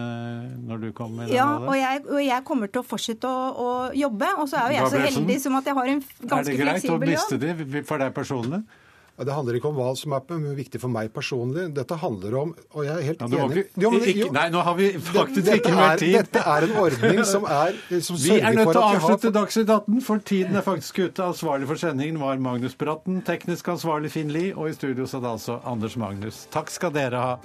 når 0.69 0.83
du 0.85 0.89
kom 0.95 1.19
I 1.23 1.29
Ja, 1.33 1.47
og 1.59 1.75
jeg, 1.77 2.03
og 2.07 2.21
jeg, 2.23 2.43
kommer 2.49 2.71
til 2.71 2.81
å 2.81 2.87
fortsette 2.87 3.29
å, 3.29 3.47
å 3.59 3.71
jobbe. 3.97 4.29
Og 4.41 4.49
så 4.49 4.61
er 4.61 4.73
jo 4.73 4.77
jeg 4.79 4.93
så 4.93 5.01
heldig 5.05 5.39
som 5.43 5.57
at 5.59 5.69
jeg 5.69 5.79
har 5.79 5.93
en 5.93 6.03
ganske 6.03 6.59
fleksibel 6.59 6.69
jobb. 6.89 7.03
Er 7.03 7.09
det 7.09 7.39
greit 7.39 7.49
å 7.49 7.57
miste 7.57 7.73
de 7.79 7.83
for 7.87 8.01
deg 8.01 8.15
personlig? 8.15 8.63
Det 9.19 9.33
handler 9.35 9.57
ikke 9.59 9.67
om 9.67 9.75
hva 9.75 9.89
som 9.99 10.13
er 10.15 10.21
viktig 10.55 10.79
for 10.79 10.87
meg 10.93 11.09
personlig. 11.13 11.65
Dette 11.75 11.97
handler 11.99 12.35
om 12.39 12.53
Og 12.75 12.85
jeg 12.85 12.93
er 12.95 13.01
helt 13.09 13.19
Ja, 13.21 13.27
enig 13.27 13.57
ikke, 13.65 13.81
Jo, 13.83 13.89
men- 13.91 14.01
ikke, 14.07 14.31
Nei, 14.31 14.49
nå 14.49 14.61
har 14.63 14.75
vi 14.75 14.91
faktisk 14.93 15.43
dette 15.45 15.57
ikke 15.59 15.75
mer 15.75 15.91
er- 15.91 15.97
tid. 15.97 16.13
Dette 16.13 16.39
er 16.39 16.61
en 16.63 16.71
ordning 16.83 17.25
som, 17.25 17.43
er, 17.45 17.73
som 18.01 18.15
Vi 18.15 18.21
sørger 18.29 18.47
er 18.47 18.53
nødt 18.55 18.71
til 18.71 18.79
å 18.79 18.89
vi 18.89 18.95
har 18.95 19.01
avslutte 19.01 19.31
Dagsnytt 19.35 19.69
18, 19.69 20.01
for 20.01 20.17
tiden 20.19 20.55
er 20.55 20.61
faktisk 20.61 20.99
ute. 20.99 21.19
Ansvarlig 21.23 21.67
for 21.67 21.75
sendingen 21.75 22.17
var 22.19 22.37
Magnus 22.37 22.75
Bratten, 22.75 23.21
teknisk 23.27 23.65
ansvarlig 23.67 24.09
Finn 24.11 24.29
Lie, 24.31 24.53
og 24.55 24.69
i 24.69 24.73
studio 24.73 25.05
satt 25.05 25.23
altså 25.23 25.59
Anders 25.65 25.95
Magnus. 25.97 26.47
Takk 26.51 26.69
skal 26.71 26.91
dere 26.91 27.17
ha. 27.19 27.37